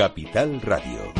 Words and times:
Capital 0.00 0.62
Radio. 0.62 1.12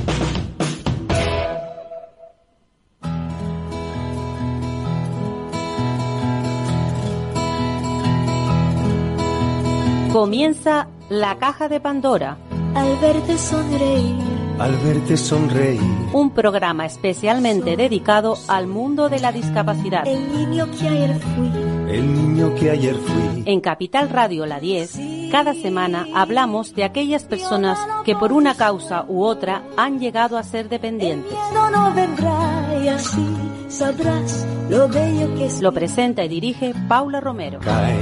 Comienza 10.11 10.89
la 11.11 11.37
caja 11.37 11.69
de 11.69 11.79
Pandora. 11.81 12.39
Al 12.75 12.97
verte 13.01 13.37
sonreír. 13.37 14.17
Al 14.59 14.75
verte 14.79 15.19
sonreír. 15.19 15.81
Un 16.15 16.31
programa 16.31 16.87
especialmente 16.87 17.77
dedicado 17.77 18.39
al 18.49 18.67
mundo 18.67 19.11
de 19.11 19.21
la 19.21 19.31
discapacidad. 19.31 20.07
El 20.07 20.33
niño 20.33 20.67
que 20.71 20.89
ayer 20.89 21.21
fui. 21.21 21.70
El 21.91 22.15
niño 22.15 22.55
que 22.55 22.71
ayer 22.71 22.95
fui. 22.95 23.43
En 23.47 23.61
Capital 23.61 24.09
Radio 24.11 24.47
La 24.47 24.61
10, 24.61 25.31
cada 25.33 25.55
semana 25.55 26.07
hablamos 26.15 26.73
de 26.75 26.85
aquellas 26.85 27.25
personas 27.25 27.79
que 28.05 28.15
por 28.15 28.33
una 28.33 28.55
causa 28.55 29.05
u 29.09 29.25
otra 29.25 29.65
han 29.77 29.99
llegado 29.99 30.39
a 30.39 30.45
ser 30.45 30.69
dependientes. 30.69 31.33
No, 31.53 31.93
vendrá 31.95 32.79
y 32.85 32.89
así 32.89 33.27
sabrás 33.69 34.47
lo 34.69 34.89
bello 34.89 35.35
que 35.35 35.47
es. 35.47 35.61
Lo 35.61 35.73
presenta 35.73 36.25
y 36.25 36.29
dirige 36.29 36.75
Paula 36.89 37.21
Romero. 37.21 37.59
Caen 37.61 37.99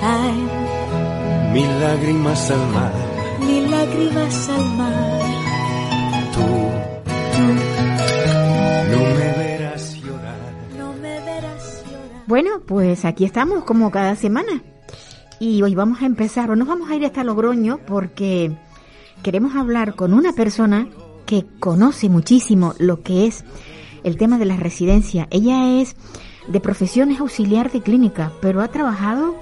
Caen 0.00 0.48
mil 1.52 1.80
lágrimas 1.80 2.50
al 2.50 2.66
mar. 2.68 2.92
mil 3.40 3.70
lágrimas 3.70 4.48
al 4.48 4.64
mar. 4.76 5.20
Tú 6.34 6.40
Tú 7.36 7.67
Bueno, 12.28 12.60
pues 12.66 13.06
aquí 13.06 13.24
estamos 13.24 13.64
como 13.64 13.90
cada 13.90 14.14
semana. 14.14 14.62
Y 15.40 15.62
hoy 15.62 15.74
vamos 15.74 16.02
a 16.02 16.04
empezar, 16.04 16.50
o 16.50 16.56
nos 16.56 16.68
vamos 16.68 16.90
a 16.90 16.94
ir 16.94 17.06
hasta 17.06 17.24
Logroño 17.24 17.78
porque 17.86 18.52
queremos 19.22 19.56
hablar 19.56 19.94
con 19.94 20.12
una 20.12 20.34
persona 20.34 20.88
que 21.24 21.46
conoce 21.58 22.10
muchísimo 22.10 22.74
lo 22.78 23.02
que 23.02 23.26
es 23.26 23.46
el 24.04 24.18
tema 24.18 24.36
de 24.36 24.44
la 24.44 24.58
residencia. 24.58 25.26
Ella 25.30 25.80
es 25.80 25.96
de 26.48 26.60
profesiones 26.60 27.20
auxiliar 27.20 27.72
de 27.72 27.80
clínica, 27.80 28.30
pero 28.42 28.60
ha 28.60 28.68
trabajado 28.68 29.34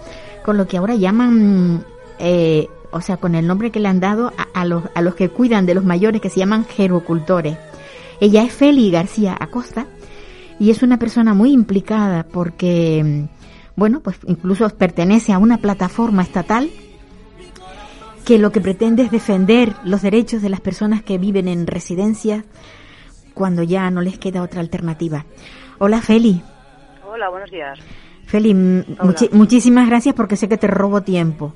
con 0.45 0.57
lo 0.57 0.69
que 0.69 0.77
ahora 0.77 0.95
llaman, 0.95 1.85
eh, 2.21 2.69
o 2.93 3.01
sea, 3.01 3.17
con 3.17 3.35
el 3.35 3.49
nombre 3.49 3.73
que 3.73 3.81
le 3.81 3.89
han 3.89 3.99
dado 3.99 4.33
a, 4.39 4.61
a 4.61 4.65
los, 4.65 4.85
a 4.95 5.03
los 5.03 5.17
que 5.17 5.29
cuidan 5.29 5.67
de 5.67 5.75
los 5.75 5.85
mayores, 5.85 6.21
que 6.21 6.31
se 6.31 6.39
llaman 6.39 6.65
gerocultores. 6.65 7.59
Ella 8.21 8.45
es 8.45 8.53
Feli 8.53 8.93
García 8.93 9.37
Acosta 9.41 9.87
y 10.59 10.71
es 10.71 10.83
una 10.83 10.99
persona 10.99 11.35
muy 11.35 11.53
implicada 11.53 12.25
porque, 12.25 13.03
mm, 13.05 13.79
bueno, 13.79 14.01
pues 14.01 14.19
incluso 14.27 14.69
pertenece 14.71 15.33
a 15.33 15.39
una 15.39 15.59
plataforma 15.59 16.23
estatal 16.23 16.71
que 18.25 18.39
lo 18.39 18.51
que 18.51 18.61
pretende 18.61 19.05
es 19.05 19.11
defender 19.11 19.75
los 19.85 20.03
derechos 20.03 20.43
de 20.43 20.49
las 20.49 20.61
personas 20.61 21.03
que 21.03 21.19
viven 21.19 21.47
en 21.47 21.67
residencias 21.67 22.45
cuando 23.35 23.63
ya 23.63 23.91
no 23.91 24.01
les 24.01 24.19
queda 24.19 24.43
otra 24.43 24.61
alternativa. 24.61 25.25
Hola 25.79 26.01
Feli. 26.01 26.43
Hola, 27.07 27.29
buenos 27.29 27.51
días. 27.51 27.79
Feli, 28.27 28.55
mm, 28.55 28.85
muchísimas 29.33 29.89
gracias 29.89 30.15
porque 30.15 30.37
sé 30.37 30.49
que 30.49 30.57
te 30.57 30.67
robo 30.67 31.03
tiempo. 31.03 31.55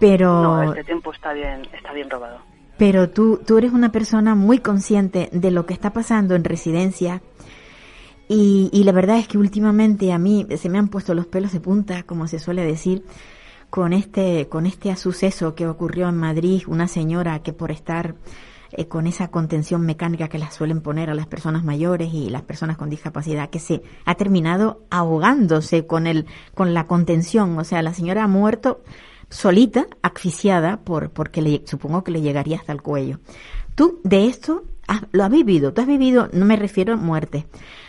Pero 0.00 0.42
No, 0.42 0.62
este 0.72 0.84
tiempo 0.84 1.12
está 1.12 1.32
bien, 1.32 1.62
está 1.76 1.92
bien 1.92 2.08
robado. 2.08 2.38
pero 2.78 3.10
tú, 3.10 3.40
tú 3.44 3.58
eres 3.58 3.72
una 3.72 3.90
persona 3.90 4.36
muy 4.36 4.60
consciente 4.60 5.28
de 5.32 5.50
lo 5.50 5.66
que 5.66 5.74
está 5.74 5.92
pasando 5.92 6.36
en 6.36 6.44
residencia 6.44 7.20
y, 8.28 8.68
y 8.72 8.84
la 8.84 8.92
verdad 8.92 9.18
es 9.18 9.26
que 9.28 9.38
últimamente 9.38 10.12
a 10.12 10.18
mí 10.18 10.46
se 10.56 10.68
me 10.68 10.78
han 10.78 10.88
puesto 10.88 11.14
los 11.14 11.26
pelos 11.26 11.52
de 11.52 11.60
punta, 11.60 12.02
como 12.02 12.28
se 12.28 12.38
suele 12.38 12.64
decir, 12.64 13.04
con 13.70 13.92
este, 13.92 14.48
con 14.48 14.66
este 14.66 14.94
suceso 14.96 15.54
que 15.54 15.66
ocurrió 15.66 16.08
en 16.08 16.16
Madrid, 16.16 16.62
una 16.66 16.88
señora 16.88 17.42
que 17.42 17.52
por 17.52 17.70
estar 17.70 18.14
eh, 18.72 18.86
con 18.86 19.06
esa 19.06 19.28
contención 19.28 19.82
mecánica 19.82 20.28
que 20.28 20.38
las 20.38 20.54
suelen 20.54 20.80
poner 20.82 21.10
a 21.10 21.14
las 21.14 21.26
personas 21.26 21.64
mayores 21.64 22.12
y 22.12 22.28
las 22.30 22.42
personas 22.42 22.76
con 22.76 22.90
discapacidad, 22.90 23.48
que 23.50 23.58
se 23.60 23.82
ha 24.04 24.14
terminado 24.14 24.82
ahogándose 24.90 25.86
con 25.86 26.06
el, 26.06 26.26
con 26.54 26.74
la 26.74 26.86
contención, 26.86 27.58
o 27.58 27.64
sea, 27.64 27.82
la 27.82 27.94
señora 27.94 28.24
ha 28.24 28.28
muerto 28.28 28.82
solita, 29.30 29.86
asfixiada, 30.02 30.78
por, 30.80 31.10
porque 31.10 31.42
le, 31.42 31.62
supongo 31.66 32.04
que 32.04 32.10
le 32.12 32.22
llegaría 32.22 32.56
hasta 32.58 32.72
el 32.72 32.80
cuello. 32.82 33.20
Tú 33.74 34.00
de 34.02 34.26
esto 34.26 34.64
has- 34.86 35.02
lo 35.12 35.24
has 35.24 35.30
vivido, 35.30 35.72
tú 35.72 35.82
has 35.82 35.86
vivido, 35.86 36.28
no 36.32 36.44
me 36.46 36.56
refiero 36.56 36.94
a 36.94 36.96
muerte, 36.96 37.46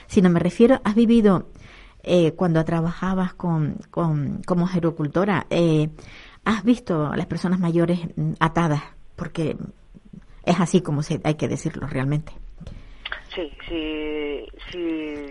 sino 0.09 0.29
me 0.29 0.39
refiero, 0.39 0.81
has 0.83 0.95
vivido 0.95 1.47
eh, 2.03 2.33
cuando 2.33 2.65
trabajabas 2.65 3.33
con, 3.35 3.77
con, 3.91 4.41
como 4.43 4.67
gerocultora, 4.67 5.45
eh, 5.51 5.89
has 6.43 6.63
visto 6.63 7.05
a 7.07 7.15
las 7.15 7.27
personas 7.27 7.59
mayores 7.59 7.99
mm, 8.15 8.33
atadas, 8.39 8.81
porque 9.15 9.55
es 10.45 10.59
así 10.59 10.81
como 10.81 11.03
se, 11.03 11.21
hay 11.23 11.35
que 11.35 11.47
decirlo 11.47 11.85
realmente. 11.85 12.33
Sí, 13.35 13.51
sí, 13.67 14.47
sí, 14.71 15.25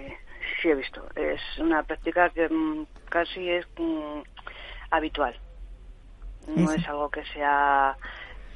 sí 0.62 0.68
he 0.68 0.74
visto. 0.76 1.02
Es 1.16 1.40
una 1.58 1.82
práctica 1.82 2.30
que 2.30 2.48
mm, 2.48 2.86
casi 3.08 3.48
es 3.48 3.66
mm, 3.78 4.20
habitual. 4.90 5.34
No 6.46 6.62
Eso. 6.62 6.74
es 6.74 6.88
algo 6.88 7.10
que 7.10 7.24
sea... 7.34 7.96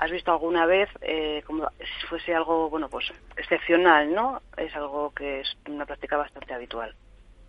¿Has 0.03 0.11
visto 0.11 0.33
alguna 0.33 0.67
vez 0.67 0.89
eh, 1.01 1.45
como 1.47 1.69
si 1.79 2.07
fuese 2.09 2.35
algo, 2.35 2.69
bueno, 2.69 2.89
pues 2.89 3.05
excepcional, 3.37 4.13
¿no? 4.13 4.43
Es 4.57 4.75
algo 4.75 5.13
que 5.15 5.43
es 5.43 5.57
una 5.69 5.87
práctica 5.87 6.17
bastante 6.17 6.53
habitual. 6.53 6.93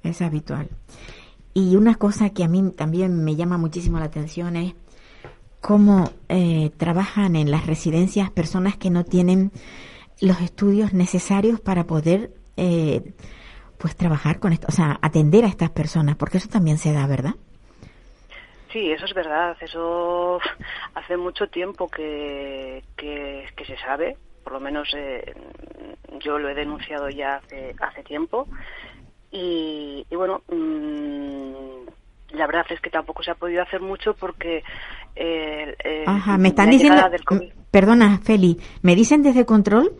Es 0.04 0.22
habitual. 0.22 0.70
Y 1.56 1.76
una 1.76 1.96
cosa 1.96 2.30
que 2.30 2.44
a 2.44 2.48
mí 2.48 2.72
también 2.78 3.24
me 3.24 3.36
llama 3.36 3.58
muchísimo 3.58 3.98
la 3.98 4.06
atención 4.06 4.56
es 4.56 4.76
cómo 5.62 6.12
eh, 6.30 6.70
trabajan 6.78 7.36
en 7.36 7.50
las 7.50 7.66
residencias 7.66 8.30
personas 8.30 8.78
que 8.78 8.92
no 8.92 9.04
tienen 9.04 9.52
los 10.22 10.40
estudios 10.40 10.94
necesarios 10.94 11.60
para 11.60 11.86
poder 11.86 12.36
eh, 12.56 13.16
pues 13.80 13.96
trabajar 13.96 14.40
con 14.40 14.54
esto, 14.54 14.68
o 14.70 14.72
sea, 14.72 15.00
atender 15.02 15.44
a 15.44 15.48
estas 15.48 15.72
personas, 15.72 16.18
porque 16.18 16.38
eso 16.38 16.50
también 16.50 16.78
se 16.78 16.94
da, 16.94 17.08
¿verdad? 17.08 17.34
Sí, 18.74 18.92
eso 18.92 19.06
es 19.06 19.14
verdad. 19.14 19.56
Eso 19.62 20.40
hace 20.96 21.16
mucho 21.16 21.48
tiempo 21.48 21.88
que, 21.88 22.84
que, 22.98 23.46
que 23.56 23.66
se 23.66 23.78
sabe. 23.78 24.18
Por 24.44 24.54
lo 24.54 24.60
menos 24.60 24.90
eh, 24.96 25.34
yo 26.20 26.38
lo 26.38 26.50
he 26.50 26.56
denunciado 26.56 27.08
ya 27.10 27.36
hace, 27.36 27.76
hace 27.80 28.04
tiempo. 28.04 28.48
Y, 29.32 30.06
y 30.10 30.16
bueno, 30.16 30.42
mm, 30.50 32.34
la 32.36 32.48
verdad 32.48 32.66
es 32.70 32.82
que 32.82 32.90
tampoco 32.90 33.24
se 33.24 33.32
ha 33.32 33.36
podido 33.36 33.62
hacer 33.62 33.80
mucho 33.80 34.16
porque 34.16 34.64
eh, 35.16 35.76
eh, 35.84 36.04
Ajá, 36.06 36.38
me 36.38 36.50
están 36.50 36.70
diciendo, 36.72 37.02
perdona, 37.72 38.20
Feli, 38.24 38.60
me 38.82 38.96
dicen 38.96 39.24
desde 39.24 39.46
control 39.46 39.92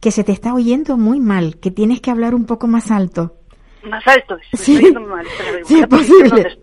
que 0.00 0.10
se 0.10 0.24
te 0.24 0.32
está 0.32 0.54
oyendo 0.54 0.96
muy 0.96 1.20
mal, 1.20 1.58
que 1.60 1.70
tienes 1.70 2.00
que 2.00 2.10
hablar 2.10 2.34
un 2.34 2.46
poco 2.46 2.66
más 2.66 2.90
alto. 2.90 3.36
Más 3.84 4.06
alto. 4.06 4.36
me 4.36 4.42
Sí. 4.58 4.74
estoy 4.74 4.76
oyendo 4.90 5.00
mal. 5.00 5.26
Espera, 5.26 5.58
Sí, 5.64 5.80
es 5.80 5.86
poner 5.86 5.88
posible. 5.88 6.58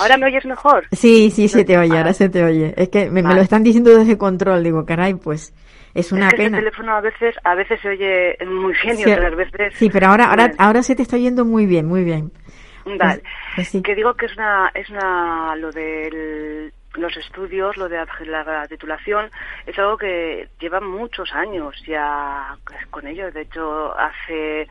¿Ahora 0.00 0.16
me 0.18 0.26
oyes 0.26 0.44
mejor? 0.46 0.86
Sí, 0.92 1.30
sí, 1.30 1.48
se 1.48 1.64
te 1.64 1.76
oye, 1.78 1.92
Ah. 1.94 1.98
ahora 1.98 2.12
se 2.12 2.28
te 2.28 2.44
oye. 2.44 2.74
Es 2.76 2.88
que 2.88 3.10
me, 3.10 3.22
me 3.22 3.34
lo 3.34 3.40
están 3.40 3.62
diciendo 3.62 3.96
desde 3.96 4.18
control, 4.18 4.62
digo, 4.62 4.84
caray, 4.84 5.14
pues 5.14 5.52
es 5.94 6.12
una 6.12 6.28
es 6.28 6.34
que 6.34 6.36
pena. 6.44 6.58
Este 6.58 6.70
teléfono 6.70 6.96
a 6.96 7.00
veces, 7.00 7.34
a 7.44 7.54
veces 7.54 7.80
se 7.80 7.88
oye 7.88 8.36
muy 8.46 8.74
bien 8.82 8.98
y 8.98 9.02
Sí, 9.04 9.12
otras 9.12 9.36
veces... 9.36 9.74
sí, 9.76 9.90
pero 9.90 10.08
ahora, 10.08 10.26
ahora, 10.30 10.50
ahora 10.58 10.82
se 10.82 10.94
te 10.94 11.02
está 11.02 11.16
oyendo 11.16 11.44
muy 11.44 11.66
bien, 11.66 11.86
muy 11.86 12.04
bien. 12.04 12.32
Vale. 12.84 13.22
Pues. 13.56 13.70
Que 13.82 13.94
digo 13.94 14.14
que 14.14 14.26
es 14.26 14.36
una, 14.36 14.70
es 14.74 14.90
una, 14.90 15.56
lo 15.56 15.70
de 15.72 16.70
los 16.96 17.16
estudios, 17.16 17.76
lo 17.76 17.88
de 17.88 17.96
la, 18.26 18.44
la 18.44 18.66
titulación, 18.68 19.28
es 19.66 19.76
algo 19.78 19.96
que 19.96 20.48
lleva 20.60 20.80
muchos 20.80 21.32
años 21.32 21.74
ya 21.86 22.56
con 22.90 23.06
ello. 23.06 23.32
De 23.32 23.40
hecho, 23.42 23.98
hace 23.98 24.68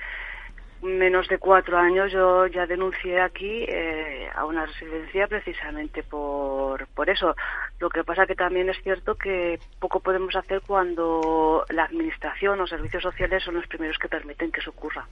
menos 0.84 1.28
de 1.28 1.38
cuatro 1.38 1.78
años 1.78 2.12
yo 2.12 2.48
ya 2.48 2.66
denuncié 2.66 3.22
aquí 3.22 3.66
eh, 3.68 4.28
a 4.36 4.46
una 4.46 4.66
residencia 4.66 5.28
precisamente 5.28 6.04
por, 6.04 6.88
por 6.88 7.10
eso. 7.10 7.36
Lo 7.80 7.90
que 7.90 8.04
pasa 8.04 8.26
que 8.26 8.36
también 8.36 8.70
es 8.70 8.78
cierto 8.84 9.16
que 9.16 9.60
poco 9.80 10.00
podemos 10.00 10.36
hacer 10.36 10.62
cuando 10.66 11.66
la 11.70 11.86
administración 11.86 12.60
o 12.62 12.68
servicios 12.68 13.04
sociales 13.04 13.44
son 13.44 13.56
los 13.56 13.68
primeros 13.68 13.98
que 13.98 14.10
permiten 14.10 14.52
que 14.52 14.60
eso 14.60 14.72
ocurra. 14.72 15.08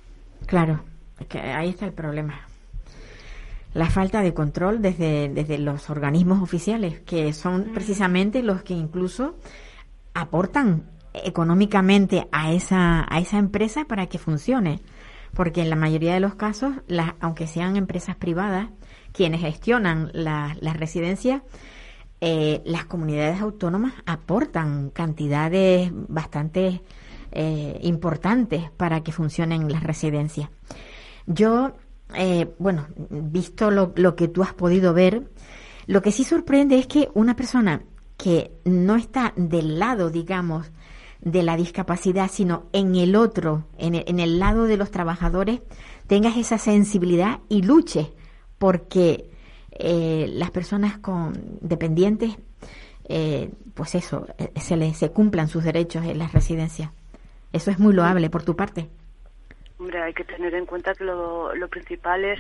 Claro, 0.46 0.82
que 1.30 1.40
ahí 1.40 1.70
está 1.70 1.86
el 1.86 1.94
problema. 1.94 2.42
La 3.74 3.90
falta 3.90 4.22
de 4.22 4.34
control 4.34 4.82
desde, 4.82 5.30
desde 5.30 5.58
los 5.58 5.90
organismos 5.90 6.42
oficiales, 6.42 7.00
que 7.02 7.32
son 7.32 7.72
precisamente 7.74 8.44
los 8.44 8.64
que 8.64 8.74
incluso 8.74 9.38
aportan 10.14 10.84
económicamente 11.14 12.28
a 12.32 12.52
esa, 12.52 13.06
a 13.10 13.20
esa 13.20 13.38
empresa 13.38 13.86
para 13.86 14.08
que 14.08 14.18
funcione. 14.18 14.82
Porque 15.34 15.62
en 15.62 15.70
la 15.70 15.76
mayoría 15.76 16.14
de 16.14 16.20
los 16.20 16.36
casos, 16.36 16.74
las, 16.88 17.14
aunque 17.20 17.48
sean 17.48 17.76
empresas 17.78 18.16
privadas, 18.16 18.70
quienes 19.14 19.42
gestionan 19.42 20.10
la- 20.14 20.56
las 20.60 20.78
residencias, 20.78 21.42
eh, 22.20 22.62
las 22.66 22.86
comunidades 22.86 23.42
autónomas 23.42 23.94
aportan 24.06 24.90
cantidades 24.92 25.90
bastante 25.94 26.82
eh, 27.34 27.80
importantes 27.84 28.70
para 28.72 29.04
que 29.04 29.14
funcionen 29.14 29.72
las 29.72 29.84
residencias. 29.84 30.50
Yo, 31.26 31.72
eh, 32.14 32.54
bueno, 32.60 32.88
visto 33.10 33.72
lo, 33.72 33.94
lo 33.96 34.18
que 34.18 34.28
tú 34.28 34.44
has 34.44 34.54
podido 34.54 34.94
ver, 34.94 35.32
lo 35.88 36.02
que 36.02 36.12
sí 36.12 36.26
sorprende 36.26 36.78
es 36.78 36.88
que 36.88 37.10
una 37.14 37.38
persona 37.38 37.84
que 38.18 38.52
no 38.66 38.98
está 38.98 39.34
del 39.38 39.80
lado, 39.80 40.10
digamos, 40.10 40.72
de 41.22 41.44
la 41.44 41.56
discapacidad, 41.56 42.30
sino 42.30 42.66
en 42.74 42.96
el 42.96 43.16
otro, 43.16 43.66
en 43.78 43.96
el, 43.96 44.04
en 44.08 44.20
el 44.20 44.40
lado 44.40 44.66
de 44.66 44.78
los 44.78 44.92
trabajadores, 44.92 45.62
tengas 46.08 46.36
esa 46.38 46.58
sensibilidad 46.58 47.40
y 47.48 47.62
luches 47.62 48.08
porque 48.58 49.30
eh, 49.72 50.28
las 50.30 50.52
personas 50.52 50.98
con 50.98 51.34
dependientes, 51.62 52.38
eh, 53.08 53.50
pues 53.74 53.96
eso, 53.96 54.28
eh, 54.38 54.52
se 54.60 54.78
les 54.78 54.98
se 54.98 55.12
cumplan 55.12 55.48
sus 55.48 55.64
derechos 55.64 56.06
en 56.06 56.18
las 56.20 56.34
residencias. 56.34 56.92
Eso 57.54 57.72
es 57.72 57.80
muy 57.80 57.94
loable 57.94 58.30
por 58.30 58.44
tu 58.44 58.56
parte. 58.56 58.90
Hombre, 59.80 60.02
hay 60.02 60.14
que 60.14 60.24
tener 60.24 60.54
en 60.54 60.66
cuenta 60.66 60.94
que 60.94 61.04
lo, 61.04 61.56
lo 61.56 61.68
principal 61.68 62.24
es, 62.24 62.40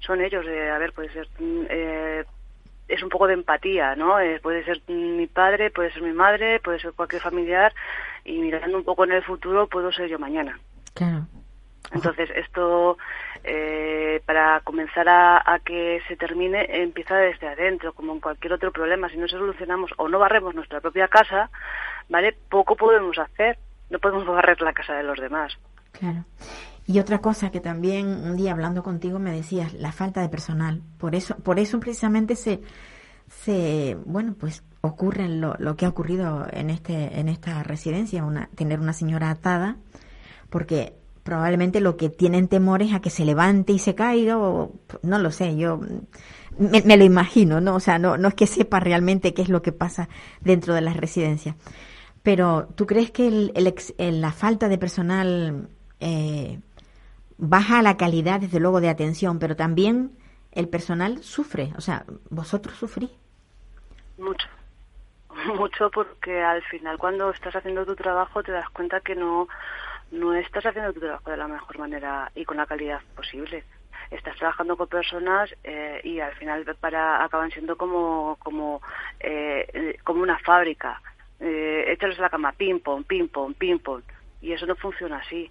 son 0.00 0.20
ellos. 0.22 0.44
Eh, 0.48 0.70
a 0.70 0.78
ver, 0.78 0.92
puede 0.92 1.12
ser. 1.12 1.28
mm, 1.38 1.66
eh, 1.68 2.24
es 2.88 3.02
un 3.02 3.10
poco 3.10 3.26
de 3.26 3.34
empatía, 3.34 3.94
¿no? 3.94 4.18
Eh, 4.18 4.40
puede 4.40 4.64
ser 4.64 4.80
mi 4.88 5.26
padre, 5.26 5.70
puede 5.70 5.92
ser 5.92 6.02
mi 6.02 6.12
madre, 6.12 6.58
puede 6.60 6.80
ser 6.80 6.92
cualquier 6.92 7.22
familiar. 7.22 7.72
Y 8.24 8.38
mirando 8.38 8.78
un 8.78 8.84
poco 8.84 9.04
en 9.04 9.12
el 9.12 9.22
futuro, 9.22 9.66
puedo 9.66 9.92
ser 9.92 10.08
yo 10.08 10.18
mañana. 10.18 10.58
Claro. 10.94 11.26
Entonces, 11.92 12.28
esto, 12.34 12.98
eh, 13.44 14.20
para 14.26 14.60
comenzar 14.60 15.08
a, 15.08 15.42
a 15.44 15.58
que 15.60 16.02
se 16.06 16.16
termine, 16.16 16.66
empieza 16.82 17.16
desde 17.16 17.48
adentro, 17.48 17.92
como 17.92 18.12
en 18.12 18.20
cualquier 18.20 18.52
otro 18.54 18.72
problema. 18.72 19.08
Si 19.08 19.16
no 19.16 19.28
solucionamos 19.28 19.92
o 19.96 20.08
no 20.08 20.18
barremos 20.18 20.54
nuestra 20.54 20.80
propia 20.80 21.08
casa, 21.08 21.50
¿vale? 22.08 22.36
Poco 22.50 22.76
podemos 22.76 23.18
hacer. 23.18 23.58
No 23.90 23.98
podemos 23.98 24.26
barrer 24.26 24.60
la 24.60 24.74
casa 24.74 24.94
de 24.94 25.02
los 25.02 25.18
demás. 25.18 25.58
Claro. 25.92 26.24
Y 26.88 26.98
otra 27.00 27.20
cosa 27.20 27.50
que 27.50 27.60
también 27.60 28.06
un 28.08 28.36
día 28.38 28.52
hablando 28.52 28.82
contigo 28.82 29.18
me 29.18 29.30
decías, 29.30 29.74
la 29.74 29.92
falta 29.92 30.22
de 30.22 30.30
personal. 30.30 30.82
Por 30.96 31.14
eso, 31.14 31.36
por 31.36 31.58
eso 31.58 31.78
precisamente 31.78 32.34
se, 32.34 32.62
se, 33.28 33.96
bueno, 34.06 34.34
pues 34.40 34.62
ocurre 34.80 35.28
lo, 35.28 35.54
lo 35.58 35.76
que 35.76 35.84
ha 35.84 35.90
ocurrido 35.90 36.46
en 36.50 36.70
este, 36.70 37.20
en 37.20 37.28
esta 37.28 37.62
residencia, 37.62 38.24
una, 38.24 38.48
tener 38.54 38.80
una 38.80 38.94
señora 38.94 39.28
atada, 39.30 39.76
porque 40.48 40.94
probablemente 41.24 41.80
lo 41.82 41.98
que 41.98 42.08
tienen 42.08 42.48
temor 42.48 42.80
es 42.80 42.94
a 42.94 43.00
que 43.00 43.10
se 43.10 43.26
levante 43.26 43.74
y 43.74 43.78
se 43.78 43.94
caiga, 43.94 44.38
o 44.38 44.72
no 45.02 45.18
lo 45.18 45.30
sé, 45.30 45.56
yo 45.56 45.78
me, 46.58 46.80
me 46.82 46.96
lo 46.96 47.04
imagino, 47.04 47.60
¿no? 47.60 47.74
O 47.74 47.80
sea, 47.80 47.98
no, 47.98 48.16
no 48.16 48.28
es 48.28 48.34
que 48.34 48.46
sepa 48.46 48.80
realmente 48.80 49.34
qué 49.34 49.42
es 49.42 49.50
lo 49.50 49.60
que 49.60 49.72
pasa 49.72 50.08
dentro 50.40 50.72
de 50.74 50.80
las 50.80 50.96
residencias. 50.96 51.54
Pero, 52.22 52.68
¿tú 52.74 52.86
crees 52.86 53.10
que 53.10 53.28
el, 53.28 53.52
el 53.54 53.66
ex- 53.66 53.94
el- 53.98 54.22
la 54.22 54.32
falta 54.32 54.68
de 54.68 54.78
personal 54.78 55.68
eh, 56.00 56.60
baja 57.38 57.82
la 57.82 57.96
calidad, 57.96 58.40
desde 58.40 58.60
luego, 58.60 58.80
de 58.80 58.90
atención, 58.90 59.38
pero 59.38 59.56
también 59.56 60.12
el 60.52 60.68
personal 60.68 61.22
sufre? 61.22 61.72
O 61.76 61.80
sea, 61.80 62.04
¿vosotros 62.30 62.76
sufrís? 62.76 63.10
Mucho. 64.18 64.48
Mucho 65.56 65.90
porque 65.90 66.42
al 66.42 66.62
final 66.64 66.98
cuando 66.98 67.30
estás 67.30 67.54
haciendo 67.54 67.86
tu 67.86 67.94
trabajo 67.94 68.42
te 68.42 68.52
das 68.52 68.68
cuenta 68.70 69.00
que 69.00 69.14
no, 69.14 69.48
no 70.10 70.34
estás 70.34 70.66
haciendo 70.66 70.92
tu 70.92 71.00
trabajo 71.00 71.30
de 71.30 71.36
la 71.36 71.48
mejor 71.48 71.78
manera 71.78 72.30
y 72.34 72.44
con 72.44 72.56
la 72.56 72.66
calidad 72.66 73.00
posible. 73.14 73.64
Estás 74.10 74.36
trabajando 74.36 74.76
con 74.76 74.88
personas 74.88 75.50
eh, 75.62 76.00
y 76.02 76.18
al 76.18 76.34
final 76.34 76.64
para 76.80 77.22
acaban 77.24 77.50
siendo 77.50 77.76
como 77.76 78.36
como 78.40 78.80
eh, 79.20 79.68
eh, 79.72 79.98
como 80.02 80.22
una 80.22 80.38
fábrica. 80.38 81.00
Eh, 81.40 81.92
échales 81.92 82.18
a 82.18 82.22
la 82.22 82.30
cama, 82.30 82.52
ping 82.52 82.80
pong, 82.80 83.04
ping 83.04 83.28
pong, 83.28 83.54
ping 83.54 83.78
pong 83.78 84.02
y 84.40 84.52
eso 84.52 84.66
no 84.66 84.76
funciona 84.76 85.18
así. 85.18 85.50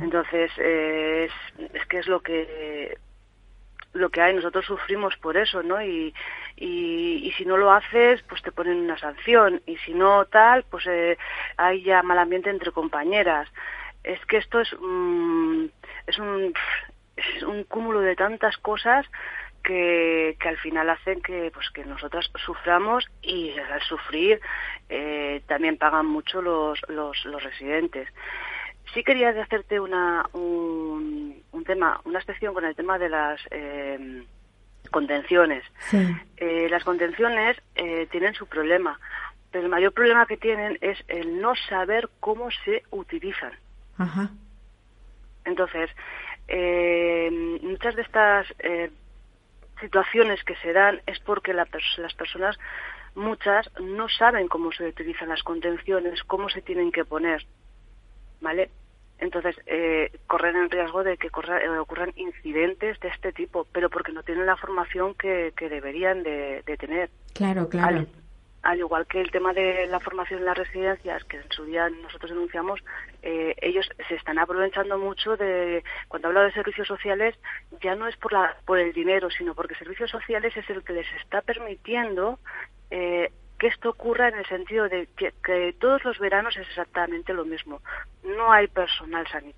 Entonces 0.00 0.50
eh, 0.58 1.28
es, 1.72 1.86
que 1.86 1.98
es 1.98 2.06
lo 2.06 2.20
que 2.20 2.98
lo 3.94 4.08
que 4.08 4.22
hay, 4.22 4.34
nosotros 4.34 4.64
sufrimos 4.64 5.16
por 5.18 5.36
eso, 5.36 5.62
¿no? 5.62 5.82
Y 5.82 6.14
si 6.56 7.44
no 7.44 7.56
lo 7.56 7.72
haces, 7.72 8.22
pues 8.22 8.40
te 8.42 8.52
ponen 8.52 8.78
una 8.78 8.96
sanción, 8.96 9.60
y 9.66 9.76
si 9.78 9.92
no 9.92 10.24
tal, 10.26 10.64
pues 10.70 10.86
eh, 10.86 11.18
hay 11.56 11.82
ya 11.82 12.02
mal 12.02 12.18
ambiente 12.18 12.48
entre 12.48 12.72
compañeras. 12.72 13.48
Es 14.02 14.24
que 14.26 14.38
esto 14.38 14.60
es, 14.60 14.74
mm, 14.80 15.66
es, 16.06 16.18
un, 16.18 16.54
es 17.16 17.42
un 17.42 17.64
cúmulo 17.64 18.00
de 18.00 18.16
tantas 18.16 18.56
cosas 18.56 19.06
que, 19.62 20.36
que 20.40 20.48
al 20.48 20.58
final 20.58 20.90
hacen 20.90 21.20
que, 21.20 21.50
pues, 21.52 21.70
que 21.70 21.84
nosotras 21.84 22.30
suframos 22.44 23.06
y 23.22 23.52
al 23.58 23.80
sufrir 23.82 24.40
eh, 24.88 25.42
también 25.46 25.76
pagan 25.76 26.06
mucho 26.06 26.42
los, 26.42 26.80
los, 26.88 27.24
los 27.24 27.42
residentes. 27.42 28.08
Sí 28.92 29.02
quería 29.04 29.30
hacerte 29.30 29.80
una, 29.80 30.26
un, 30.34 31.42
un 31.52 31.64
tema, 31.64 32.00
una 32.04 32.18
excepción 32.18 32.52
con 32.54 32.64
el 32.64 32.74
tema 32.74 32.98
de 32.98 33.08
las 33.08 33.40
eh, 33.50 34.24
contenciones. 34.90 35.64
Sí. 35.90 36.06
Eh, 36.36 36.68
las 36.70 36.84
contenciones 36.84 37.56
eh, 37.74 38.06
tienen 38.10 38.34
su 38.34 38.46
problema, 38.46 38.98
pero 39.50 39.64
el 39.64 39.70
mayor 39.70 39.92
problema 39.92 40.26
que 40.26 40.36
tienen 40.36 40.76
es 40.80 41.02
el 41.08 41.40
no 41.40 41.54
saber 41.68 42.10
cómo 42.20 42.50
se 42.64 42.82
utilizan. 42.90 43.52
Ajá. 43.96 44.30
Entonces, 45.44 45.90
eh, 46.48 47.58
muchas 47.62 47.96
de 47.96 48.02
estas 48.02 48.46
eh, 48.58 48.90
situaciones 49.80 50.44
que 50.44 50.56
se 50.56 50.72
dan 50.72 51.00
es 51.06 51.18
porque 51.20 51.54
la 51.54 51.66
pers- 51.66 51.96
las 51.98 52.14
personas, 52.14 52.58
muchas, 53.14 53.70
no 53.80 54.08
saben 54.08 54.48
cómo 54.48 54.70
se 54.72 54.84
utilizan 54.86 55.30
las 55.30 55.42
contenciones, 55.42 56.22
cómo 56.24 56.48
se 56.50 56.62
tienen 56.62 56.92
que 56.92 57.04
poner, 57.04 57.44
¿vale? 58.40 58.70
Entonces, 59.22 59.54
eh, 59.66 60.10
corren 60.26 60.56
el 60.56 60.68
riesgo 60.68 61.04
de 61.04 61.16
que 61.16 61.30
corra- 61.30 61.62
eh, 61.62 61.68
ocurran 61.78 62.12
incidentes 62.16 62.98
de 62.98 63.08
este 63.08 63.32
tipo, 63.32 63.68
pero 63.72 63.88
porque 63.88 64.10
no 64.10 64.24
tienen 64.24 64.46
la 64.46 64.56
formación 64.56 65.14
que, 65.14 65.52
que 65.56 65.68
deberían 65.68 66.24
de, 66.24 66.62
de 66.66 66.76
tener. 66.76 67.08
Claro, 67.32 67.68
claro. 67.68 67.98
Al, 67.98 68.08
al 68.64 68.78
igual 68.80 69.06
que 69.06 69.20
el 69.20 69.30
tema 69.30 69.52
de 69.52 69.86
la 69.86 70.00
formación 70.00 70.40
en 70.40 70.46
las 70.46 70.58
residencias, 70.58 71.22
que 71.24 71.36
en 71.36 71.50
su 71.50 71.64
día 71.64 71.88
nosotros 71.88 72.32
denunciamos, 72.32 72.80
eh, 73.22 73.54
ellos 73.62 73.88
se 74.08 74.16
están 74.16 74.40
aprovechando 74.40 74.98
mucho 74.98 75.36
de, 75.36 75.84
cuando 76.08 76.26
hablo 76.28 76.42
de 76.42 76.52
servicios 76.52 76.88
sociales, 76.88 77.36
ya 77.80 77.94
no 77.94 78.08
es 78.08 78.16
por, 78.16 78.32
la, 78.32 78.56
por 78.66 78.80
el 78.80 78.92
dinero, 78.92 79.30
sino 79.30 79.54
porque 79.54 79.76
servicios 79.76 80.10
sociales 80.10 80.56
es 80.56 80.68
el 80.68 80.82
que 80.82 80.94
les 80.94 81.06
está 81.22 81.42
permitiendo 81.42 82.40
eh, 82.90 83.30
que 83.62 83.68
esto 83.68 83.90
ocurra 83.90 84.26
en 84.28 84.34
el 84.34 84.46
sentido 84.46 84.88
de 84.88 85.08
que, 85.16 85.32
que 85.44 85.72
todos 85.78 86.04
los 86.04 86.18
veranos 86.18 86.56
es 86.56 86.66
exactamente 86.68 87.32
lo 87.32 87.44
mismo. 87.44 87.80
No 88.24 88.50
hay 88.50 88.66
personal 88.66 89.24
sani- 89.28 89.54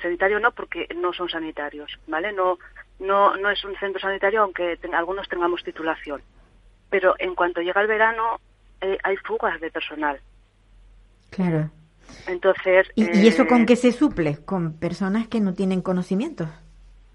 sanitario, 0.00 0.40
no 0.40 0.50
porque 0.52 0.88
no 0.96 1.12
son 1.12 1.28
sanitarios, 1.28 1.90
¿vale? 2.06 2.32
No, 2.32 2.58
no, 3.00 3.36
no 3.36 3.50
es 3.50 3.62
un 3.64 3.76
centro 3.76 4.00
sanitario, 4.00 4.40
aunque 4.40 4.78
ten- 4.78 4.94
algunos 4.94 5.28
tengamos 5.28 5.62
titulación 5.62 6.22
pero 6.90 7.14
en 7.18 7.34
cuanto 7.34 7.60
llega 7.60 7.80
el 7.80 7.88
verano 7.88 8.40
eh, 8.80 8.96
hay 9.02 9.16
fugas 9.16 9.60
de 9.60 9.70
personal. 9.70 10.20
Claro. 11.30 11.68
Entonces, 12.26 12.86
¿Y, 12.94 13.02
y 13.18 13.26
eso 13.26 13.42
eh, 13.42 13.46
con 13.48 13.66
qué 13.66 13.74
se 13.76 13.90
suple? 13.90 14.38
Con 14.44 14.78
personas 14.78 15.26
que 15.26 15.40
no 15.40 15.54
tienen 15.54 15.82
conocimientos. 15.82 16.48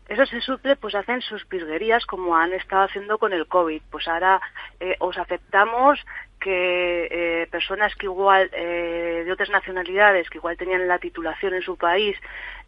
Eso 0.09 0.25
se 0.25 0.41
suple, 0.41 0.75
pues 0.75 0.95
hacen 0.95 1.21
sus 1.21 1.47
virguerías 1.47 2.03
como 2.07 2.35
han 2.35 2.51
estado 2.53 2.85
haciendo 2.85 3.19
con 3.19 3.31
el 3.31 3.45
COVID. 3.45 3.79
Pues 3.91 4.07
ahora 4.07 4.41
eh, 4.79 4.95
os 4.97 5.15
aceptamos 5.19 6.03
que 6.39 7.07
eh, 7.11 7.47
personas 7.51 7.93
que 7.93 8.07
igual, 8.07 8.49
eh, 8.53 9.21
de 9.23 9.31
otras 9.31 9.51
nacionalidades, 9.51 10.27
que 10.31 10.39
igual 10.39 10.57
tenían 10.57 10.87
la 10.87 10.97
titulación 10.97 11.53
en 11.53 11.61
su 11.61 11.77
país 11.77 12.17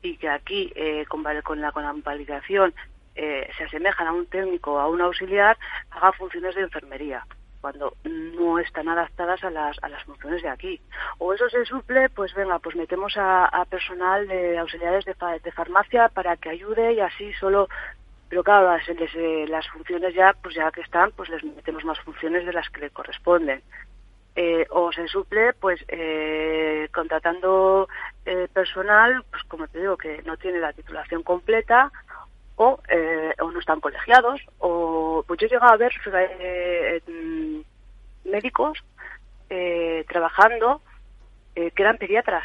y 0.04 0.18
que 0.18 0.30
aquí, 0.30 0.72
con, 1.08 1.24
la, 1.24 1.72
con 1.72 2.04
validación, 2.04 2.76
se 3.16 3.64
asemejan 3.64 4.08
a 4.08 4.14
un 4.14 4.28
técnico 4.28 4.74
o 4.74 4.80
a 4.80 4.88
un 4.88 5.02
auxiliar, 5.02 5.58
haga 5.90 6.12
funciones 6.14 6.54
de 6.54 6.62
enfermería 6.62 7.26
cuando 7.62 7.94
no 8.04 8.60
están 8.60 8.90
adaptadas 8.90 9.44
a 9.44 9.50
las, 9.50 9.78
a 9.84 9.90
las 9.90 10.04
funciones 10.04 10.42
de 10.42 10.50
aquí. 10.50 10.82
O 11.20 11.34
eso 11.34 11.48
se 11.50 11.64
suple, 11.66 12.10
pues 12.10 12.34
venga, 12.34 12.60
pues 12.60 12.76
metemos 12.76 13.14
a, 13.18 13.66
personal 13.70 14.28
de 14.28 14.58
auxiliares 14.58 15.06
de 15.06 15.52
farmacia 15.52 16.10
para 16.10 16.36
que 16.36 16.50
ayude 16.50 16.94
y 16.94 17.00
así 17.00 17.32
solo 17.34 17.70
pero 18.32 18.46
claro, 18.46 18.72
las, 18.72 18.88
les, 18.88 19.14
eh, 19.14 19.46
las 19.50 19.68
funciones 19.68 20.16
ya, 20.16 20.34
pues 20.42 20.56
ya 20.56 20.72
que 20.72 20.80
están, 20.80 21.12
pues 21.12 21.28
les 21.28 21.44
metemos 21.44 21.84
más 21.84 22.00
funciones 22.00 22.46
de 22.46 22.54
las 22.54 22.70
que 22.70 22.80
le 22.80 22.90
corresponden. 22.90 23.62
Eh, 24.38 24.66
o 24.70 24.94
se 24.94 25.06
suple, 25.10 25.52
pues 25.52 25.84
eh, 25.90 26.88
contratando 26.94 27.90
eh, 28.26 28.48
personal, 28.54 29.26
pues 29.30 29.44
como 29.50 29.68
te 29.68 29.80
digo, 29.80 29.98
que 29.98 30.22
no 30.24 30.38
tiene 30.38 30.60
la 30.60 30.72
titulación 30.72 31.24
completa 31.24 31.92
o, 32.62 32.80
eh, 32.90 33.34
o 33.42 33.50
no 33.52 33.60
están 33.60 33.80
colegiados, 33.80 34.40
o 34.60 35.24
pues 35.28 35.40
yo 35.40 35.48
he 35.48 35.50
llegado 35.50 35.74
a 35.74 35.78
ver 35.78 35.92
eh, 36.40 37.02
médicos 38.26 38.78
eh, 39.50 40.06
trabajando 40.08 40.82
eh, 41.56 41.72
que 41.72 41.82
eran 41.84 41.98
pediatras. 41.98 42.44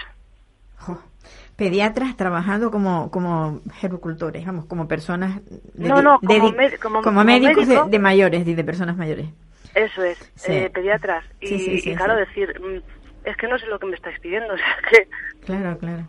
Pediatras 1.56 2.16
trabajando 2.16 2.70
como, 2.70 3.10
como 3.10 3.60
gerocultores, 3.74 4.44
vamos, 4.44 4.66
como 4.66 4.86
personas. 4.88 5.40
de- 5.74 5.88
No, 5.88 6.02
no, 6.02 6.18
de- 6.20 6.38
como 6.38 6.52
med- 6.52 6.78
como- 6.78 7.02
como 7.02 7.24
médicos 7.24 7.66
médico. 7.66 7.84
de, 7.86 7.90
de 7.90 7.98
mayores, 7.98 8.46
y 8.46 8.54
de 8.54 8.64
personas 8.64 8.96
mayores. 8.96 9.26
Eso 9.74 10.02
es, 10.02 10.18
Sí. 10.36 10.52
eh, 10.52 10.70
pediatras. 10.70 11.24
Y, 11.40 11.46
Sí, 11.48 11.58
sí, 11.58 11.78
sí, 11.80 11.90
y 11.90 11.94
claro, 11.96 12.14
decir, 12.16 12.60
mm, 12.60 13.28
es 13.28 13.36
que 13.36 13.48
no 13.48 13.58
sé 13.58 13.66
lo 13.66 13.78
que 13.78 13.86
me 13.86 13.94
estáis 13.96 14.18
pidiendo, 14.20 14.52
o 14.54 14.56
sea, 14.58 14.76
que 14.90 15.08
Claro, 15.46 15.78
claro. 15.78 16.02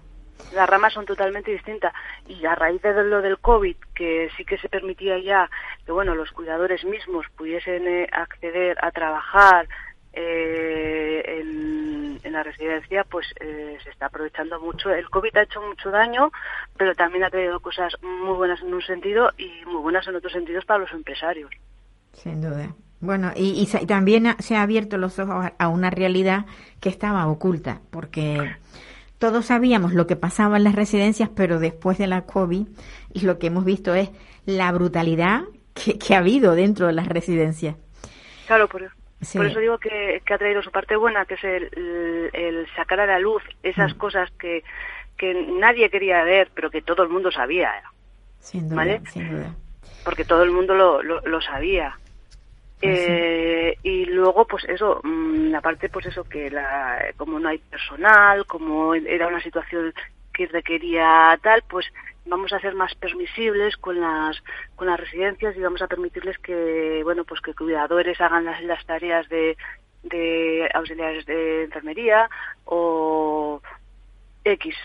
Las 0.53 0.70
ramas 0.70 0.94
son 0.94 1.06
totalmente 1.06 1.51
distintas. 1.51 1.94
Y 2.27 2.46
a 2.46 2.56
raíz 2.56 2.82
de 2.82 3.03
lo 3.03 3.22
del 3.22 3.39
COVID, 3.39 3.75
que 3.96 4.29
sí 4.38 4.46
que 4.46 4.58
se 4.58 4.70
permitía 4.70 5.17
ya 5.20 5.50
que, 5.86 5.91
bueno, 5.91 6.15
los 6.15 6.32
cuidadores 6.32 6.84
mismos 6.86 7.25
pudiesen 7.36 7.88
eh, 7.88 8.08
acceder 8.12 8.77
a 8.82 8.91
trabajar 8.91 9.67
eh, 10.13 11.41
en, 11.41 12.20
en 12.24 12.34
la 12.34 12.41
residencia 12.41 13.03
pues 13.03 13.27
eh, 13.39 13.77
se 13.84 13.89
está 13.91 14.08
aprovechando 14.08 14.60
mucho. 14.60 14.89
El 14.89 15.10
COVID 15.10 15.36
ha 15.38 15.44
hecho 15.44 15.62
mucho 15.62 15.91
daño, 15.91 16.32
pero 16.75 16.96
también 16.96 17.24
ha 17.24 17.29
traído 17.29 17.60
cosas 17.60 17.94
muy 18.01 18.36
buenas 18.36 18.62
en 18.62 18.74
un 18.74 18.82
sentido 18.82 19.32
y 19.38 19.63
muy 19.65 19.82
buenas 19.82 20.08
en 20.08 20.15
otros 20.15 20.34
sentidos 20.34 20.65
para 20.65 20.79
los 20.79 20.91
empresarios. 20.91 21.51
Sin 22.13 22.41
duda. 22.41 22.74
Bueno, 23.00 23.32
y, 23.36 23.62
y 23.62 23.86
también 23.86 24.36
se 24.39 24.56
ha 24.56 24.63
abierto 24.63 24.98
los 24.98 25.20
ojos 25.20 25.51
a 25.56 25.67
una 25.67 25.91
realidad 25.91 26.46
que 26.82 26.89
estaba 26.89 27.27
oculta, 27.27 27.82
porque 27.91 28.56
todos 29.20 29.46
sabíamos 29.48 29.94
lo 29.94 30.06
que 30.08 30.16
pasaba 30.16 30.58
en 30.58 30.64
las 30.64 30.76
residencias, 30.76 31.30
pero 31.36 31.60
después 31.60 31.98
de 31.98 32.08
la 32.08 32.22
COVID, 32.26 32.68
y 33.14 33.22
lo 33.22 33.40
que 33.40 33.48
hemos 33.48 33.66
visto 33.66 33.94
es 33.96 34.10
la 34.46 34.72
brutalidad 34.72 35.42
que, 35.74 35.98
que 35.98 36.16
ha 36.16 36.20
habido 36.20 36.54
dentro 36.56 36.88
de 36.88 36.94
las 36.94 37.08
residencias. 37.08 37.76
Claro, 38.48 38.68
por, 38.68 38.90
Sí. 39.22 39.38
por 39.40 39.48
eso 39.48 39.60
digo 39.60 39.80
que, 39.80 40.22
que 40.26 40.34
ha 40.34 40.38
traído 40.38 40.62
su 40.62 40.70
parte 40.72 40.96
buena, 40.96 41.26
que 41.26 41.34
es 41.34 41.44
el, 41.44 41.64
el- 41.76 42.30
el 42.34 42.68
sacar 42.76 43.00
a 43.00 43.08
la 43.08 43.18
luz 43.20 43.42
esas 43.64 43.96
Mm. 43.96 43.98
cosas 43.98 44.30
que, 44.40 44.64
que 45.18 45.34
nadie 45.34 45.90
quería 45.90 46.24
ver, 46.24 46.52
pero 46.54 46.70
que 46.70 46.84
todo 46.84 47.02
el 47.04 47.10
mundo 47.10 47.32
sabía, 47.32 47.72
Sin 48.40 48.70
duda, 48.70 48.76
¿Vale? 48.76 49.02
sin 49.12 49.30
duda. 49.32 49.56
porque 50.06 50.24
todo 50.24 50.44
el 50.44 50.52
mundo 50.52 50.76
lo, 50.76 51.02
lo, 51.02 51.20
lo 51.22 51.42
sabía. 51.42 51.98
Sí. 52.80 52.88
Eh, 52.88 53.78
y 53.84 54.06
luego, 54.06 54.46
pues 54.46 54.64
eso, 54.66 55.02
mm, 55.04 55.56
aparte, 55.56 55.90
pues 55.90 56.06
eso, 56.06 56.24
que 56.24 56.52
la, 56.52 57.06
como 57.18 57.40
no 57.40 57.50
hay 57.50 57.58
personal, 57.58 58.46
como 58.46 58.94
era 58.94 59.28
una 59.28 59.42
situación 59.42 59.94
que 60.34 60.46
requería 60.46 61.38
tal, 61.42 61.64
pues 61.68 61.88
vamos 62.28 62.54
a 62.54 62.60
ser 62.60 62.76
más 62.76 62.94
permisibles 62.96 63.76
con 63.78 64.00
las 64.00 64.38
con 64.76 64.88
las 64.88 65.00
residencias 65.00 65.56
y 65.58 65.62
vamos 65.62 65.82
a 65.82 65.88
permitirles 65.88 66.38
que, 66.38 67.02
bueno, 67.04 67.24
pues 67.24 67.42
que 67.42 67.56
cuidadores 67.56 68.22
hagan 68.22 68.46
las, 68.46 68.62
las 68.64 68.86
tareas 68.86 69.28
de, 69.30 69.58
de 70.04 70.70
auxiliares 70.74 71.26
de 71.26 71.64
enfermería 71.64 72.30
o 72.66 73.62
X. 74.44 74.76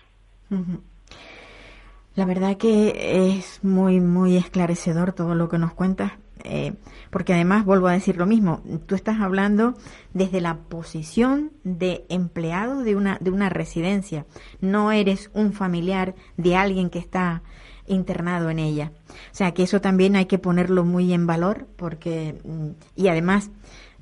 La 2.15 2.25
verdad 2.27 2.57
que 2.57 3.37
es 3.37 3.63
muy, 3.65 4.01
muy 4.01 4.37
esclarecedor 4.37 5.13
todo 5.13 5.35
lo 5.35 5.49
que 5.49 5.59
nos 5.59 5.73
cuentas, 5.73 6.13
eh, 6.45 6.75
porque 7.11 7.35
además 7.35 7.65
vuelvo 7.65 7.89
a 7.89 7.93
decir 7.93 8.17
lo 8.17 8.27
mismo, 8.27 8.63
tú 8.87 8.95
estás 8.95 9.21
hablando 9.21 9.75
desde 10.15 10.41
la 10.41 10.59
posición 10.59 11.53
de 11.65 12.05
empleado 12.09 12.83
de 12.83 12.97
una, 12.97 13.19
de 13.21 13.31
una 13.31 13.49
residencia, 13.49 14.27
no 14.61 14.93
eres 14.93 15.31
un 15.35 15.53
familiar 15.53 16.15
de 16.37 16.57
alguien 16.57 16.91
que 16.91 16.99
está 16.99 17.43
internado 17.87 18.51
en 18.51 18.59
ella. 18.59 18.93
O 19.09 19.35
sea 19.35 19.53
que 19.53 19.63
eso 19.63 19.81
también 19.81 20.17
hay 20.17 20.27
que 20.27 20.39
ponerlo 20.39 20.85
muy 20.85 21.13
en 21.13 21.27
valor, 21.27 21.67
porque, 21.77 22.41
mm, 22.45 22.69
y 22.97 23.09
además, 23.09 23.51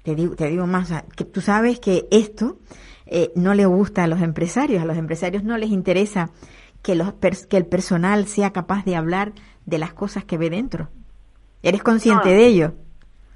te 0.02 0.14
digo, 0.14 0.36
te 0.36 0.48
digo 0.48 0.66
más, 0.66 0.92
que 1.16 1.24
tú 1.24 1.40
sabes 1.40 1.80
que 1.80 2.06
esto 2.10 2.58
eh, 3.06 3.32
no 3.34 3.54
le 3.54 3.66
gusta 3.66 4.04
a 4.04 4.06
los 4.06 4.22
empresarios, 4.22 4.82
a 4.82 4.86
los 4.86 4.96
empresarios 4.96 5.42
no 5.42 5.58
les 5.58 5.70
interesa 5.70 6.30
que, 6.82 6.94
los 6.94 7.14
que 7.48 7.56
el 7.56 7.66
personal 7.66 8.26
sea 8.26 8.52
capaz 8.52 8.84
de 8.84 8.96
hablar 8.96 9.32
de 9.66 9.78
las 9.78 9.92
cosas 9.92 10.24
que 10.24 10.38
ve 10.38 10.50
dentro. 10.50 10.88
¿Eres 11.62 11.82
consciente 11.82 12.28
No. 12.30 12.34
de 12.34 12.46
ello? 12.46 12.72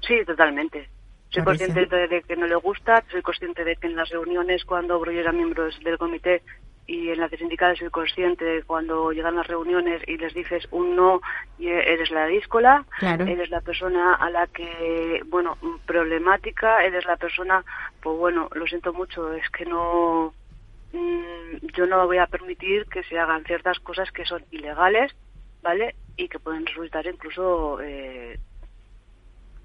Sí, 0.01 0.23
totalmente. 0.25 0.89
Soy 1.29 1.43
Por 1.43 1.57
consciente 1.57 1.85
de, 1.97 2.07
de 2.07 2.21
que 2.23 2.35
no 2.35 2.47
le 2.47 2.55
gusta, 2.55 3.03
soy 3.11 3.21
consciente 3.21 3.63
de 3.63 3.75
que 3.75 3.87
en 3.87 3.95
las 3.95 4.09
reuniones 4.09 4.63
cuando 4.65 5.03
yo 5.03 5.11
era 5.19 5.31
miembro 5.31 5.67
del 5.83 5.97
comité 5.97 6.43
y 6.87 7.09
en 7.09 7.19
la 7.19 7.27
de 7.27 7.37
sindical 7.37 7.75
soy 7.77 7.89
consciente 7.89 8.45
de 8.45 8.63
cuando 8.63 9.11
llegan 9.11 9.35
las 9.35 9.47
reuniones 9.47 10.01
y 10.07 10.17
les 10.17 10.33
dices 10.33 10.67
un 10.71 10.95
no 10.95 11.19
y 11.57 11.67
eres 11.67 12.11
la 12.11 12.27
díscola, 12.27 12.85
Claro. 12.99 13.25
eres 13.25 13.49
la 13.49 13.61
persona 13.61 14.13
a 14.13 14.29
la 14.29 14.45
que, 14.47 15.21
bueno, 15.25 15.57
problemática, 15.85 16.83
eres 16.85 17.05
la 17.05 17.17
persona, 17.17 17.65
pues 18.01 18.17
bueno, 18.17 18.47
lo 18.53 18.67
siento 18.67 18.93
mucho, 18.93 19.33
es 19.33 19.49
que 19.49 19.65
no, 19.65 20.33
mm, 20.93 21.67
yo 21.75 21.87
no 21.87 22.05
voy 22.05 22.19
a 22.19 22.27
permitir 22.27 22.85
que 22.85 23.03
se 23.03 23.17
hagan 23.17 23.43
ciertas 23.45 23.79
cosas 23.79 24.11
que 24.11 24.25
son 24.25 24.43
ilegales, 24.51 25.11
¿vale? 25.63 25.95
Y 26.17 26.27
que 26.27 26.39
pueden 26.39 26.65
resultar 26.65 27.05
incluso 27.07 27.79
eh, 27.81 28.39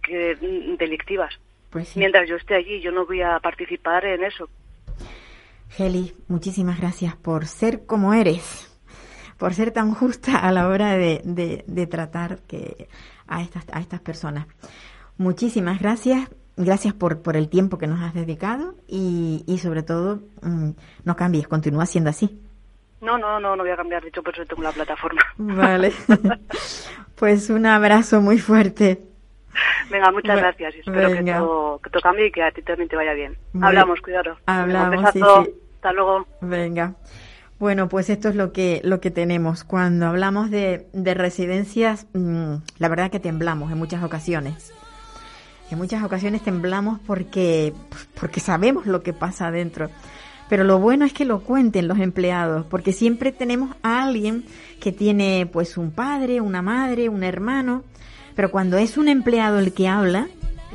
que 0.02 0.36
delictivas. 0.78 1.32
Pues 1.70 1.88
sí. 1.88 1.98
Mientras 2.00 2.28
yo 2.28 2.36
esté 2.36 2.56
allí, 2.56 2.80
yo 2.80 2.90
no 2.90 3.06
voy 3.06 3.22
a 3.22 3.38
participar 3.38 4.04
en 4.04 4.24
eso. 4.24 4.48
Heli, 5.78 6.12
muchísimas 6.28 6.80
gracias 6.80 7.14
por 7.16 7.46
ser 7.46 7.86
como 7.86 8.12
eres, 8.12 8.76
por 9.38 9.54
ser 9.54 9.70
tan 9.70 9.94
justa 9.94 10.36
a 10.38 10.50
la 10.50 10.66
hora 10.68 10.96
de, 10.96 11.20
de- 11.24 11.64
de 11.66 11.86
tratar 11.86 12.40
que 12.48 12.88
a 13.28 13.40
estas, 13.42 13.64
a 13.72 13.78
estas 13.80 14.00
personas. 14.00 14.46
Muchísimas 15.16 15.78
gracias, 15.80 16.28
gracias 16.56 16.92
por, 16.94 17.22
por 17.22 17.36
el 17.36 17.48
tiempo 17.48 17.78
que 17.78 17.86
nos 17.86 18.00
has 18.00 18.14
dedicado 18.14 18.74
y, 18.88 19.44
y 19.46 19.58
sobre 19.58 19.84
todo 19.84 20.20
mm, 20.42 20.70
no 21.04 21.14
cambies, 21.14 21.46
continúa 21.46 21.86
siendo 21.86 22.10
así. 22.10 22.40
No, 23.00 23.16
no, 23.18 23.40
no, 23.40 23.56
no 23.56 23.62
voy 23.62 23.72
a 23.72 23.76
cambiar, 23.76 24.02
de 24.02 24.08
hecho, 24.08 24.22
por 24.22 24.34
eso 24.34 24.44
tengo 24.44 24.62
la 24.62 24.72
plataforma. 24.72 25.22
Vale. 25.38 25.92
pues 27.14 27.48
un 27.50 27.66
abrazo 27.66 28.20
muy 28.20 28.38
fuerte. 28.38 29.00
Venga, 29.90 30.12
muchas 30.12 30.38
gracias 30.38 30.74
espero 30.76 31.10
que 31.10 31.24
todo, 31.24 31.80
que 31.82 31.90
todo 31.90 32.02
cambie 32.02 32.26
y 32.26 32.30
que 32.32 32.42
a 32.42 32.52
ti 32.52 32.62
también 32.62 32.88
te 32.88 32.96
vaya 32.96 33.14
bien. 33.14 33.36
Hablamos, 33.60 34.00
cuidado. 34.00 34.36
Hablamos, 34.46 34.96
Un 34.96 35.04
besazo. 35.04 35.44
sí, 35.44 35.50
sí. 35.50 35.60
Hasta 35.76 35.92
luego. 35.92 36.26
Venga. 36.40 36.94
Bueno, 37.58 37.88
pues 37.88 38.08
esto 38.08 38.28
es 38.28 38.36
lo 38.36 38.52
que, 38.52 38.80
lo 38.84 39.00
que 39.00 39.10
tenemos. 39.10 39.64
Cuando 39.64 40.06
hablamos 40.06 40.50
de, 40.50 40.86
de 40.92 41.14
residencias, 41.14 42.06
mm, 42.14 42.54
la 42.78 42.88
verdad 42.88 43.10
que 43.10 43.20
temblamos 43.20 43.72
en 43.72 43.78
muchas 43.78 44.02
ocasiones. 44.02 44.72
En 45.70 45.78
muchas 45.78 46.02
ocasiones 46.02 46.42
temblamos 46.42 47.00
porque, 47.06 47.72
porque 48.18 48.40
sabemos 48.40 48.86
lo 48.86 49.02
que 49.02 49.12
pasa 49.12 49.48
adentro. 49.48 49.88
Pero 50.50 50.64
lo 50.64 50.80
bueno 50.80 51.04
es 51.04 51.12
que 51.12 51.24
lo 51.24 51.44
cuenten 51.44 51.86
los 51.86 52.00
empleados, 52.00 52.66
porque 52.66 52.92
siempre 52.92 53.30
tenemos 53.30 53.76
a 53.84 54.02
alguien 54.02 54.44
que 54.80 54.90
tiene 54.90 55.48
pues 55.50 55.78
un 55.78 55.92
padre, 55.92 56.40
una 56.40 56.60
madre, 56.60 57.08
un 57.08 57.22
hermano, 57.22 57.84
pero 58.34 58.50
cuando 58.50 58.76
es 58.76 58.98
un 58.98 59.08
empleado 59.08 59.60
el 59.60 59.72
que 59.72 59.86
habla, 59.86 60.26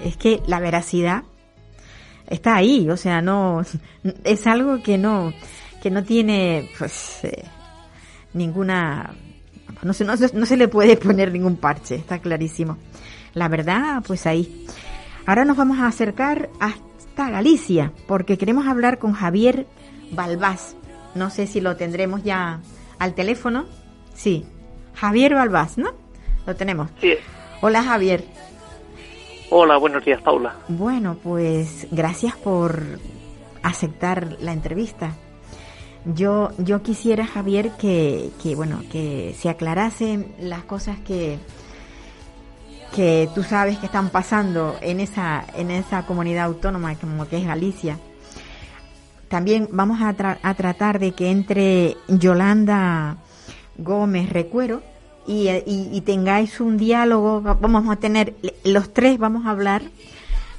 es 0.02 0.16
que 0.16 0.42
la 0.48 0.62
veracidad 0.62 1.24
está 2.28 2.56
ahí, 2.56 2.90
o 2.90 2.96
sea, 2.96 3.22
no 3.22 3.64
es 4.24 4.48
algo 4.48 4.82
que 4.82 4.98
no 4.98 5.34
que 5.84 5.92
no 5.92 6.04
tiene 6.04 6.70
pues 6.80 7.26
eh, 7.26 7.44
ninguna 8.34 9.14
no 9.84 9.94
se, 9.94 10.06
no, 10.06 10.14
no 10.16 10.46
se 10.46 10.56
le 10.56 10.70
puede 10.70 10.96
poner 11.06 11.34
ningún 11.34 11.58
parche, 11.58 11.96
está 11.96 12.20
clarísimo. 12.20 12.78
La 13.34 13.50
verdad, 13.50 14.02
pues 14.08 14.26
ahí. 14.26 14.66
Ahora 15.26 15.44
nos 15.44 15.58
vamos 15.58 15.80
a 15.80 15.88
acercar 15.88 16.50
hasta 16.62 16.95
Galicia, 17.16 17.92
porque 18.08 18.38
queremos 18.38 18.68
hablar 18.68 19.00
con 19.00 19.14
Javier 19.14 19.66
Balbás. 20.12 20.76
No 21.16 21.30
sé 21.30 21.48
si 21.48 21.62
lo 21.62 21.76
tendremos 21.78 22.24
ya 22.24 22.60
al 23.00 23.16
teléfono. 23.16 23.66
Sí, 24.14 24.46
Javier 24.94 25.34
Balbás, 25.34 25.78
¿no? 25.78 25.92
Lo 26.46 26.56
tenemos. 26.56 26.90
Sí. 27.00 27.14
Hola 27.62 27.84
Javier. 27.84 28.24
Hola, 29.50 29.78
buenos 29.78 30.04
días, 30.04 30.22
Paula. 30.22 30.56
Bueno, 30.68 31.18
pues 31.24 31.88
gracias 31.92 32.36
por 32.36 32.84
aceptar 33.64 34.38
la 34.42 34.54
entrevista. 34.54 35.16
Yo, 36.06 36.50
yo 36.60 36.84
quisiera, 36.84 37.26
Javier, 37.26 37.72
que, 37.80 38.30
que 38.42 38.56
bueno, 38.56 38.84
que 38.92 39.34
se 39.40 39.50
aclarasen 39.50 40.36
las 40.40 40.64
cosas 40.64 41.00
que, 41.00 41.40
que 42.96 43.30
tú 43.36 43.44
sabes 43.44 43.78
que 43.78 43.86
están 43.88 44.10
pasando 44.10 44.78
en 44.82 45.00
esa, 45.00 45.44
en 45.58 45.70
esa 45.72 46.06
comunidad 46.06 46.46
autónoma 46.46 46.96
como 46.96 47.28
que 47.28 47.38
es 47.38 47.46
Galicia. 47.46 47.98
También 49.28 49.68
vamos 49.72 50.02
a, 50.02 50.16
tra- 50.16 50.38
a 50.42 50.54
tratar 50.54 51.00
de 51.00 51.12
que 51.12 51.30
entre 51.30 51.98
Yolanda 52.08 53.18
Gómez 53.78 54.30
Recuero 54.30 54.82
y, 55.28 55.50
y- 55.50 56.02
tengáis 56.02 56.60
un 56.62 56.78
diálogo. 56.78 57.42
Va- 57.42 57.56
Vamos 57.60 57.90
a 57.90 57.96
tener, 57.98 58.36
los 58.64 58.94
tres 58.94 59.18
vamos 59.18 59.46
a 59.46 59.50
hablar, 59.50 59.82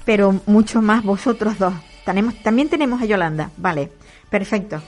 pero 0.05 0.35
mucho 0.47 0.83
más 0.83 1.05
vosotros 1.05 1.59
dos. 1.59 1.73
Tenemos, 2.05 2.35
también 2.43 2.69
tenemos 2.69 3.01
a 3.01 3.07
Yolanda. 3.07 3.51
Vale, 3.57 3.91
perfecto. 4.31 4.83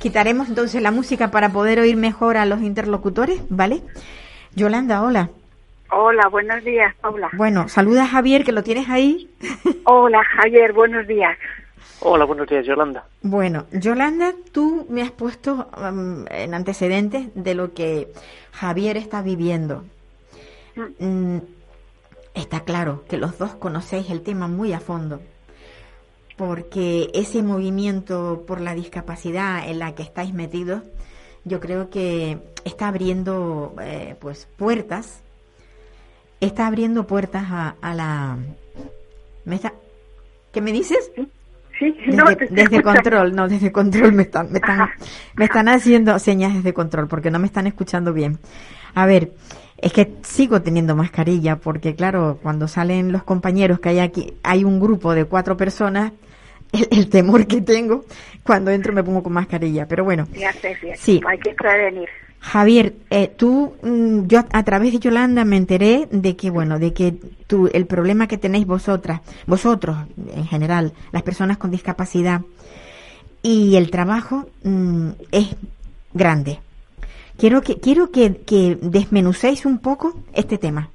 Quitaremos 0.00 0.48
entonces 0.48 0.82
la 0.82 0.90
música 0.90 1.30
para 1.30 1.50
poder 1.50 1.78
oír 1.78 1.96
mejor 1.96 2.36
a 2.36 2.46
los 2.46 2.60
interlocutores, 2.62 3.40
¿vale? 3.48 3.82
Yolanda, 4.54 5.02
hola. 5.02 5.30
Hola, 5.92 6.28
buenos 6.28 6.62
días, 6.62 6.94
Paula. 7.00 7.30
Bueno, 7.32 7.68
saluda 7.68 8.04
a 8.04 8.08
Javier, 8.08 8.44
que 8.44 8.52
lo 8.52 8.62
tienes 8.62 8.88
ahí. 8.88 9.28
Hola, 9.84 10.22
Javier, 10.24 10.72
buenos 10.72 11.06
días. 11.06 11.36
Hola, 12.00 12.24
buenos 12.24 12.48
días, 12.48 12.64
Yolanda. 12.64 13.04
Bueno, 13.22 13.66
Yolanda, 13.72 14.32
tú 14.52 14.86
me 14.88 15.02
has 15.02 15.10
puesto 15.10 15.68
um, 15.76 16.24
en 16.30 16.54
antecedentes 16.54 17.28
de 17.34 17.54
lo 17.54 17.74
que 17.74 18.08
Javier 18.52 18.96
está 18.96 19.20
viviendo. 19.20 19.84
Mm, 20.98 21.38
está 22.34 22.60
claro 22.60 23.04
que 23.08 23.18
los 23.18 23.38
dos 23.38 23.54
conocéis 23.56 24.10
el 24.10 24.22
tema 24.22 24.48
muy 24.48 24.72
a 24.72 24.80
fondo, 24.80 25.20
porque 26.36 27.10
ese 27.14 27.42
movimiento 27.42 28.44
por 28.46 28.60
la 28.60 28.74
discapacidad 28.74 29.68
en 29.68 29.78
la 29.78 29.94
que 29.94 30.02
estáis 30.02 30.32
metidos, 30.32 30.82
yo 31.44 31.60
creo 31.60 31.90
que 31.90 32.38
está 32.64 32.88
abriendo 32.88 33.74
eh, 33.82 34.16
pues 34.20 34.48
puertas, 34.56 35.22
está 36.40 36.66
abriendo 36.66 37.06
puertas 37.06 37.44
a, 37.50 37.76
a 37.80 37.94
la... 37.94 38.36
¿Me 39.44 39.56
está, 39.56 39.72
¿Qué 40.52 40.60
me 40.60 40.72
dices? 40.72 41.10
Sí, 41.78 41.96
Desde, 42.06 42.16
no, 42.16 42.24
desde 42.50 42.82
control, 42.82 43.34
no, 43.34 43.48
desde 43.48 43.72
control 43.72 44.12
me 44.12 44.24
están, 44.24 44.50
me 44.52 44.58
están, 44.58 44.80
Ajá. 44.82 44.94
me 45.34 45.46
están 45.46 45.68
haciendo 45.68 46.18
señas 46.18 46.54
desde 46.54 46.74
control 46.74 47.08
porque 47.08 47.30
no 47.30 47.38
me 47.38 47.46
están 47.46 47.66
escuchando 47.66 48.12
bien. 48.12 48.38
A 48.94 49.06
ver, 49.06 49.32
es 49.78 49.92
que 49.92 50.12
sigo 50.22 50.60
teniendo 50.60 50.94
mascarilla 50.94 51.56
porque 51.56 51.94
claro, 51.94 52.38
cuando 52.42 52.68
salen 52.68 53.12
los 53.12 53.22
compañeros 53.22 53.80
que 53.80 53.88
hay 53.90 54.00
aquí, 54.00 54.34
hay 54.42 54.64
un 54.64 54.78
grupo 54.78 55.14
de 55.14 55.24
cuatro 55.24 55.56
personas, 55.56 56.12
el, 56.72 56.88
el 56.90 57.08
temor 57.08 57.46
que 57.46 57.62
tengo 57.62 58.04
cuando 58.42 58.70
entro 58.70 58.92
me 58.92 59.02
pongo 59.02 59.22
con 59.22 59.32
mascarilla, 59.32 59.86
pero 59.86 60.04
bueno. 60.04 60.28
Ya 60.34 60.52
sé. 60.52 60.76
Sí. 60.96 61.20
Hay 61.26 61.38
que 61.38 61.52
prevenir. 61.54 62.08
Javier, 62.40 62.94
eh, 63.10 63.28
tú, 63.28 63.74
mm, 63.82 64.26
yo 64.26 64.44
a 64.50 64.62
través 64.64 64.92
de 64.92 64.98
Yolanda 64.98 65.44
me 65.44 65.56
enteré 65.56 66.08
de 66.10 66.36
que, 66.36 66.50
bueno, 66.50 66.78
de 66.78 66.94
que 66.94 67.14
tú, 67.46 67.68
el 67.72 67.86
problema 67.86 68.28
que 68.28 68.38
tenéis 68.38 68.66
vosotras, 68.66 69.20
vosotros 69.46 69.98
en 70.34 70.46
general, 70.46 70.92
las 71.12 71.22
personas 71.22 71.58
con 71.58 71.70
discapacidad 71.70 72.40
y 73.42 73.76
el 73.76 73.90
trabajo 73.90 74.48
mm, 74.64 75.10
es 75.32 75.54
grande. 76.14 76.60
Quiero 77.36 77.60
que, 77.62 77.78
quiero 77.78 78.10
que, 78.10 78.36
que 78.38 78.78
desmenucéis 78.80 79.66
un 79.66 79.78
poco 79.78 80.18
este 80.34 80.58
tema. 80.58 80.90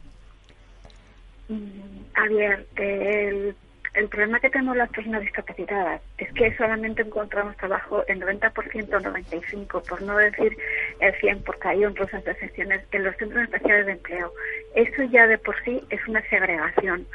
A 2.16 2.28
ver, 2.30 2.68
el, 2.76 3.56
el 3.96 4.10
problema 4.10 4.40
que 4.40 4.50
tenemos 4.50 4.76
las 4.76 4.90
personas 4.90 5.22
discapacitadas 5.22 6.02
es 6.18 6.32
que 6.34 6.56
solamente 6.58 7.02
encontramos 7.02 7.56
trabajo 7.58 8.04
en 8.08 8.22
90% 8.22 8.54
o 8.94 9.00
95%, 9.00 9.88
por 9.88 10.02
no 10.02 10.18
decir 10.18 10.58
el 11.00 11.14
100%, 11.14 11.44
porque 11.44 11.68
hay 11.70 11.86
honrosas 11.86 12.26
excepciones 12.28 12.82
en 12.92 13.04
los 13.04 13.16
centros 13.18 13.44
especiales 13.44 13.86
de 13.86 13.94
empleo. 13.94 14.34
Eso 14.76 15.04
ya 15.04 15.28
de 15.28 15.38
por 15.38 15.56
sí 15.64 15.82
es 15.90 16.06
una 16.08 16.22
segregación, 16.30 17.08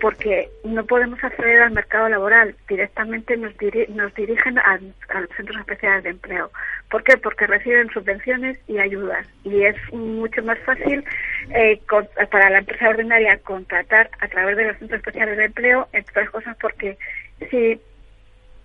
porque 0.00 0.48
no 0.64 0.84
podemos 0.86 1.22
acceder 1.22 1.60
al 1.62 1.72
mercado 1.72 2.08
laboral, 2.08 2.54
directamente 2.68 3.36
nos, 3.36 3.56
diri- 3.56 3.88
nos 3.88 4.14
dirigen 4.14 4.58
a, 4.58 4.76
los 4.78 5.30
centros 5.36 5.58
especiales 5.58 6.04
de 6.04 6.10
empleo. 6.10 6.50
¿Por 6.90 7.02
qué? 7.04 7.16
Porque 7.16 7.46
reciben 7.46 7.90
subvenciones 7.90 8.58
y 8.68 8.78
ayudas 8.78 9.26
y 9.44 9.62
es 9.64 9.76
mucho 9.92 10.42
más 10.42 10.58
fácil 10.60 11.04
eh, 11.50 11.80
con- 11.88 12.08
para 12.30 12.50
la 12.50 12.58
empresa 12.58 12.88
ordinaria 12.88 13.38
contratar 13.38 14.10
a 14.20 14.28
través 14.28 14.56
de 14.56 14.64
los 14.66 14.78
centros 14.78 14.98
especiales 14.98 15.36
de 15.36 15.44
empleo, 15.46 15.88
entre 15.92 16.10
otras 16.12 16.30
cosas 16.30 16.56
porque 16.60 16.96
si 17.50 17.80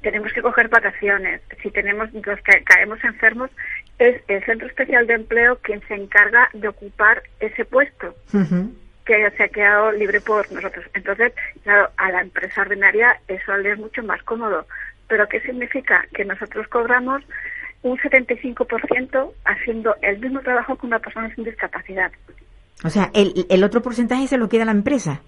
tenemos 0.01 0.33
que 0.33 0.41
coger 0.41 0.67
vacaciones, 0.67 1.41
si 1.61 1.71
tenemos 1.71 2.09
que 2.11 2.63
caemos 2.65 3.01
enfermos, 3.03 3.49
es 3.99 4.21
el 4.27 4.43
centro 4.43 4.67
especial 4.67 5.07
de 5.07 5.13
empleo 5.13 5.57
quien 5.59 5.81
se 5.87 5.93
encarga 5.95 6.49
de 6.53 6.67
ocupar 6.67 7.23
ese 7.39 7.63
puesto 7.63 8.13
Ujú. 8.33 8.73
Que 9.05 9.29
se 9.31 9.43
ha 9.43 9.48
quedado 9.50 9.91
libre 9.91 10.22
por 10.22 10.50
nosotros. 10.51 10.86
Entonces, 10.93 11.33
claro, 11.63 11.89
a 11.98 12.12
la 12.12 12.22
empresa 12.22 12.62
ordinaria 12.62 13.17
eso 13.27 13.55
le 13.57 13.72
es 13.74 13.77
mucho 13.79 14.01
más 14.03 14.22
cómodo. 14.24 14.65
Pero 15.07 15.27
¿qué 15.27 15.41
significa? 15.41 16.05
Que 16.13 16.24
nosotros 16.25 16.67
cobramos 16.69 17.22
un 17.81 17.98
75% 17.98 19.31
haciendo 19.45 19.95
el 20.01 20.19
mismo 20.19 20.39
trabajo 20.41 20.77
que 20.77 20.86
una 20.88 21.00
persona 21.00 21.33
sin 21.36 21.43
discapacidad. 21.43 22.12
O 22.83 22.89
sea, 22.89 23.10
el, 23.13 23.45
el 23.50 23.63
otro 23.63 23.81
porcentaje 23.81 24.27
se 24.27 24.38
lo 24.38 24.50
queda 24.50 24.65
la 24.65 24.72
empresa. 24.72 25.22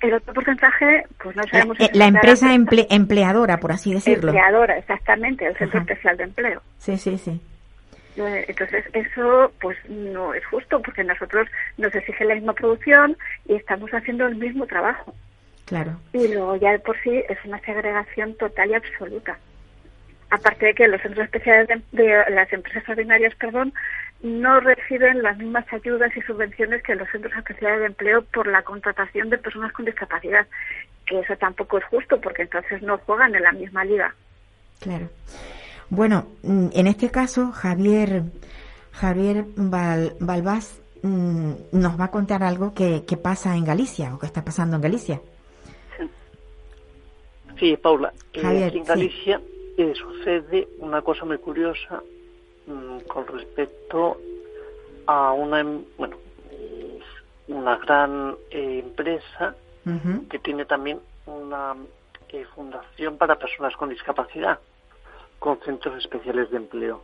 El 0.00 0.14
otro 0.14 0.32
porcentaje, 0.32 1.04
pues 1.22 1.36
no 1.36 1.42
sabemos 1.50 1.78
eh, 1.78 1.90
la 1.92 2.06
empresa 2.06 2.54
emple- 2.54 2.86
empleadora, 2.88 3.58
por 3.58 3.72
así 3.72 3.92
decirlo. 3.92 4.30
empleadora, 4.30 4.78
exactamente, 4.78 5.46
el 5.46 5.54
Centro 5.58 5.80
Ajá. 5.80 5.90
Especial 5.92 6.16
de 6.16 6.24
Empleo. 6.24 6.62
Sí, 6.78 6.96
sí, 6.96 7.18
sí. 7.18 7.38
Eh, 8.16 8.44
Entonces, 8.48 8.84
eso 8.92 9.52
pues 9.60 9.76
no 9.88 10.34
es 10.34 10.44
justo 10.46 10.80
porque 10.82 11.04
nosotros 11.04 11.48
nos 11.78 11.94
exige 11.94 12.24
la 12.24 12.34
misma 12.34 12.54
producción 12.54 13.16
y 13.46 13.54
estamos 13.54 13.90
haciendo 13.92 14.26
el 14.26 14.36
mismo 14.36 14.66
trabajo. 14.66 15.14
Claro. 15.66 15.96
Y 16.12 16.28
luego 16.28 16.56
ya 16.56 16.72
de 16.72 16.80
por 16.80 17.00
sí 17.02 17.22
es 17.28 17.38
una 17.44 17.60
segregación 17.60 18.34
total 18.34 18.70
y 18.70 18.74
absoluta. 18.74 19.38
Aparte 20.30 20.66
de 20.66 20.74
que 20.74 20.88
los 20.88 21.00
centros 21.00 21.24
especiales 21.24 21.68
de, 21.68 22.02
de 22.02 22.30
las 22.30 22.52
empresas 22.52 22.88
ordinarias, 22.88 23.34
perdón, 23.36 23.72
no 24.22 24.60
reciben 24.60 25.22
las 25.22 25.38
mismas 25.38 25.64
ayudas 25.72 26.16
y 26.16 26.20
subvenciones 26.22 26.82
que 26.82 26.94
los 26.94 27.08
centros 27.10 27.34
especiales 27.36 27.80
de 27.80 27.86
empleo 27.86 28.22
por 28.22 28.46
la 28.46 28.62
contratación 28.62 29.30
de 29.30 29.38
personas 29.38 29.72
con 29.72 29.86
discapacidad, 29.86 30.46
que 31.06 31.20
eso 31.20 31.36
tampoco 31.36 31.78
es 31.78 31.84
justo 31.84 32.20
porque 32.20 32.42
entonces 32.42 32.82
no 32.82 32.98
juegan 32.98 33.34
en 33.34 33.42
la 33.42 33.52
misma 33.52 33.84
liga. 33.84 34.14
Claro. 34.80 35.08
Bueno, 35.90 36.26
mm, 36.42 36.68
en 36.72 36.86
este 36.86 37.10
caso, 37.10 37.50
Javier, 37.52 38.22
Javier 38.92 39.44
Val- 39.56 40.14
Balbás 40.20 40.80
mm, 41.02 41.52
nos 41.72 41.98
va 42.00 42.04
a 42.04 42.10
contar 42.10 42.42
algo 42.42 42.72
que, 42.74 43.04
que 43.06 43.16
pasa 43.16 43.56
en 43.56 43.64
Galicia 43.64 44.14
o 44.14 44.18
que 44.18 44.26
está 44.26 44.44
pasando 44.44 44.76
en 44.76 44.82
Galicia. 44.82 45.20
Sí, 47.58 47.76
Paula. 47.76 48.12
eh, 48.32 48.40
Javier, 48.40 48.68
aquí 48.68 48.78
en 48.78 48.84
sí. 48.84 48.88
Galicia 48.88 49.40
eh, 49.76 49.92
sucede 49.94 50.68
una 50.78 51.02
cosa 51.02 51.24
muy 51.24 51.38
curiosa 51.38 52.02
mm, 52.66 53.00
con 53.06 53.26
respecto 53.26 54.16
a 55.06 55.32
una, 55.32 55.60
em- 55.60 55.84
bueno, 55.98 56.16
una 57.48 57.76
gran 57.78 58.36
eh, 58.50 58.82
empresa 58.84 59.54
que 60.28 60.38
tiene 60.38 60.64
también 60.66 61.00
una 61.26 61.74
eh, 62.28 62.44
fundación 62.54 63.16
para 63.18 63.36
personas 63.38 63.74
con 63.76 63.88
discapacidad, 63.88 64.58
con 65.40 65.58
centros 65.60 65.96
especiales 65.98 66.50
de 66.50 66.58
empleo. 66.58 67.02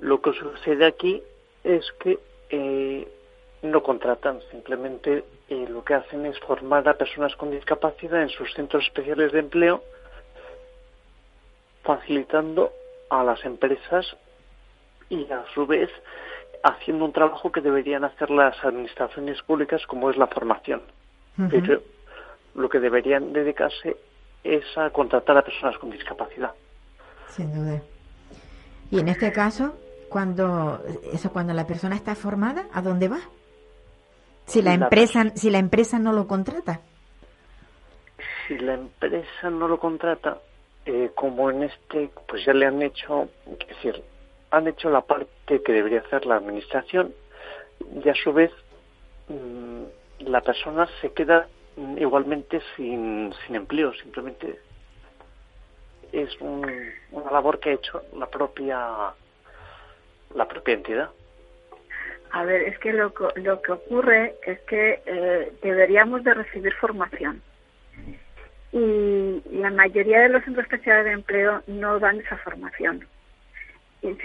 Lo 0.00 0.20
que 0.20 0.32
sucede 0.32 0.86
aquí 0.86 1.22
es 1.62 1.84
que 2.00 2.18
eh, 2.48 3.06
no 3.62 3.82
contratan, 3.82 4.40
simplemente 4.50 5.24
eh, 5.48 5.66
lo 5.68 5.84
que 5.84 5.94
hacen 5.94 6.26
es 6.26 6.38
formar 6.40 6.88
a 6.88 6.94
personas 6.94 7.36
con 7.36 7.50
discapacidad 7.50 8.22
en 8.22 8.30
sus 8.30 8.52
centros 8.54 8.84
especiales 8.84 9.30
de 9.32 9.40
empleo, 9.40 9.84
facilitando 11.82 12.72
a 13.10 13.22
las 13.22 13.44
empresas 13.44 14.16
y 15.10 15.30
a 15.30 15.44
su 15.54 15.66
vez 15.66 15.90
haciendo 16.62 17.04
un 17.04 17.12
trabajo 17.12 17.52
que 17.52 17.60
deberían 17.60 18.04
hacer 18.04 18.30
las 18.30 18.62
administraciones 18.64 19.42
públicas 19.42 19.86
como 19.86 20.10
es 20.10 20.16
la 20.16 20.26
formación. 20.26 20.82
Pero 21.50 21.80
lo 22.54 22.68
que 22.68 22.80
deberían 22.80 23.32
dedicarse 23.32 23.96
es 24.44 24.64
a 24.76 24.90
contratar 24.90 25.38
a 25.38 25.42
personas 25.42 25.78
con 25.78 25.90
discapacidad. 25.90 26.52
Sin 27.30 27.54
duda. 27.54 27.82
Y 28.90 28.98
en 28.98 29.08
este 29.08 29.32
caso, 29.32 29.76
cuando 30.08 30.82
eso 31.12 31.32
cuando 31.32 31.54
la 31.54 31.66
persona 31.66 31.94
está 31.94 32.14
formada, 32.14 32.66
¿a 32.72 32.82
dónde 32.82 33.08
va? 33.08 33.20
Si 34.46 34.62
la 34.62 34.74
empresa 34.74 35.30
si 35.34 35.50
la 35.50 35.58
empresa 35.58 35.98
no 35.98 36.12
lo 36.12 36.26
contrata. 36.26 36.80
Si 38.46 38.58
la 38.58 38.74
empresa 38.74 39.48
no 39.48 39.68
lo 39.68 39.78
contrata, 39.78 40.38
eh, 40.84 41.12
como 41.14 41.50
en 41.50 41.62
este, 41.62 42.10
pues 42.26 42.44
ya 42.44 42.52
le 42.52 42.66
han 42.66 42.82
hecho, 42.82 43.28
es 43.46 43.68
decir, 43.68 44.02
han 44.50 44.66
hecho 44.66 44.90
la 44.90 45.02
parte 45.02 45.62
que 45.62 45.72
debería 45.72 46.00
hacer 46.00 46.26
la 46.26 46.36
administración 46.36 47.14
y 48.04 48.08
a 48.08 48.14
su 48.14 48.32
vez 48.32 48.50
mm, 49.28 49.82
la 50.28 50.40
persona 50.40 50.88
se 51.00 51.12
queda 51.12 51.46
mm, 51.76 51.98
igualmente 51.98 52.60
sin, 52.76 53.32
sin 53.46 53.56
empleo, 53.56 53.92
simplemente 53.94 54.58
es 56.12 56.40
un- 56.40 56.92
una 57.10 57.30
labor 57.30 57.58
que 57.60 57.70
ha 57.70 57.74
hecho 57.74 58.02
la 58.16 58.26
propia 58.26 59.14
la 60.34 60.46
propia 60.46 60.74
entidad. 60.74 61.10
A 62.30 62.44
ver, 62.44 62.62
es 62.62 62.78
que 62.78 62.92
lo, 62.92 63.12
lo 63.34 63.62
que 63.62 63.72
ocurre 63.72 64.36
es 64.46 64.60
que 64.60 65.02
eh, 65.04 65.52
deberíamos 65.62 66.22
de 66.22 66.34
recibir 66.34 66.72
formación. 66.74 67.42
Y 68.72 69.42
la 69.50 69.70
mayoría 69.70 70.20
de 70.20 70.28
los 70.28 70.44
centros 70.44 70.64
especiales 70.66 71.06
de 71.06 71.12
empleo 71.12 71.62
no 71.66 71.98
dan 71.98 72.20
esa 72.20 72.36
formación. 72.38 73.06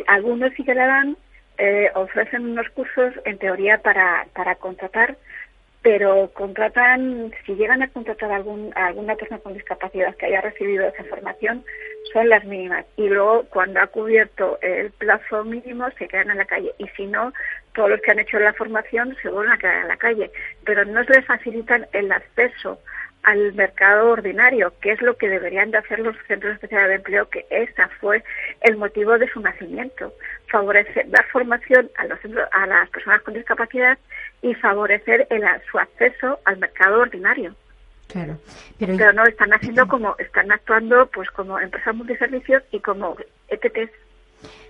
Algunos 0.05 0.53
sí 0.53 0.63
que 0.63 0.75
la 0.75 0.85
dan, 0.85 1.17
eh, 1.57 1.89
ofrecen 1.95 2.45
unos 2.45 2.69
cursos 2.69 3.13
en 3.25 3.39
teoría 3.39 3.81
para, 3.81 4.27
para 4.35 4.55
contratar, 4.55 5.17
pero 5.85 6.31
contratan, 6.33 7.31
si 7.45 7.53
llegan 7.53 7.83
a 7.83 7.87
contratar 7.89 8.31
a, 8.31 8.37
alguna 8.87 9.15
persona 9.15 9.39
con 9.39 9.53
discapacidad 9.53 10.15
que 10.15 10.25
haya 10.25 10.41
recibido 10.41 10.83
esa 10.87 11.03
formación, 11.03 11.63
son 12.11 12.27
las 12.27 12.43
mínimas. 12.43 12.87
Y 12.97 13.07
luego, 13.07 13.43
cuando 13.51 13.79
ha 13.79 13.85
cubierto 13.85 14.57
el 14.63 14.89
plazo 14.93 15.43
mínimo, 15.43 15.87
se 15.99 16.07
quedan 16.07 16.31
en 16.31 16.39
la 16.39 16.45
calle. 16.45 16.73
Y 16.79 16.87
si 16.97 17.05
no, 17.05 17.31
todos 17.75 17.91
los 17.91 18.01
que 18.01 18.09
han 18.09 18.17
hecho 18.17 18.39
la 18.39 18.53
formación 18.53 19.15
se 19.21 19.29
vuelven 19.29 19.53
a 19.53 19.59
quedar 19.59 19.83
en 19.83 19.87
la 19.89 19.97
calle. 19.97 20.31
Pero 20.65 20.85
no 20.85 21.03
les 21.03 21.23
facilitan 21.23 21.85
el 21.93 22.11
acceso 22.11 22.79
al 23.21 23.53
mercado 23.53 24.09
ordinario, 24.09 24.73
que 24.81 24.91
es 24.91 25.01
lo 25.03 25.17
que 25.17 25.29
deberían 25.29 25.69
de 25.69 25.77
hacer 25.77 25.99
los 25.99 26.15
centros 26.27 26.53
especiales 26.53 26.89
de 26.89 26.95
empleo, 26.95 27.29
que 27.29 27.45
ese 27.51 27.87
fue 27.99 28.23
el 28.61 28.77
motivo 28.77 29.19
de 29.19 29.27
su 29.29 29.39
nacimiento. 29.39 30.13
Favorecer, 30.55 31.09
dar 31.09 31.25
formación 31.33 31.89
a, 31.97 32.05
los 32.05 32.17
a 32.53 32.65
las 32.65 32.89
personas 32.89 33.21
con 33.23 33.33
discapacidad 33.33 33.97
y 34.41 34.53
favorecer 34.55 35.27
el, 35.29 35.43
su 35.69 35.77
acceso 35.77 36.39
al 36.45 36.57
mercado 36.59 37.01
ordinario. 37.01 37.53
Claro. 38.07 38.37
Pero, 38.79 38.95
Pero 38.95 39.11
no, 39.11 39.25
están 39.25 39.51
haciendo 39.53 39.85
como, 39.85 40.15
están 40.17 40.49
actuando 40.53 41.07
pues 41.07 41.29
como 41.31 41.59
empresas 41.59 41.93
multiservicios 41.93 42.63
y 42.71 42.79
como 42.79 43.17
ETTs. 43.49 43.91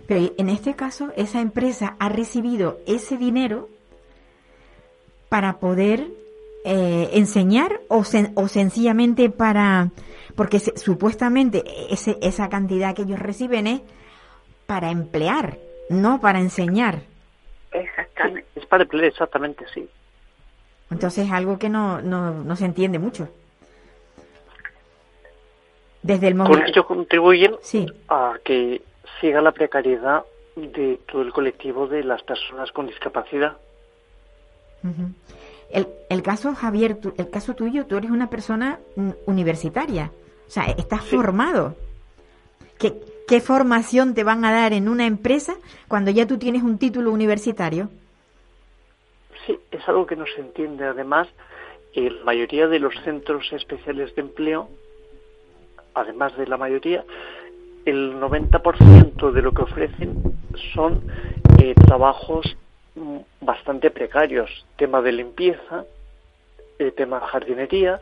pero 0.07 0.31
en 0.39 0.49
este 0.49 0.75
caso 0.75 1.13
esa 1.17 1.39
empresa 1.39 1.95
ha 1.99 2.09
recibido 2.09 2.79
ese 2.87 3.17
dinero 3.17 3.69
para 5.29 5.59
poder 5.59 6.07
eh, 6.65 7.09
enseñar 7.13 7.79
o, 7.89 7.99
sen- 7.99 8.31
o 8.35 8.47
sencillamente 8.47 9.29
para 9.29 9.91
porque 10.35 10.57
se- 10.59 10.75
supuestamente 10.77 11.63
ese, 11.91 12.17
esa 12.23 12.49
cantidad 12.49 12.95
que 12.95 13.03
ellos 13.03 13.19
reciben 13.19 13.67
es 13.67 13.81
para 14.65 14.89
emplear, 14.89 15.59
no 15.89 16.19
para 16.21 16.39
enseñar. 16.39 16.99
Exactamente. 17.71 18.45
Es 18.55 18.65
para 18.65 18.83
emplear 18.83 19.05
exactamente, 19.05 19.65
sí. 19.73 19.87
Entonces 20.91 21.25
es 21.25 21.31
algo 21.31 21.57
que 21.59 21.69
no, 21.69 22.01
no, 22.01 22.31
no 22.43 22.55
se 22.55 22.65
entiende 22.65 22.99
mucho. 22.99 23.27
Desde 26.01 26.27
el 26.27 26.33
Con 26.37 26.43
momento... 26.47 26.67
ello 26.71 26.85
contribuyen 26.85 27.55
Sí, 27.61 27.87
a 28.09 28.35
que 28.43 28.81
siga 29.19 29.41
la 29.41 29.51
precariedad 29.51 30.23
de 30.55 30.99
todo 31.11 31.21
el 31.23 31.33
colectivo 31.33 31.87
de 31.87 32.03
las 32.03 32.21
personas 32.23 32.71
con 32.71 32.87
discapacidad. 32.87 33.57
ujú. 34.83 35.09
el, 35.71 35.87
el 36.09 36.21
caso, 36.21 36.53
Javier, 36.53 36.95
tú- 36.97 37.13
el 37.17 37.29
caso 37.29 37.55
tuyo, 37.55 37.85
tú 37.87 37.97
eres 37.97 38.11
una 38.11 38.29
persona 38.29 38.79
universitaria, 39.25 40.11
o 40.47 40.49
sea, 40.49 40.65
estás 40.65 41.03
Sí. 41.05 41.15
formado. 41.15 41.75
¿Qué, 42.77 42.93
¿Qué 43.27 43.41
formación 43.41 44.13
te 44.13 44.23
van 44.23 44.45
a 44.45 44.51
dar 44.51 44.73
en 44.73 44.87
una 44.87 45.07
empresa 45.07 45.55
cuando 45.87 46.11
ya 46.11 46.27
tú 46.27 46.37
tienes 46.37 46.61
un 46.61 46.77
título 46.77 47.11
universitario? 47.11 47.89
Sí, 49.45 49.57
es 49.71 49.87
algo 49.87 50.05
que 50.05 50.15
no 50.15 50.25
se 50.27 50.41
entiende. 50.41 50.85
Además, 50.85 51.27
eh, 51.93 52.11
la 52.11 52.23
mayoría 52.23 52.67
de 52.67 52.79
los 52.79 52.93
centros 53.03 53.51
especiales 53.51 54.13
de 54.15 54.21
empleo, 54.21 54.69
además 55.95 56.37
de 56.37 56.45
la 56.45 56.57
mayoría, 56.57 57.03
el 57.85 58.15
90% 58.19 59.31
de 59.31 59.41
lo 59.41 59.53
que 59.53 59.63
ofrecen 59.63 60.21
son 60.73 61.01
eh, 61.59 61.73
trabajos 61.85 62.55
mm, 62.93 63.17
bastante 63.41 63.89
precarios, 63.89 64.65
tema 64.77 65.01
de 65.01 65.11
limpieza, 65.13 65.85
eh, 66.77 66.91
tema 66.91 67.19
de 67.19 67.25
jardinería 67.25 67.99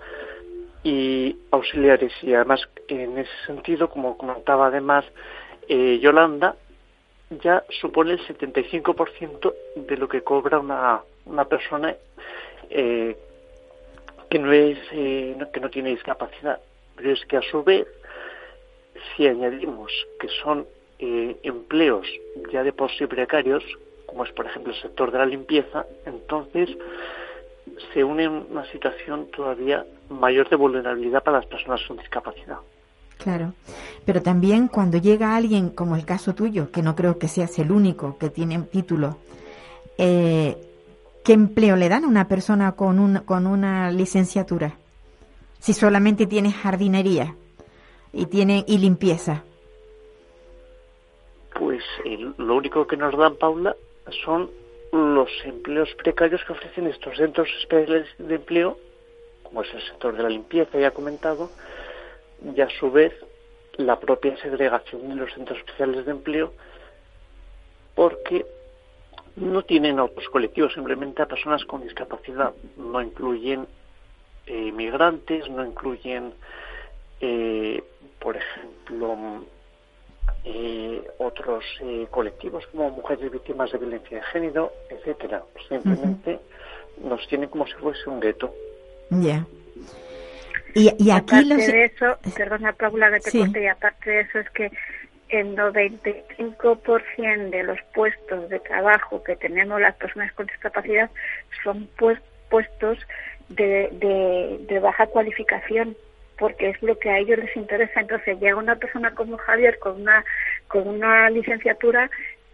y 0.84 1.38
auxiliares. 1.52 2.13
Y 2.22 2.34
además, 2.34 2.62
en 2.88 3.17
ese 3.17 3.32
sentido, 3.46 3.89
como 3.89 4.17
comentaba 4.17 4.67
además 4.67 5.06
eh, 5.67 6.00
Yolanda, 6.00 6.56
ya 7.41 7.63
supone 7.82 8.13
el 8.13 8.19
75% 8.28 9.54
de 9.76 9.98
lo 9.98 10.08
que 10.08 10.22
cobra 10.22 10.60
una, 10.60 11.02
una 11.26 11.46
persona 11.46 11.96
eh, 12.69 13.17
que 14.30 14.39
no 14.39 14.52
es 14.52 14.78
eh, 14.91 15.38
que 15.54 15.60
no 15.60 15.69
tiene 15.69 15.91
discapacidad 15.91 16.60
pero 16.96 17.12
es 17.12 17.24
que 17.26 17.38
a 17.38 17.41
su 17.41 17.63
vez 17.63 17.88
si 19.15 19.28
añadimos 19.28 19.91
que 20.19 20.28
son 20.41 20.65
eh, 21.00 21.38
empleos 21.43 22.08
ya 22.52 22.63
de 22.63 22.74
por 22.74 22.91
precarios 23.08 23.63
como 24.06 24.24
es 24.26 24.32
por 24.32 24.46
ejemplo 24.46 24.74
el 24.74 24.82
sector 24.82 25.12
de 25.12 25.19
la 25.19 25.26
limpieza 25.26 25.86
entonces 26.06 26.69
se 27.94 28.04
une 28.04 28.28
una 28.28 28.66
situación 28.72 29.28
todavía 29.36 29.86
mayor 30.10 30.50
de 30.50 30.56
vulnerabilidad 30.56 31.24
para 31.24 31.40
las 31.40 31.48
personas 31.48 31.82
con 31.88 31.98
discapacidad 31.98 32.58
Claro, 33.18 33.54
pero 34.06 34.22
también 34.22 34.68
cuando 34.68 34.98
llega 34.98 35.36
alguien, 35.36 35.70
como 35.70 35.96
el 35.96 36.06
caso 36.06 36.36
tuyo, 36.36 36.72
que 36.72 36.82
no 36.82 36.94
creo 36.96 37.20
que 37.20 37.30
seas 37.30 37.58
el 37.60 37.72
único 37.72 38.18
que 38.18 38.30
tiene 38.30 38.60
título, 38.64 39.18
eh, 39.98 40.58
¿qué 41.24 41.34
empleo 41.34 41.78
le 41.78 41.88
dan 41.88 42.04
a 42.04 42.08
una 42.08 42.28
persona 42.28 42.74
con, 42.74 43.00
un, 43.00 43.20
con 43.20 43.48
una 43.48 43.92
licenciatura? 43.92 44.78
Si 45.60 45.74
solamente 45.74 46.28
tiene 46.28 46.52
jardinería 46.52 47.36
y 48.12 48.26
tiene 48.26 48.66
y 48.68 48.78
limpieza. 48.80 49.44
Pues 51.58 51.84
eh, 52.04 52.18
lo 52.38 52.56
único 52.56 52.86
que 52.88 52.98
nos 52.98 53.18
dan, 53.18 53.36
Paula, 53.36 53.74
son 54.26 54.50
los 54.93 55.29
empleos 55.43 55.89
precarios 55.95 56.43
que 56.45 56.53
ofrecen 56.53 56.86
estos 56.86 57.17
centros 57.17 57.49
especiales 57.60 58.08
de 58.19 58.36
empleo, 58.36 58.77
como 59.41 59.63
es 59.63 59.73
el 59.73 59.82
sector 59.82 60.15
de 60.15 60.21
la 60.21 60.29
limpieza, 60.29 60.79
ya 60.79 60.91
comentado, 60.91 61.49
y 62.56 62.62
a 62.62 62.69
su 62.69 62.91
vez 62.91 63.12
la 63.77 63.99
propia 63.99 64.38
segregación 64.38 65.10
de 65.10 65.15
los 65.15 65.34
centros 65.34 65.58
especiales 65.58 66.06
de 66.06 66.12
empleo, 66.12 66.53
porque 67.95 68.45
no 69.36 69.63
tienen 69.63 69.97
a 69.97 70.03
otros 70.03 70.29
colectivos, 70.29 70.73
simplemente 70.73 71.23
a 71.23 71.27
personas 71.27 71.65
con 71.65 71.82
discapacidad. 71.82 72.53
No 72.77 73.01
incluyen 73.01 73.67
eh, 74.45 74.71
migrantes, 74.71 75.49
no 75.49 75.65
incluyen, 75.65 76.36
eh, 77.19 77.84
por 78.19 78.38
ejemplo, 78.38 79.43
eh, 80.46 81.02
otros 81.20 81.64
eh, 81.82 82.08
colectivos 82.12 82.66
como 82.68 82.90
mujeres 82.92 83.32
víctimas 83.32 83.72
de 83.72 83.78
violencia 83.78 84.18
de 84.18 84.24
género, 84.26 84.72
etcétera. 84.90 85.44
Simplemente 85.70 86.40
nos 87.04 87.26
tienen 87.28 87.50
como 87.50 87.66
si 87.66 87.74
fuese 87.74 88.10
un 88.10 88.20
gueto. 88.20 88.54
Ya. 89.10 89.46
Y, 90.76 90.86
y 90.98 91.12
aquí 91.12 91.12
aparte 91.12 91.46
los... 91.46 91.58
de 91.68 91.86
eso, 91.86 92.18
perdona 92.36 92.74
Paula 92.74 93.12
que 93.12 93.20
te 93.20 93.32
Sí. 93.32 93.40
corte, 93.40 93.64
y 93.64 93.68
aparte 93.68 94.10
de 94.10 94.20
eso 94.22 94.40
es 94.40 94.50
que 94.52 94.72
el 95.30 95.56
95% 95.56 97.50
de 97.50 97.64
los 97.64 97.80
puestos 97.94 98.50
de 98.50 98.60
trabajo 98.60 99.24
que 99.24 99.36
tenemos 99.36 99.80
las 99.82 99.96
personas 99.96 100.32
con 100.34 100.46
discapacidad 100.48 101.10
son 101.64 101.88
pues- 101.98 102.20
puestos 102.50 102.98
de, 103.50 103.90
de, 103.94 104.60
de 104.68 104.80
baja 104.80 105.08
cualificación 105.08 105.96
porque 106.38 106.69
es 106.69 106.82
lo 106.82 106.98
que 106.98 107.10
a 107.10 107.17
ellos 107.19 107.39
les 107.39 107.56
interesa. 107.56 108.00
Entonces 108.02 108.39
llega 108.39 108.56
una 108.56 108.76
persona 108.76 109.12
como 109.15 109.38
Javier 109.38 109.80
con 109.80 110.02
una 110.02 110.24
con 110.67 110.88
una 110.88 111.30
licenciatura 111.30 112.10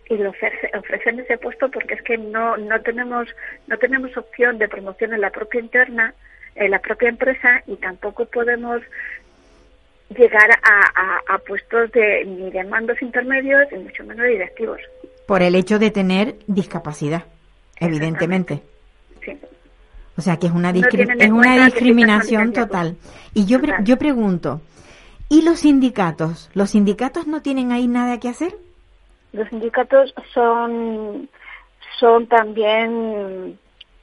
y 0.09 0.17
le 0.17 0.27
ofrece- 0.29 0.71
ofrecen 0.77 1.19
ese 1.19 1.37
puesto 1.37 1.69
porque 1.69 1.93
es 1.95 2.01
que 2.01 2.17
no 2.17 2.57
no 2.57 2.81
tenemos 2.81 3.27
no 3.67 3.77
tenemos 3.77 4.15
opción 4.17 4.57
de 4.57 4.67
promoción 4.67 5.13
en 5.13 5.21
la 5.21 5.29
propia 5.29 5.59
interna 5.61 6.13
en 6.55 6.71
la 6.71 6.79
propia 6.79 7.09
empresa 7.09 7.61
y 7.67 7.75
tampoco 7.77 8.25
podemos 8.25 8.81
llegar 10.09 10.49
a, 10.63 10.81
a, 10.95 11.35
a 11.35 11.37
puestos 11.37 11.91
de 11.91 12.25
ni 12.25 12.49
de 12.49 12.63
mandos 12.63 12.99
intermedios 13.01 13.71
y 13.71 13.75
mucho 13.75 14.03
menos 14.03 14.23
de 14.23 14.31
directivos. 14.31 14.81
Por 15.27 15.43
el 15.43 15.53
hecho 15.55 15.77
de 15.77 15.91
tener 15.91 16.33
discapacidad, 16.47 17.23
evidentemente. 17.79 18.61
Sí. 19.23 19.37
O 20.19 20.21
sea 20.21 20.35
que 20.35 20.47
es 20.47 20.51
una, 20.53 20.73
No 20.73 20.79
es 20.81 21.29
una 21.31 21.65
discriminación 21.65 22.51
total. 22.51 22.97
Y 23.33 23.45
yo, 23.45 23.61
pre- 23.61 23.77
yo 23.85 23.97
pregunto, 23.97 24.59
¿y 25.29 25.43
los 25.43 25.61
sindicatos? 25.61 26.49
¿Los 26.53 26.71
sindicatos 26.71 27.25
no 27.25 27.41
tienen 27.41 27.71
ahí 27.71 27.87
nada 27.87 28.19
que 28.19 28.27
hacer? 28.27 28.53
Los 29.31 29.47
sindicatos 29.47 30.13
son 30.33 31.29
son 32.01 32.27
también 32.27 33.57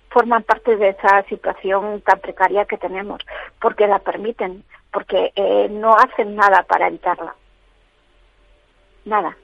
forman 0.08 0.42
parte 0.42 0.76
de 0.78 0.88
esa 0.88 1.22
situación 1.28 2.00
tan 2.00 2.18
precaria 2.20 2.64
que 2.64 2.78
tenemos 2.78 3.20
porque 3.60 3.86
la 3.86 3.98
permiten 3.98 4.64
porque 4.90 5.32
eh, 5.36 5.68
no 5.70 5.94
hacen 5.96 6.34
nada 6.34 6.62
para 6.62 6.88
evitarla 6.88 7.34
nada 9.04 9.36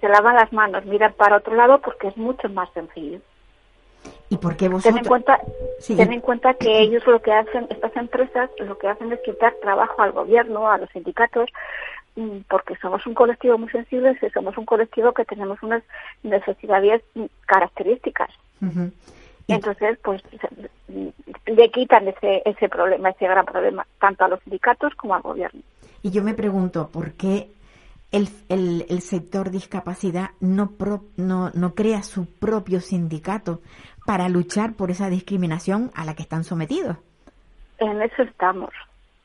se 0.00 0.08
lavan 0.08 0.36
las 0.36 0.52
manos 0.52 0.84
miran 0.84 1.12
para 1.14 1.36
otro 1.38 1.54
lado 1.54 1.80
porque 1.80 2.08
es 2.08 2.16
mucho 2.16 2.48
más 2.48 2.68
sencillo 2.72 3.18
¿Y 4.32 4.38
por 4.38 4.56
qué 4.56 4.64
ten 4.64 4.72
vosotros? 4.72 4.96
en 4.98 5.04
cuenta 5.04 5.40
Sí. 5.78 5.94
ten 5.94 6.10
en 6.10 6.20
cuenta 6.22 6.54
que 6.54 6.80
ellos 6.80 7.06
lo 7.06 7.20
que 7.20 7.32
hacen 7.32 7.66
estas 7.68 7.94
empresas 7.96 8.48
lo 8.58 8.78
que 8.78 8.88
hacen 8.88 9.12
es 9.12 9.20
quitar 9.20 9.52
trabajo 9.60 10.00
al 10.00 10.12
gobierno 10.12 10.70
a 10.70 10.78
los 10.78 10.88
sindicatos 10.90 11.50
mm, 12.16 12.38
porque 12.48 12.74
somos 12.76 13.06
un 13.06 13.12
colectivo 13.12 13.58
muy 13.58 13.68
sensible 13.68 14.16
y 14.22 14.30
somos 14.30 14.56
un 14.56 14.64
colectivo 14.64 15.12
que 15.12 15.26
tenemos 15.26 15.62
unas 15.62 15.82
necesidades 16.22 17.02
mm, 17.14 17.24
características. 17.46 18.30
Y- 19.48 19.52
entonces 19.52 19.98
pues 20.02 20.22
mm, 20.88 21.08
le 21.46 21.70
quitan 21.70 22.08
ese 22.08 22.40
ese 22.46 22.70
problema 22.70 23.10
ese 23.10 23.26
gran 23.26 23.44
problema 23.44 23.86
tanto 24.00 24.24
a 24.24 24.28
los 24.28 24.40
sindicatos 24.44 24.94
como 24.94 25.14
al 25.14 25.20
gobierno 25.20 25.60
Y 26.02 26.10
yo 26.10 26.22
me 26.22 26.32
pregunto, 26.32 26.88
¿por 26.88 27.12
qué 27.12 27.50
el, 28.12 28.28
el, 28.48 28.86
el 28.88 29.00
sector 29.00 29.50
discapacidad 29.50 30.30
no, 30.40 30.70
pro- 30.72 31.04
no, 31.16 31.50
no 31.54 31.74
crea 31.74 32.02
su 32.02 32.26
propio 32.26 32.80
sindicato 32.80 33.60
para 34.06 34.28
luchar 34.28 34.74
por 34.74 34.90
esa 34.90 35.08
discriminación 35.08 35.90
a 35.94 36.04
la 36.04 36.14
que 36.14 36.22
están 36.22 36.44
sometidos? 36.44 36.96
En 37.78 38.00
eso 38.02 38.22
estamos, 38.22 38.70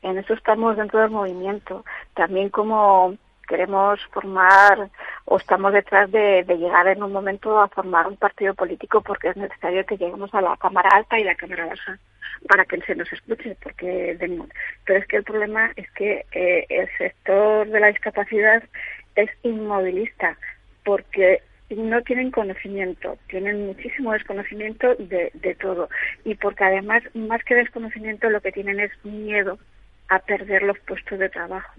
en 0.02 0.18
eso 0.18 0.34
estamos 0.34 0.76
dentro 0.76 1.00
del 1.00 1.10
movimiento. 1.10 1.84
También 2.14 2.48
como 2.48 3.14
queremos 3.46 4.00
formar 4.12 4.90
o 5.30 5.36
estamos 5.36 5.72
detrás 5.74 6.10
de, 6.10 6.42
llegar 6.48 6.88
en 6.88 7.02
un 7.02 7.12
momento 7.12 7.60
a 7.60 7.68
formar 7.68 8.06
un 8.06 8.16
partido 8.16 8.54
político 8.54 9.02
porque 9.02 9.28
es 9.28 9.36
necesario 9.36 9.84
que 9.84 9.98
lleguemos 9.98 10.32
a 10.34 10.40
la 10.40 10.56
Cámara 10.56 10.88
Alta 10.90 11.18
y 11.18 11.24
la 11.24 11.34
Cámara 11.34 11.66
Baja 11.66 11.98
para 12.48 12.64
que 12.64 12.80
se 12.80 12.94
nos 12.94 13.12
escuche. 13.12 13.56
porque 13.62 14.16
de- 14.16 14.42
Pero 14.86 14.98
es 14.98 15.06
que 15.06 15.16
el 15.16 15.24
problema 15.24 15.70
es 15.76 15.90
que 15.92 16.24
eh, 16.32 16.64
el 16.70 16.88
sector 16.96 17.68
de 17.68 17.80
la 17.80 17.88
discapacidad 17.88 18.62
es 19.16 19.30
inmovilista 19.42 20.38
porque 20.84 21.42
no 21.70 22.00
tienen 22.02 22.30
conocimiento, 22.30 23.18
tienen 23.28 23.66
muchísimo 23.66 24.12
desconocimiento 24.14 24.94
de, 24.94 25.30
de 25.34 25.54
todo 25.56 25.90
y 26.24 26.34
porque 26.36 26.64
además 26.64 27.02
más 27.14 27.44
que 27.44 27.54
desconocimiento 27.54 28.30
lo 28.30 28.40
que 28.40 28.52
tienen 28.52 28.80
es 28.80 28.92
miedo 29.04 29.58
a 30.08 30.20
perder 30.20 30.62
los 30.62 30.78
puestos 30.78 31.18
de 31.18 31.28
trabajo. 31.28 31.74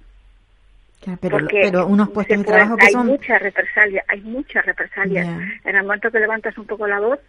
Claro, 1.02 1.20
pero, 1.22 1.38
Porque 1.40 1.60
pero 1.64 1.88
unos 1.88 2.10
puestos 2.10 2.38
de 2.38 2.44
puede- 2.44 2.58
trabajo 2.58 2.78
que 2.78 2.86
hay 2.88 2.92
son... 2.92 3.08
mucha 3.08 3.40
represalia, 3.40 4.04
hay 4.08 4.22
mucha 4.22 4.62
represalia. 4.62 5.22
En 5.64 5.76
el 5.76 5.84
momento 5.84 6.12
que 6.12 6.20
levantas 6.20 6.58
un 6.58 6.66
poco 6.66 6.86
la 6.88 7.00
voz, 7.00 7.20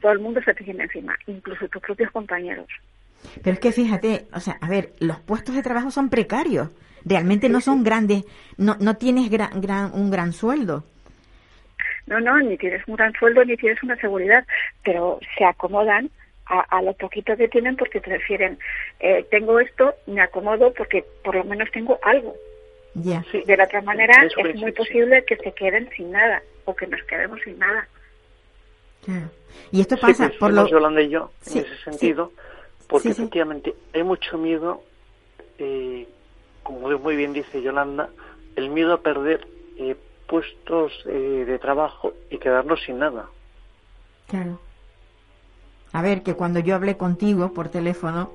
todo 0.00 0.12
el 0.12 0.18
mundo 0.18 0.40
se 0.44 0.52
te 0.54 0.62
viene 0.64 0.84
encima, 0.84 1.16
incluso 1.26 1.66
tus 1.68 1.80
propios 1.82 2.10
compañeros. 2.10 2.66
Pero 3.42 3.54
es 3.54 3.60
que 3.60 3.72
fíjate, 3.72 4.26
o 4.32 4.40
sea, 4.40 4.58
a 4.60 4.68
ver, 4.68 4.92
los 5.00 5.18
puestos 5.20 5.54
de 5.56 5.62
trabajo 5.62 5.90
son 5.90 6.10
precarios. 6.10 6.68
Realmente 7.04 7.48
no 7.48 7.60
son 7.60 7.82
grandes, 7.82 8.24
no, 8.58 8.76
no 8.80 8.96
tienes 8.96 9.30
gran, 9.30 9.60
gran, 9.60 9.90
un 9.94 10.10
gran 10.10 10.32
sueldo. 10.32 10.84
No, 12.06 12.20
no, 12.20 12.38
ni 12.40 12.56
tienes 12.58 12.86
un 12.86 12.96
gran 12.96 13.12
sueldo 13.14 13.44
ni 13.44 13.56
tienes 13.56 13.82
una 13.82 13.96
seguridad, 13.96 14.44
pero 14.84 15.18
se 15.36 15.44
acomodan 15.44 16.10
a, 16.46 16.60
a 16.60 16.82
lo 16.82 16.92
poquito 16.94 17.36
que 17.36 17.48
tienen 17.48 17.76
porque 17.76 18.00
prefieren, 18.00 18.58
eh, 19.00 19.26
tengo 19.30 19.58
esto, 19.60 19.94
me 20.06 20.20
acomodo 20.20 20.72
porque 20.74 21.04
por 21.24 21.34
lo 21.36 21.44
menos 21.44 21.70
tengo 21.70 21.98
algo. 22.02 22.34
Sí. 23.30 23.42
De 23.46 23.56
la 23.56 23.64
otra 23.64 23.82
manera 23.82 24.14
es 24.24 24.32
es, 24.36 24.54
muy 24.56 24.70
sí. 24.70 24.76
posible 24.76 25.24
que 25.24 25.36
se 25.36 25.52
queden 25.52 25.88
sin 25.96 26.10
nada 26.12 26.42
o 26.64 26.74
que 26.74 26.86
nos 26.86 27.02
quedemos 27.04 27.40
sin 27.44 27.58
nada. 27.58 27.88
Claro. 29.04 29.30
Y 29.72 29.80
esto 29.80 29.96
Sí, 29.96 30.02
pasa 30.02 30.30
por 30.38 30.52
lo... 30.52 30.66
Yolanda 30.68 31.00
y 31.02 31.08
yo 31.10 31.30
Sí, 31.40 31.58
en 31.58 31.64
ese 31.64 31.76
sí. 31.76 31.82
sentido, 31.84 32.32
porque 32.88 33.08
Sí, 33.08 33.14
sí. 33.14 33.22
efectivamente 33.22 33.74
hay 33.94 34.02
mucho 34.02 34.36
miedo, 34.38 34.82
eh, 35.58 36.06
como 36.62 36.88
muy 36.98 37.16
bien 37.16 37.32
dice 37.32 37.62
Yolanda, 37.62 38.10
el 38.56 38.70
miedo 38.70 38.92
a 38.94 39.00
perder 39.00 39.46
eh, 39.78 39.96
puestos 40.26 40.92
eh, 41.06 41.44
de 41.46 41.58
trabajo 41.58 42.12
y 42.30 42.38
quedarnos 42.38 42.82
sin 42.84 42.98
nada. 42.98 43.26
Claro. 44.28 44.60
A 45.92 46.02
ver, 46.02 46.22
que 46.22 46.34
cuando 46.34 46.60
yo 46.60 46.74
hablé 46.74 46.96
contigo 46.98 47.52
por 47.54 47.70
teléfono, 47.70 48.30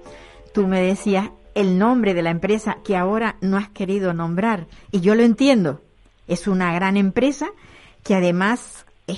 tú 0.54 0.66
me 0.68 0.82
decías 0.82 1.30
el 1.56 1.78
nombre 1.78 2.14
de 2.14 2.22
la 2.22 2.30
empresa 2.32 2.78
que 2.84 2.96
ahora 2.98 3.36
no 3.42 3.58
has 3.58 3.70
querido 3.70 4.14
nombrar. 4.14 4.66
Y 4.92 5.02
yo 5.02 5.16
lo 5.16 5.24
entiendo. 5.24 5.82
Es 6.28 6.48
una 6.48 6.74
gran 6.74 6.98
empresa 6.98 7.48
que 8.04 8.16
además 8.16 8.86
eh, 9.08 9.16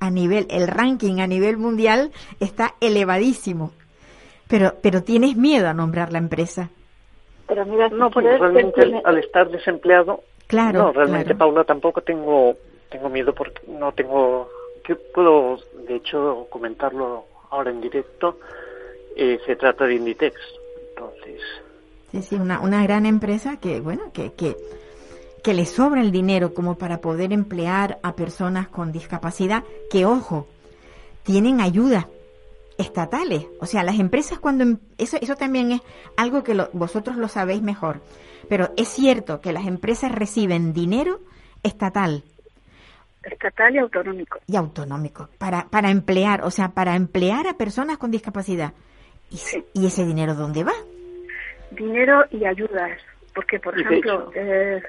a 0.00 0.10
nivel, 0.10 0.46
el 0.50 0.66
ranking 0.68 1.20
a 1.20 1.26
nivel 1.26 1.56
mundial 1.56 2.10
está 2.40 2.74
elevadísimo. 2.80 3.72
Pero, 4.48 4.74
pero 4.82 5.02
tienes 5.02 5.36
miedo 5.36 5.68
a 5.68 5.74
nombrar 5.74 6.12
la 6.12 6.18
empresa. 6.18 6.70
Pero 7.46 7.64
mira, 7.66 7.88
No, 7.88 8.10
puedes 8.10 8.38
realmente 8.40 8.80
tener- 8.80 9.02
al, 9.04 9.16
al 9.16 9.18
estar 9.24 9.48
desempleado, 9.50 10.22
Claro, 10.46 10.78
no, 10.84 10.92
realmente 10.92 11.26
claro. 11.26 11.38
Paula 11.38 11.64
tampoco 11.64 12.00
tengo 12.00 12.56
tengo 12.90 13.10
miedo 13.10 13.34
porque 13.34 13.60
no 13.68 13.92
tengo 13.92 14.48
que 14.82 14.96
puedo 14.96 15.58
de 15.86 15.96
hecho 15.96 16.46
comentarlo 16.48 17.26
ahora 17.50 17.70
en 17.70 17.82
directo. 17.82 18.38
Eh, 19.14 19.38
se 19.44 19.56
trata 19.56 19.84
de 19.84 19.96
Inditex, 19.96 20.34
entonces 20.90 21.40
Sí, 22.12 22.22
sí, 22.22 22.34
una, 22.36 22.60
una 22.60 22.82
gran 22.82 23.04
empresa 23.06 23.58
que, 23.58 23.80
bueno, 23.80 24.12
que, 24.12 24.32
que, 24.32 24.56
que 25.44 25.54
le 25.54 25.66
sobra 25.66 26.00
el 26.00 26.10
dinero 26.10 26.54
como 26.54 26.76
para 26.78 27.00
poder 27.00 27.32
emplear 27.32 27.98
a 28.02 28.14
personas 28.16 28.68
con 28.68 28.92
discapacidad, 28.92 29.62
que, 29.90 30.06
ojo, 30.06 30.46
tienen 31.22 31.60
ayuda 31.60 32.08
estatales. 32.78 33.46
O 33.60 33.66
sea, 33.66 33.82
las 33.82 33.98
empresas 33.98 34.38
cuando... 34.38 34.64
em- 34.64 34.78
Eso, 34.98 35.18
eso 35.20 35.34
también 35.36 35.72
es 35.72 35.82
algo 36.16 36.42
que 36.42 36.54
lo- 36.54 36.70
vosotros 36.72 37.16
lo 37.16 37.28
sabéis 37.28 37.60
mejor. 37.62 38.00
Pero 38.48 38.70
es 38.76 38.88
cierto 38.88 39.40
que 39.40 39.52
las 39.52 39.66
empresas 39.66 40.10
reciben 40.12 40.72
dinero 40.72 41.20
estatal 41.62 42.22
estatal 43.24 43.74
y 43.74 43.78
autonómico. 43.78 44.38
y 44.46 44.56
autonómico 44.56 45.28
para, 45.36 45.66
para 45.68 45.90
emplear, 45.90 46.44
o 46.44 46.50
sea, 46.50 46.70
para 46.70 46.94
emplear 46.96 47.46
a 47.46 47.58
personas 47.58 47.98
con 47.98 48.10
discapacidad. 48.10 48.72
¿Y, 49.30 49.36
Sí. 49.36 49.62
¿y 49.74 49.84
ese 49.86 50.06
dinero 50.06 50.34
dónde 50.34 50.64
va? 50.64 50.72
Dinero 51.70 52.24
y 52.30 52.44
ayudas, 52.44 52.98
porque 53.34 53.58
por 53.60 53.78
ejemplo, 53.78 54.30
eh, 54.34 54.80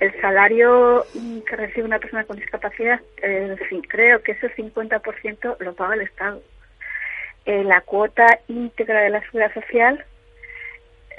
el 0.00 0.20
salario 0.20 1.04
que 1.48 1.56
recibe 1.56 1.84
una 1.86 1.98
persona 1.98 2.24
con 2.24 2.36
discapacidad, 2.36 3.00
eh, 3.22 3.56
sí, 3.68 3.80
creo 3.88 4.22
que 4.22 4.32
ese 4.32 4.54
50% 4.54 5.56
lo 5.60 5.74
paga 5.74 5.94
el 5.94 6.02
Estado. 6.02 6.42
Eh, 7.44 7.64
la 7.64 7.80
cuota 7.80 8.26
íntegra 8.48 9.00
de 9.00 9.10
la 9.10 9.20
seguridad 9.22 9.52
social 9.54 10.04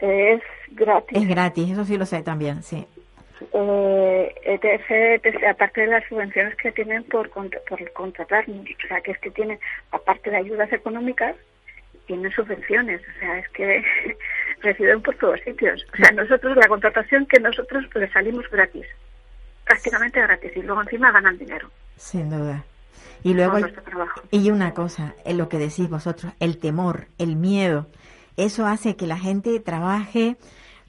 eh, 0.02 0.34
es 0.34 0.42
gratis. 0.76 1.18
Es 1.22 1.28
gratis, 1.28 1.72
eso 1.72 1.86
sí 1.86 1.98
lo 1.98 2.06
sé 2.06 2.24
también, 2.24 2.62
sí. 2.64 2.86
eh, 3.54 4.36
ETS, 4.44 4.86
ETS, 4.90 5.44
aparte 5.50 5.82
de 5.82 5.88
las 5.88 6.06
subvenciones 6.08 6.56
que 6.56 6.72
tienen 6.72 7.04
por, 7.04 7.30
contra- 7.30 7.60
por 7.68 7.92
contratarnos, 7.94 8.66
o 8.86 8.88
sea, 8.88 9.02
que 9.02 9.12
es 9.12 9.20
que 9.20 9.32
tienen, 9.32 9.60
aparte 9.92 10.30
de 10.30 10.38
ayudas 10.38 10.72
económicas, 10.72 11.36
tienen 12.06 12.32
subvenciones, 12.32 13.02
o 13.16 13.20
sea, 13.20 13.40
es 13.40 13.50
que 13.50 13.84
reciben 14.64 15.02
por 15.02 15.16
todos 15.16 15.40
sitios. 15.46 15.86
O 15.94 15.98
sea, 15.98 16.10
nosotros, 16.12 16.56
la 16.58 16.68
contratación 16.68 17.26
que 17.28 17.40
nosotros 17.40 17.84
le 17.94 18.12
salimos 18.12 18.50
gratis, 18.50 18.86
prácticamente 19.66 20.20
gratis, 20.22 20.52
y 20.56 20.62
luego 20.62 20.82
encima 20.82 21.12
ganan 21.12 21.38
dinero. 21.38 21.70
Sin 21.98 22.30
duda. 22.30 22.64
Y 23.24 23.34
luego, 23.34 23.56
hay- 23.58 23.74
y 24.32 24.50
una 24.52 24.74
cosa, 24.74 25.14
en 25.24 25.38
lo 25.38 25.48
que 25.48 25.58
decís 25.60 25.90
vosotros, 25.90 26.34
el 26.40 26.58
temor, 26.58 27.08
el 27.18 27.36
miedo, 27.36 27.88
eso 28.36 28.66
hace 28.66 28.96
que 28.96 29.08
la 29.08 29.18
gente 29.18 29.60
trabaje 29.60 30.36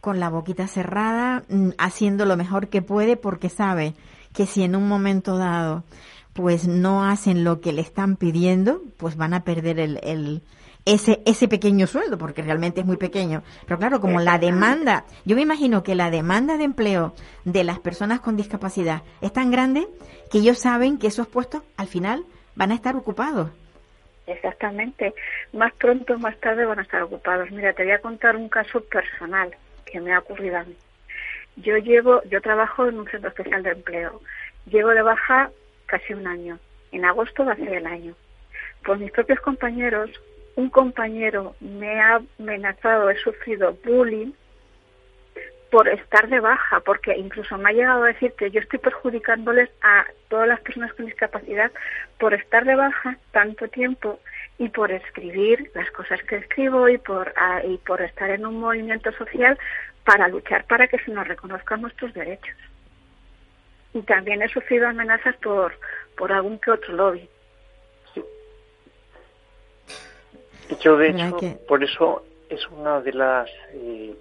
con 0.00 0.18
la 0.18 0.30
boquita 0.30 0.66
cerrada, 0.66 1.44
mm, 1.48 1.70
haciendo 1.78 2.24
lo 2.24 2.36
mejor 2.36 2.68
que 2.68 2.82
puede 2.82 3.16
porque 3.16 3.48
sabe 3.48 3.94
que 4.32 4.46
si 4.46 4.64
en 4.64 4.74
un 4.76 4.88
momento 4.88 5.36
dado 5.38 5.84
pues 6.32 6.66
no 6.66 7.04
hacen 7.08 7.44
lo 7.44 7.60
que 7.60 7.72
le 7.72 7.80
están 7.80 8.16
pidiendo, 8.16 8.82
pues 8.96 9.16
van 9.16 9.34
a 9.34 9.44
perder 9.44 9.78
el, 9.78 10.00
el 10.02 10.42
ese 10.84 11.22
ese 11.24 11.48
pequeño 11.48 11.86
sueldo 11.86 12.18
porque 12.18 12.42
realmente 12.42 12.80
es 12.80 12.86
muy 12.86 12.96
pequeño. 12.96 13.42
Pero 13.66 13.78
claro, 13.78 14.00
como 14.00 14.20
la 14.20 14.38
demanda, 14.38 15.04
yo 15.24 15.36
me 15.36 15.42
imagino 15.42 15.82
que 15.82 15.94
la 15.94 16.10
demanda 16.10 16.56
de 16.56 16.64
empleo 16.64 17.14
de 17.44 17.64
las 17.64 17.78
personas 17.78 18.20
con 18.20 18.36
discapacidad 18.36 19.02
es 19.20 19.32
tan 19.32 19.50
grande 19.50 19.86
que 20.30 20.38
ellos 20.38 20.58
saben 20.58 20.98
que 20.98 21.06
esos 21.06 21.26
puestos 21.26 21.62
al 21.76 21.86
final 21.86 22.24
van 22.54 22.72
a 22.72 22.74
estar 22.74 22.96
ocupados. 22.96 23.50
Exactamente. 24.26 25.14
Más 25.52 25.72
pronto 25.74 26.18
más 26.18 26.38
tarde 26.40 26.64
van 26.64 26.78
a 26.78 26.82
estar 26.82 27.02
ocupados. 27.02 27.50
Mira, 27.50 27.72
te 27.72 27.84
voy 27.84 27.92
a 27.92 28.00
contar 28.00 28.36
un 28.36 28.48
caso 28.48 28.80
personal 28.80 29.54
que 29.84 30.00
me 30.00 30.12
ha 30.12 30.18
ocurrido 30.18 30.58
a 30.58 30.64
mí. 30.64 30.76
Yo 31.56 31.76
llevo, 31.76 32.22
yo 32.24 32.40
trabajo 32.40 32.86
en 32.86 32.98
un 32.98 33.08
centro 33.08 33.28
especial 33.28 33.62
de 33.62 33.70
empleo. 33.70 34.20
Llevo 34.66 34.90
de 34.90 35.02
baja 35.02 35.50
casi 35.86 36.14
un 36.14 36.26
año. 36.26 36.58
En 36.90 37.04
agosto 37.04 37.44
va 37.44 37.52
a 37.52 37.56
ser 37.56 37.74
el 37.74 37.86
año. 37.86 38.14
Por 38.84 38.98
mis 38.98 39.12
propios 39.12 39.40
compañeros, 39.40 40.10
un 40.56 40.70
compañero 40.70 41.54
me 41.60 42.00
ha 42.00 42.20
amenazado, 42.38 43.10
he 43.10 43.16
sufrido 43.18 43.76
bullying 43.84 44.32
por 45.70 45.88
estar 45.88 46.28
de 46.28 46.38
baja, 46.38 46.78
porque 46.80 47.16
incluso 47.16 47.58
me 47.58 47.70
ha 47.70 47.72
llegado 47.72 48.04
a 48.04 48.08
decir 48.08 48.32
que 48.34 48.48
yo 48.50 48.60
estoy 48.60 48.78
perjudicándoles 48.78 49.68
a 49.82 50.06
todas 50.28 50.46
las 50.46 50.60
personas 50.60 50.92
con 50.92 51.06
discapacidad 51.06 51.72
por 52.18 52.32
estar 52.32 52.64
de 52.64 52.76
baja 52.76 53.18
tanto 53.32 53.66
tiempo 53.66 54.20
y 54.58 54.68
por 54.68 54.92
escribir 54.92 55.72
las 55.74 55.90
cosas 55.90 56.22
que 56.22 56.36
escribo 56.36 56.88
y 56.88 56.98
por 56.98 57.32
ah, 57.36 57.60
y 57.64 57.78
por 57.78 58.02
estar 58.02 58.30
en 58.30 58.46
un 58.46 58.60
movimiento 58.60 59.10
social 59.12 59.58
para 60.04 60.28
luchar 60.28 60.64
para 60.66 60.86
que 60.86 61.00
se 61.00 61.10
nos 61.10 61.26
reconozcan 61.26 61.80
nuestros 61.82 62.14
derechos. 62.14 62.56
Y 63.94 64.02
también 64.02 64.42
he 64.42 64.48
sufrido 64.48 64.86
amenazas 64.86 65.34
por 65.38 65.76
por 66.16 66.30
algún 66.30 66.60
que 66.60 66.70
otro 66.70 66.94
lobby. 66.94 67.28
Yo, 70.80 70.96
de 70.96 71.08
hecho, 71.10 71.36
que- 71.38 71.58
por 71.68 71.82
eso 71.84 72.22
es 72.48 72.66
una 72.68 73.00
de 73.00 73.12
las 73.12 73.50
eh, 73.72 74.14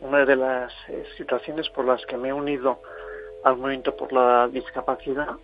una 0.00 0.24
de 0.24 0.36
las 0.36 0.72
eh, 0.88 1.04
situaciones 1.16 1.68
por 1.70 1.84
las 1.84 2.04
que 2.06 2.16
me 2.16 2.28
he 2.28 2.32
unido 2.32 2.80
al 3.44 3.56
movimiento 3.56 3.96
por 3.96 4.12
la 4.12 4.48
discapacidad. 4.48 5.36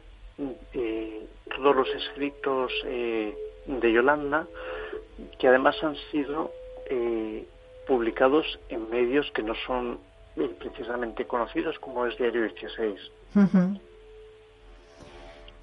eh, 0.75 1.27
todos 1.57 1.75
los 1.75 1.89
escritos 1.95 2.71
eh, 2.85 3.35
de 3.65 3.93
Yolanda, 3.93 4.47
que 5.39 5.49
además 5.49 5.83
han 5.83 5.97
sido 6.11 6.51
eh, 6.91 7.47
publicados 7.87 8.59
en 8.69 8.91
medios 8.91 9.31
que 9.33 9.43
no 9.43 9.55
son 9.67 9.99
precisamente 10.59 11.25
conocidos, 11.27 11.79
como 11.79 12.05
es 12.07 12.15
Diario 12.19 12.43
16. 12.43 13.01
Ujú. 13.35 13.81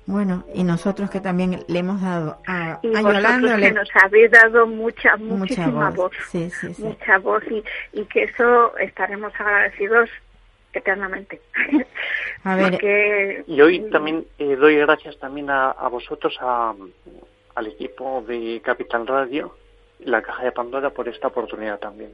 Bueno, 0.05 0.43
y 0.53 0.63
nosotros 0.65 1.09
que 1.09 1.21
también 1.21 1.63
le 1.67 1.79
hemos 1.79 2.01
dado 2.01 2.37
a, 2.45 2.79
Y 2.81 2.87
a 2.87 3.01
vosotros 3.01 3.13
Yolanda 3.15 3.55
que 3.57 3.71
nos 3.71 3.89
habéis 4.03 4.31
dado 4.31 4.67
mucha, 4.67 5.15
mucha 5.15 5.35
muchísima 5.37 5.89
voz. 5.91 5.95
voz. 5.95 6.11
Sí, 6.29 6.49
sí, 6.49 6.73
sí. 6.73 6.83
mucha 6.83 7.17
voz 7.19 7.41
y, 7.49 7.63
y 7.93 8.03
que 8.05 8.23
eso 8.23 8.77
estaremos 8.79 9.31
agradecidos 9.39 10.09
eternamente. 10.73 11.39
A 12.43 12.55
ver, 12.55 12.71
Porque- 12.71 13.43
Y 13.47 13.61
hoy 13.61 13.89
también 13.91 14.25
eh, 14.39 14.55
doy 14.57 14.75
gracias 14.77 15.17
también 15.19 15.49
a, 15.49 15.71
a 15.71 15.87
vosotros, 15.87 16.35
a- 16.41 16.73
al 17.55 17.67
equipo 17.67 18.23
de 18.27 18.61
Capital 18.65 19.07
Radio, 19.07 19.55
y 19.99 20.05
la 20.09 20.21
Caja 20.21 20.43
de 20.43 20.51
Pandora, 20.51 20.89
por 20.89 21.07
esta 21.07 21.27
oportunidad 21.27 21.79
también. 21.79 22.11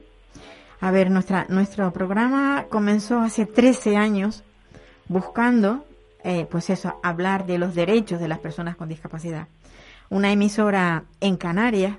A 0.80 0.90
ver, 0.92 1.10
nuestra, 1.10 1.46
nuestro 1.48 1.90
programa 1.92 2.66
comenzó 2.68 3.18
hace 3.20 3.46
13 3.46 3.96
años 3.96 4.44
buscando, 5.08 5.84
eh, 6.24 6.46
pues 6.50 6.70
eso, 6.70 6.98
hablar 7.02 7.46
de 7.46 7.58
los 7.58 7.74
derechos 7.74 8.20
de 8.20 8.28
las 8.28 8.38
personas 8.38 8.76
con 8.76 8.88
discapacidad. 8.88 9.48
Una 10.08 10.32
emisora 10.32 11.04
en 11.20 11.36
Canarias 11.36 11.96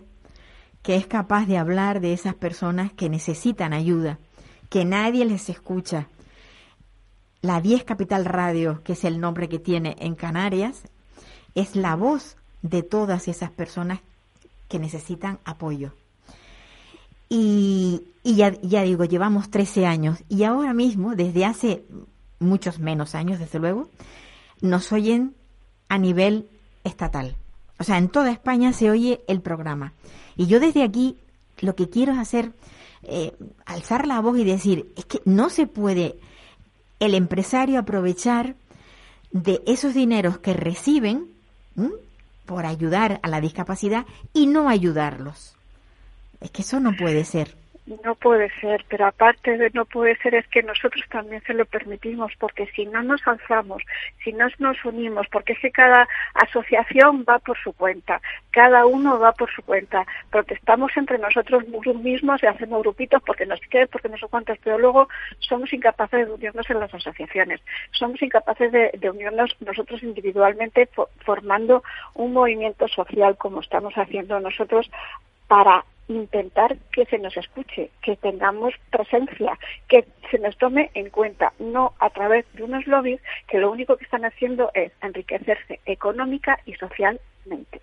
que 0.81 0.95
es 0.95 1.07
capaz 1.07 1.45
de 1.45 1.57
hablar 1.57 2.01
de 2.01 2.13
esas 2.13 2.33
personas 2.33 2.91
que 2.93 3.09
necesitan 3.09 3.73
ayuda, 3.73 4.19
que 4.69 4.85
nadie 4.85 5.25
les 5.25 5.49
escucha. 5.49 6.07
La 7.41 7.61
10 7.61 7.83
Capital 7.83 8.25
Radio, 8.25 8.81
que 8.83 8.93
es 8.93 9.03
el 9.03 9.19
nombre 9.19 9.49
que 9.49 9.59
tiene 9.59 9.95
en 9.99 10.15
Canarias, 10.15 10.83
es 11.55 11.75
la 11.75 11.95
voz 11.95 12.37
de 12.61 12.83
todas 12.83 13.27
esas 13.27 13.51
personas 13.51 13.99
que 14.67 14.79
necesitan 14.79 15.39
apoyo. 15.43 15.93
Y, 17.29 18.03
y 18.23 18.35
ya, 18.35 18.51
digo, 18.51 19.05
llevamos 19.05 19.49
13 19.49 19.85
años 19.85 20.23
y 20.29 20.43
ahora 20.43 20.73
mismo, 20.73 21.15
desde 21.15 21.45
hace 21.45 21.83
muchos 22.41 22.79
menos 22.79 23.15
años, 23.15 23.39
desde 23.39 23.59
luego, 23.59 23.89
nos 24.61 24.91
oyen 24.91 25.35
a 25.87 25.97
nivel 25.97 26.49
estatal. 26.83 27.35
O 27.79 27.83
sea, 27.83 27.97
en 27.97 28.09
toda 28.09 28.31
España 28.31 28.73
se 28.73 28.89
oye 28.89 29.21
el 29.27 29.41
programa. 29.41 29.93
Y 30.35 30.47
yo 30.47 30.59
desde 30.59 30.83
aquí 30.83 31.17
lo 31.59 31.75
que 31.75 31.89
quiero 31.89 32.13
es 32.13 32.19
hacer, 32.19 32.53
eh, 33.03 33.33
alzar 33.65 34.07
la 34.07 34.19
voz 34.19 34.37
y 34.37 34.43
decir, 34.43 34.91
es 34.95 35.05
que 35.05 35.21
no 35.25 35.49
se 35.49 35.67
puede 35.67 36.15
el 36.99 37.15
empresario 37.15 37.79
aprovechar 37.79 38.55
de 39.31 39.61
esos 39.65 39.93
dineros 39.93 40.37
que 40.39 40.53
reciben 40.53 41.27
por 42.45 42.65
ayudar 42.65 43.19
a 43.23 43.29
la 43.29 43.41
discapacidad 43.41 44.05
y 44.33 44.45
no 44.45 44.69
ayudarlos. 44.69 45.55
Es 46.41 46.51
que 46.51 46.61
eso 46.63 46.79
no 46.79 46.95
puede 46.95 47.23
ser. 47.25 47.55
No 47.87 48.13
puede 48.13 48.51
ser, 48.59 48.85
pero 48.87 49.07
aparte 49.07 49.57
de 49.57 49.71
no 49.73 49.85
puede 49.85 50.15
ser 50.17 50.35
es 50.35 50.47
que 50.47 50.61
nosotros 50.61 51.03
también 51.09 51.41
se 51.47 51.55
lo 51.55 51.65
permitimos, 51.65 52.31
porque 52.39 52.67
si 52.75 52.85
no 52.85 53.01
nos 53.01 53.25
alzamos, 53.27 53.81
si 54.23 54.31
no 54.33 54.47
nos 54.59 54.85
unimos, 54.85 55.27
porque 55.31 55.53
es 55.53 55.59
que 55.59 55.71
cada 55.71 56.07
asociación 56.35 57.25
va 57.27 57.39
por 57.39 57.57
su 57.57 57.73
cuenta, 57.73 58.21
cada 58.51 58.85
uno 58.85 59.19
va 59.19 59.31
por 59.33 59.51
su 59.51 59.63
cuenta, 59.63 60.05
protestamos 60.29 60.91
entre 60.95 61.17
nosotros 61.17 61.63
mismos 61.67 62.43
y 62.43 62.45
hacemos 62.45 62.83
grupitos 62.83 63.21
porque 63.25 63.47
nos 63.47 63.59
quede, 63.61 63.87
porque 63.87 64.09
no 64.09 64.17
sé 64.17 64.27
cuántos, 64.27 64.59
pero 64.63 64.77
luego 64.77 65.09
somos 65.39 65.73
incapaces 65.73 66.27
de 66.27 66.33
unirnos 66.33 66.69
en 66.69 66.79
las 66.79 66.93
asociaciones, 66.93 67.61
somos 67.91 68.21
incapaces 68.21 68.71
de, 68.71 68.91
de 68.93 69.09
unirnos 69.09 69.57
nosotros 69.59 70.03
individualmente 70.03 70.87
formando 71.25 71.83
un 72.13 72.31
movimiento 72.31 72.87
social 72.87 73.37
como 73.37 73.61
estamos 73.61 73.95
haciendo 73.95 74.39
nosotros 74.39 74.89
para 75.47 75.83
intentar 76.11 76.77
que 76.91 77.05
se 77.05 77.17
nos 77.17 77.35
escuche, 77.37 77.89
que 78.01 78.15
tengamos 78.15 78.73
presencia, 78.91 79.57
que 79.87 80.05
se 80.29 80.39
nos 80.39 80.57
tome 80.57 80.91
en 80.93 81.09
cuenta, 81.09 81.53
no 81.59 81.93
a 81.99 82.09
través 82.09 82.45
de 82.53 82.63
unos 82.63 82.85
lobbies 82.87 83.21
que 83.47 83.57
lo 83.57 83.71
único 83.71 83.97
que 83.97 84.05
están 84.05 84.25
haciendo 84.25 84.71
es 84.73 84.91
enriquecerse 85.01 85.79
económica 85.85 86.59
y 86.65 86.73
socialmente, 86.73 87.81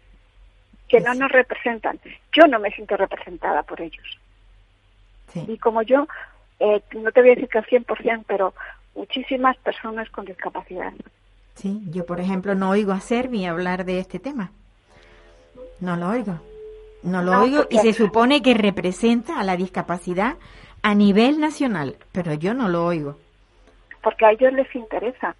que 0.89 1.01
no 1.01 1.15
nos 1.15 1.33
representan. 1.33 1.99
Yo 2.33 2.47
no 2.47 2.59
me 2.59 2.71
siento 2.71 2.97
representada 2.97 3.63
por 3.63 3.81
ellos. 3.81 4.19
Y 5.47 5.59
como 5.59 5.83
yo, 5.83 6.07
eh, 6.59 6.83
no 6.95 7.13
te 7.13 7.21
voy 7.21 7.31
a 7.31 7.35
decir 7.35 7.49
que 7.49 7.59
al 7.59 7.67
100%, 7.67 8.25
pero 8.27 8.55
muchísimas 8.95 9.57
personas 9.59 10.09
con 10.11 10.25
discapacidad. 10.25 10.93
Sí, 11.55 11.83
yo 11.91 12.07
por 12.07 12.21
ejemplo 12.21 12.55
no 12.55 12.71
oigo 12.71 12.93
a 12.93 13.01
Servi 13.01 13.45
hablar 13.45 13.85
de 13.85 13.99
este 13.99 14.19
tema. 14.19 14.53
No 15.81 15.97
lo 15.97 16.09
oigo. 16.09 16.41
No 17.03 17.23
lo 17.23 17.41
oigo 17.41 17.67
y 17.71 17.79
se 17.79 17.93
supone 17.93 18.43
que 18.43 18.55
representa 18.55 19.39
a 19.39 19.45
la 19.45 19.57
discapacidad 19.57 20.37
a 20.83 20.95
nivel 20.95 21.41
nacional, 21.41 21.97
pero 22.13 22.35
yo 22.35 22.55
no 22.55 22.69
lo 22.69 22.85
oigo. 22.85 23.17
Porque 24.03 24.27
a 24.27 24.33
ellos 24.33 24.53
les 24.53 24.73
interesa. 24.75 25.35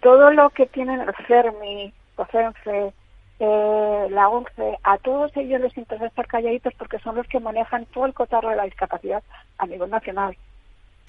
Todo 0.00 0.30
lo 0.32 0.50
que 0.50 0.66
tienen 0.66 1.00
el 1.00 1.14
CERMI, 1.26 1.92
COCENFE, 2.14 2.92
eh, 3.38 4.06
la 4.10 4.28
ONCE, 4.28 4.78
a 4.82 4.98
todos 4.98 5.36
ellos 5.36 5.60
les 5.60 5.76
interesa 5.76 6.06
estar 6.06 6.26
calladitos 6.26 6.72
porque 6.74 6.98
son 7.00 7.16
los 7.16 7.26
que 7.26 7.40
manejan 7.40 7.84
todo 7.86 8.06
el 8.06 8.14
cotarro 8.14 8.50
de 8.50 8.56
la 8.56 8.64
discapacidad 8.64 9.22
a 9.58 9.66
nivel 9.66 9.90
nacional. 9.90 10.36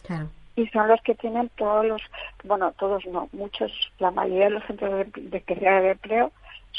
Claro. 0.06 0.28
Y 0.56 0.68
son 0.68 0.88
los 0.88 1.02
que 1.02 1.16
tienen 1.16 1.50
todos 1.56 1.86
los, 1.86 2.02
bueno, 2.44 2.74
todos 2.80 3.06
no, 3.06 3.30
muchos, 3.32 3.72
la 4.00 4.12
mayoría 4.12 4.46
de 4.46 4.52
los 4.52 4.64
centros 4.66 4.92
de, 4.92 5.06
de, 5.22 5.44
de 5.56 5.92
empleo 5.92 6.32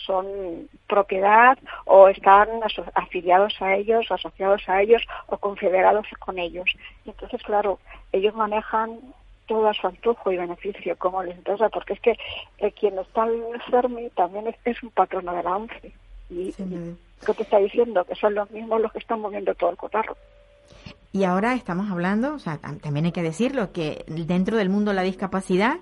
son 0.04 0.68
propiedad 0.86 1.58
o 1.84 2.08
están 2.08 2.48
afiliados 2.94 3.54
a 3.60 3.74
ellos, 3.76 4.06
asociados 4.10 4.62
a 4.68 4.82
ellos 4.82 5.02
o 5.26 5.38
confederados 5.38 6.06
con 6.18 6.38
ellos. 6.38 6.70
entonces, 7.04 7.42
claro, 7.42 7.78
ellos 8.12 8.34
manejan 8.34 8.98
todo 9.46 9.68
a 9.68 9.74
su 9.74 9.86
antojo 9.86 10.30
y 10.30 10.36
beneficio 10.36 10.96
como 10.96 11.22
les 11.22 11.36
interesa, 11.36 11.68
porque 11.70 11.94
es 11.94 12.00
que 12.00 12.16
eh, 12.58 12.72
quien 12.72 12.98
está 12.98 13.26
enfermo 13.26 13.98
también 14.14 14.54
es, 14.64 14.82
un 14.82 14.90
patrono 14.90 15.34
de 15.34 15.42
la 15.42 15.56
ONCE. 15.56 15.92
Y, 16.30 16.52
¿qué 16.52 17.34
te 17.34 17.42
está 17.42 17.58
diciendo? 17.58 18.04
Que 18.04 18.14
son 18.14 18.34
los 18.34 18.50
mismos 18.50 18.80
los 18.80 18.92
que 18.92 18.98
están 18.98 19.20
moviendo 19.20 19.54
todo 19.54 19.70
el 19.70 19.76
cotarro. 19.76 20.16
Y 21.12 21.24
ahora 21.24 21.54
estamos 21.54 21.90
hablando, 21.90 22.34
o 22.34 22.38
sea, 22.38 22.58
también 22.58 23.06
hay 23.06 23.12
que 23.12 23.22
decirlo, 23.22 23.72
que 23.72 24.04
dentro 24.06 24.58
del 24.58 24.68
mundo 24.68 24.90
de 24.90 24.96
la 24.96 25.02
discapacidad 25.02 25.78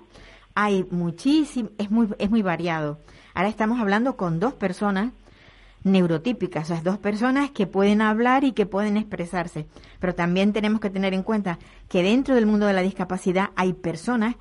hay 0.59 0.87
muchísimo, 0.89 1.69
es 1.77 1.91
muy, 1.91 2.09
es 2.17 2.31
muy 2.31 2.41
variado. 2.41 2.99
Ahora 3.35 3.47
estamos 3.47 3.79
hablando 3.79 4.17
con 4.17 4.39
dos 4.39 4.55
personas 4.55 5.13
neurotípicas, 5.83 6.71
o 6.71 6.73
sea, 6.73 6.81
dos 6.81 6.97
personas 6.97 7.51
que 7.51 7.67
pueden 7.67 8.01
hablar 8.01 8.43
y 8.43 8.53
que 8.53 8.65
pueden 8.65 8.97
expresarse. 8.97 9.67
Pero 9.99 10.15
también 10.15 10.53
tenemos 10.53 10.81
que 10.81 10.89
tener 10.89 11.13
en 11.13 11.21
cuenta 11.21 11.59
que 11.87 12.01
dentro 12.01 12.33
del 12.33 12.47
mundo 12.47 12.65
de 12.65 12.73
la 12.73 12.81
discapacidad 12.81 13.51
hay 13.55 13.73
personas 13.73 14.35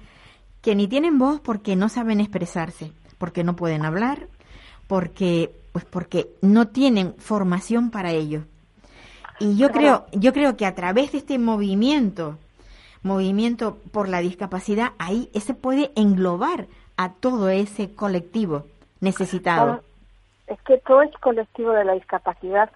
que 0.63 0.75
ni 0.75 0.89
tienen 0.89 1.19
voz 1.19 1.39
porque 1.41 1.77
no 1.77 1.91
saben 1.91 2.21
expresarse, 2.21 2.93
porque 3.19 3.45
no 3.45 3.55
pueden 3.55 3.85
hablar, 3.85 4.27
porque 4.87 5.55
pues 5.73 5.85
porque 5.85 6.31
no 6.41 6.69
tienen 6.69 7.15
formación 7.19 7.91
para 7.91 8.13
ello. 8.13 8.45
Y 9.39 9.59
yo 9.59 9.71
creo, 9.71 10.07
yo 10.13 10.33
creo 10.33 10.57
que 10.57 10.65
a 10.65 10.75
través 10.75 11.13
de 11.13 11.19
este 11.19 11.39
movimiento, 11.39 12.39
movimiento 13.07 13.79
por 13.93 14.09
la 14.09 14.21
discapacidad, 14.21 14.93
ahí 14.99 15.31
se 15.35 15.55
puede 15.55 15.91
englobar 15.97 16.67
a 16.97 17.13
todo 17.13 17.49
ese 17.49 17.95
colectivo 17.95 18.65
necesitado. 19.01 19.83
Es 20.47 20.61
que 20.63 20.79
todo 20.79 21.03
es 21.03 21.13
colectivo 21.19 21.73
de 21.73 21.85
la 21.85 21.95
discapacidad 21.95 22.71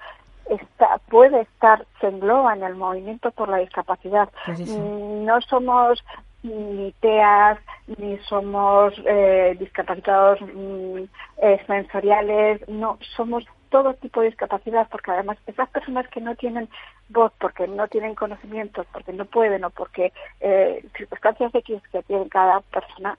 está, 0.50 0.98
puede 1.08 1.42
estar, 1.42 1.86
se 2.00 2.08
engloba 2.08 2.54
en 2.54 2.62
el 2.62 2.74
movimiento 2.74 3.30
por 3.30 3.48
la 3.48 3.58
discapacidad. 3.58 4.28
Mm, 4.48 5.24
no 5.24 5.40
somos 5.42 6.02
ni 6.42 6.92
TEAS, 7.00 7.58
ni 7.98 8.18
somos 8.18 8.94
eh, 9.04 9.56
discapacitados 9.58 10.40
mm, 10.40 11.04
eh, 11.42 11.62
sensoriales, 11.66 12.68
no, 12.68 12.98
somos 13.16 13.44
todo 13.70 13.94
tipo 13.94 14.20
de 14.20 14.28
discapacidad, 14.28 14.88
porque 14.90 15.12
además 15.12 15.38
esas 15.46 15.68
personas 15.70 16.06
que 16.08 16.20
no 16.20 16.34
tienen 16.34 16.68
voz, 17.08 17.32
porque 17.38 17.66
no 17.66 17.88
tienen 17.88 18.14
conocimientos, 18.14 18.86
porque 18.92 19.12
no 19.12 19.24
pueden 19.24 19.64
o 19.64 19.70
porque 19.70 20.12
eh, 20.40 20.84
circunstancias 20.96 21.54
X 21.54 21.82
que 21.90 22.02
tiene 22.02 22.28
cada 22.28 22.60
persona, 22.60 23.16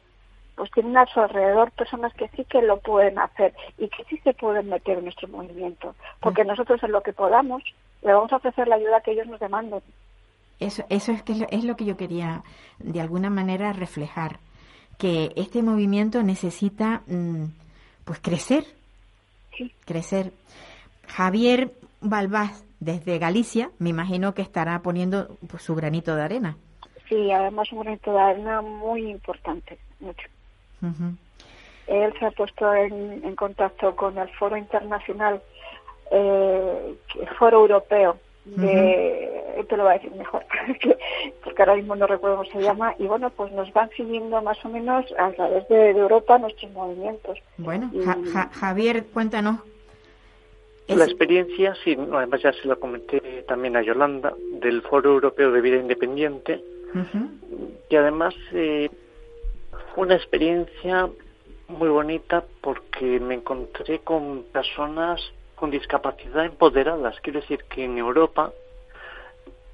pues 0.56 0.70
tienen 0.72 0.98
a 0.98 1.06
su 1.08 1.20
alrededor 1.20 1.72
personas 1.72 2.14
que 2.14 2.28
sí 2.30 2.46
que 2.46 2.62
lo 2.62 2.80
pueden 2.80 3.18
hacer 3.18 3.54
y 3.78 3.88
que 3.88 4.04
sí 4.06 4.18
se 4.20 4.34
pueden 4.34 4.70
meter 4.70 4.98
en 4.98 5.06
nuestro 5.06 5.28
movimiento, 5.28 5.96
porque 6.20 6.44
nosotros 6.44 6.84
en 6.84 6.92
lo 6.92 7.02
que 7.02 7.14
podamos 7.14 7.64
le 8.02 8.14
vamos 8.14 8.32
a 8.34 8.38
ofrecer 8.38 8.68
la 8.68 8.76
ayuda 8.76 9.02
que 9.02 9.12
ellos 9.12 9.28
nos 9.28 9.40
demanden. 9.40 9.82
Eso, 10.60 10.84
eso 10.90 11.12
es, 11.12 11.24
que 11.24 11.48
es 11.50 11.64
lo 11.64 11.76
que 11.76 11.86
yo 11.86 11.98
quería 11.98 12.44
de 12.78 13.02
alguna 13.02 13.30
manera 13.30 13.74
reflejar, 13.74 14.40
que 15.00 15.32
este 15.36 15.64
movimiento 15.64 16.22
necesita 16.22 17.02
mm, 17.08 17.46
pues 18.06 18.20
crecer, 18.20 18.66
crecer. 19.86 20.32
Javier 21.08 21.72
Balbás, 22.02 22.66
desde 22.80 23.20
Galicia, 23.20 23.70
me 23.80 23.90
imagino 23.90 24.34
que 24.34 24.42
estará 24.42 24.80
poniendo 24.82 25.38
pues, 25.50 25.64
su 25.64 25.76
granito 25.76 26.16
de 26.16 26.24
arena. 26.24 26.58
Sí, 27.08 27.32
además 27.32 27.72
un 27.72 27.82
granito 27.82 28.12
de 28.14 28.20
arena 28.20 28.62
muy 28.62 29.10
importante, 29.10 29.78
mucho. 30.00 30.28
Él 31.88 32.14
se 32.18 32.26
ha 32.26 32.32
puesto 32.32 32.74
en, 32.74 33.36
contacto 33.36 33.96
con 33.96 34.18
el 34.18 34.30
Foro 34.30 34.58
Internacional, 34.58 35.42
eh, 36.12 36.96
el 37.20 37.30
Foro 37.38 37.60
Europeo, 37.60 38.18
de, 38.46 39.66
te 39.70 39.78
lo 39.78 39.84
va 39.84 39.92
a 39.92 39.94
decir 39.96 40.12
mejor, 40.16 40.44
porque 41.44 41.62
ahora 41.62 41.76
mismo 41.76 41.96
no 41.96 42.08
recuerdo 42.08 42.38
cómo 42.38 42.50
se 42.50 42.62
llama, 42.62 42.96
y 42.98 43.06
bueno, 43.06 43.30
pues 43.30 43.52
nos 43.52 43.72
van 43.74 43.90
siguiendo 43.92 44.42
más 44.42 44.64
o 44.66 44.70
menos 44.70 45.06
a 45.18 45.32
través 45.32 45.68
de, 45.70 45.92
Europa 45.92 46.38
nuestros 46.38 46.72
movimientos. 46.72 47.38
Bueno, 47.58 47.92
Javier, 48.54 49.06
cuéntanos. 49.14 49.60
La 50.88 51.06
experiencia, 51.06 51.76
sí, 51.84 51.98
además 52.12 52.42
ya 52.42 52.52
se 52.54 52.68
lo 52.68 52.80
comenté 52.80 53.46
también 53.48 53.78
a 53.78 53.82
Yolanda, 53.82 54.34
del 54.60 54.82
Foro 54.82 55.12
Europeo 55.12 55.52
de 55.52 55.62
Vida 55.62 55.78
Independiente, 55.78 56.62
y 57.90 57.96
además 57.96 58.34
eh, 58.52 58.90
fue 59.94 60.06
una 60.06 60.16
experiencia 60.16 61.10
muy 61.70 61.88
bonita 61.88 62.44
porque 62.60 63.20
me 63.20 63.36
encontré 63.36 64.00
con 64.00 64.44
personas 64.52 65.22
con 65.62 65.70
discapacidad 65.70 66.44
empoderadas. 66.44 67.22
Quiero 67.22 67.40
decir 67.40 67.64
que 67.66 67.86
en 67.86 67.96
Europa 68.00 68.52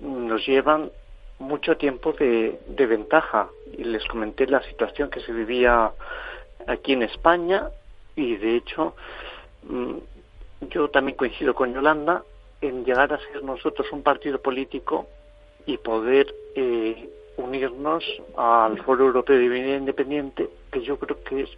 nos 0.02 0.46
llevan 0.46 0.92
mucho 1.40 1.78
tiempo 1.78 2.12
de, 2.12 2.60
ventaja 2.68 3.48
y 3.72 3.86
les 3.86 4.04
comenté 4.04 4.48
la 4.48 4.62
situación 4.64 5.10
que 5.10 5.22
se 5.22 5.32
vivía 5.32 5.94
aquí 6.68 6.92
en 6.92 7.04
España 7.04 7.70
y 8.18 8.36
de 8.36 8.58
hecho 8.58 8.98
mm, 9.64 9.94
yo 10.72 10.90
también 10.90 11.18
coincido 11.18 11.56
con 11.56 11.74
Yolanda 11.74 12.22
en 12.60 12.84
llegar 12.84 13.14
a 13.14 13.20
ser 13.20 13.42
nosotros 13.46 13.88
un 13.94 14.04
partido 14.04 14.42
político 14.42 15.08
y 15.66 15.78
poder 15.78 16.28
eh, 16.56 17.10
unirnos 17.38 18.04
al 18.36 18.78
Foro 18.84 19.06
Europeo 19.06 19.38
de 19.38 19.48
Vida 19.48 19.78
Independiente, 19.78 20.50
que 20.70 20.82
yo 20.82 21.00
creo 21.00 21.24
que 21.24 21.44
es 21.44 21.50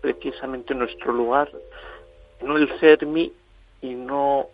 precisamente 0.00 0.72
nuestro 0.72 1.12
lugar, 1.12 1.50
no 2.42 2.56
el 2.56 2.68
CERMI 2.80 3.32
y 3.82 3.94
no 3.94 4.46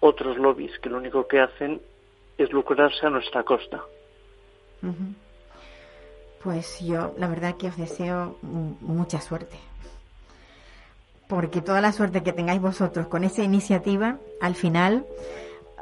otros 0.00 0.36
lobbies 0.38 0.78
que 0.80 0.88
lo 0.88 0.98
único 0.98 1.26
que 1.26 1.40
hacen 1.40 1.80
es 2.38 2.50
lucrarse 2.52 3.06
a 3.06 3.10
nuestra 3.10 3.42
costa. 3.42 3.80
Pues 6.42 6.80
yo, 6.80 7.14
la 7.18 7.28
verdad 7.28 7.56
que 7.56 7.68
os 7.68 7.76
deseo 7.76 8.36
mu- 8.42 8.76
mucha 8.80 9.20
suerte. 9.20 9.58
Porque 11.28 11.60
toda 11.60 11.80
la 11.80 11.92
suerte 11.92 12.22
que 12.22 12.32
tengáis 12.32 12.60
vosotros 12.60 13.06
con 13.08 13.24
esa 13.24 13.42
iniciativa, 13.42 14.16
al 14.40 14.54
final 14.54 15.04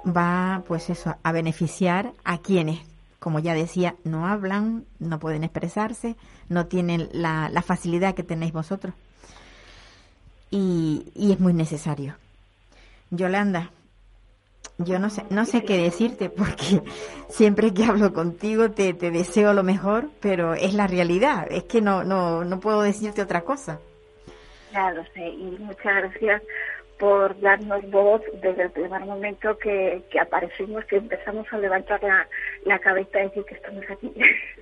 va, 0.04 0.62
pues 0.66 0.90
eso, 0.90 1.14
a 1.22 1.32
beneficiar 1.32 2.12
a 2.24 2.38
quienes, 2.38 2.80
como 3.20 3.38
ya 3.38 3.54
decía, 3.54 3.94
no 4.04 4.26
hablan, 4.26 4.84
no 4.98 5.18
pueden 5.20 5.44
expresarse, 5.44 6.16
no 6.48 6.66
tienen 6.66 7.08
la, 7.12 7.48
la 7.50 7.62
facilidad 7.62 8.14
que 8.14 8.24
tenéis 8.24 8.52
vosotros. 8.52 8.94
Y, 10.50 11.10
y 11.14 11.32
es 11.32 11.40
muy 11.40 11.52
necesario. 11.52 12.16
Yolanda, 13.10 13.70
yo 14.78 14.98
no 14.98 15.10
sé, 15.10 15.24
no 15.30 15.44
sé 15.44 15.64
qué 15.64 15.76
decirte 15.76 16.30
porque 16.30 16.82
siempre 17.28 17.74
que 17.74 17.84
hablo 17.84 18.12
contigo 18.12 18.70
te, 18.70 18.94
te 18.94 19.10
deseo 19.10 19.52
lo 19.52 19.62
mejor, 19.62 20.08
pero 20.20 20.54
es 20.54 20.74
la 20.74 20.86
realidad. 20.86 21.46
Es 21.50 21.64
que 21.64 21.80
no, 21.80 22.04
no, 22.04 22.44
no 22.44 22.60
puedo 22.60 22.82
decirte 22.82 23.22
otra 23.22 23.42
cosa. 23.42 23.80
Ya 24.72 24.90
lo 24.92 25.02
sé, 25.14 25.26
y 25.26 25.56
muchas 25.58 25.96
gracias 25.96 26.42
por 26.98 27.40
darnos 27.40 27.88
voz 27.90 28.22
desde 28.42 28.64
el 28.64 28.70
primer 28.70 29.00
momento 29.04 29.56
que, 29.58 30.02
que 30.10 30.20
aparecimos, 30.20 30.84
que 30.84 30.96
empezamos 30.96 31.46
a 31.52 31.58
levantar 31.58 32.02
la, 32.02 32.28
la 32.64 32.78
cabeza 32.78 33.20
y 33.20 33.24
decir 33.24 33.44
que 33.44 33.54
estamos 33.54 33.84
aquí. 33.90 34.12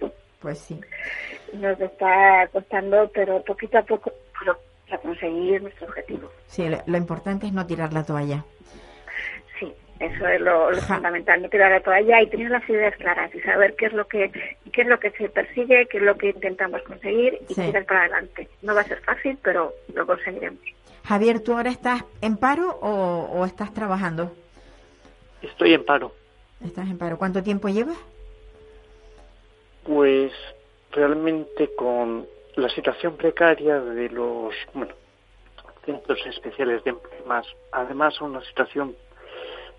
Pues 0.39 0.59
sí. 0.59 0.79
Nos 1.55 1.81
está 1.81 2.47
costando, 2.53 3.11
pero 3.13 3.43
poquito 3.43 3.79
a 3.79 3.83
poco, 3.83 4.13
pero 4.39 4.57
para 4.89 5.03
conseguir 5.03 5.63
nuestro 5.63 5.87
objetivo. 5.87 6.31
Sí, 6.47 6.69
lo, 6.69 6.79
lo 6.87 6.97
importante 6.97 7.47
es 7.47 7.53
no 7.53 7.67
tirar 7.67 7.93
la 7.93 8.05
toalla. 8.05 8.45
Sí, 9.59 9.73
eso 10.01 10.27
es 10.29 10.41
lo, 10.41 10.71
lo 10.71 10.81
fundamental, 10.83 11.43
no 11.43 11.49
tirar 11.49 11.71
la 11.73 11.81
toalla 11.81 12.21
y 12.23 12.29
tener 12.29 12.51
las 12.51 12.69
ideas 12.69 12.95
claras 12.97 13.35
y 13.35 13.41
saber 13.41 13.75
qué 13.77 13.87
es 13.87 13.93
lo 13.93 14.07
que 14.07 14.31
qué 14.73 14.83
es 14.83 14.87
lo 14.89 15.01
que 15.01 15.11
se 15.13 15.29
persigue, 15.29 15.87
qué 15.91 15.99
es 15.99 16.03
lo 16.05 16.17
que 16.17 16.29
intentamos 16.31 16.83
conseguir 16.83 17.39
y 17.49 17.55
Sí. 17.55 17.63
tirar 17.63 17.85
para 17.87 18.01
adelante. 18.03 18.49
No 18.63 18.75
va 18.75 18.83
a 18.83 18.85
ser 18.85 19.01
fácil, 19.01 19.39
pero 19.43 19.73
lo 19.95 20.07
conseguiremos. 20.07 20.61
Javier, 21.05 21.41
¿tú 21.41 21.53
ahora 21.55 21.71
estás 21.71 22.05
en 22.21 22.37
paro 22.37 22.79
o, 22.83 23.31
o 23.33 23.45
estás 23.47 23.73
trabajando? 23.73 24.33
Estoy 25.41 25.73
en 25.75 25.85
paro. 25.85 26.13
¿Estás 26.65 26.89
en 26.89 26.99
paro? 26.99 27.17
¿Cuánto 27.19 27.43
tiempo 27.43 27.69
llevas? 27.69 27.97
Pues 29.85 30.33
realmente 30.93 31.71
con 31.77 32.27
la 32.57 32.69
situación 32.71 33.17
precaria 33.17 33.81
de 33.81 34.09
los 34.11 34.55
centros 35.85 36.25
especiales 36.27 36.83
de 36.85 36.91
empleo, 36.91 37.25
más 37.27 37.47
además 37.71 38.21
una 38.21 38.43
situación 38.43 38.97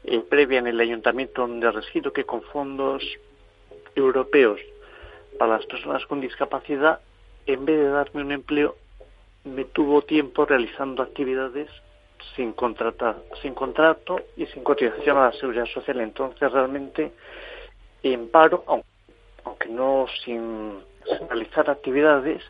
eh, 0.03 0.19
previa 0.21 0.59
en 0.59 0.67
el 0.67 0.79
ayuntamiento 0.79 1.41
donde 1.41 1.69
resido 1.71 2.13
que 2.13 2.23
con 2.23 2.41
fondos 2.43 3.03
europeos 3.95 4.59
para 5.37 5.57
las 5.57 5.65
personas 5.65 6.05
con 6.05 6.21
discapacidad, 6.21 7.01
en 7.45 7.65
vez 7.65 7.77
de 7.77 7.89
darme 7.89 8.21
un 8.21 8.31
empleo, 8.31 8.75
me 9.43 9.65
tuvo 9.65 10.01
tiempo 10.01 10.45
realizando 10.45 11.03
actividades 11.03 11.69
sin 12.35 12.53
contratar, 12.53 13.17
sin 13.41 13.53
contrato 13.53 14.19
y 14.35 14.45
sin 14.47 14.63
cotización 14.63 15.17
a 15.17 15.25
la 15.25 15.33
seguridad 15.33 15.65
social. 15.65 15.99
Entonces 16.01 16.51
realmente 16.51 17.11
en 18.03 18.29
paro, 18.29 18.63
aun- 18.67 18.83
aunque 19.43 19.69
no 19.69 20.05
sin 20.23 20.79
realizar 21.29 21.69
actividades, 21.69 22.41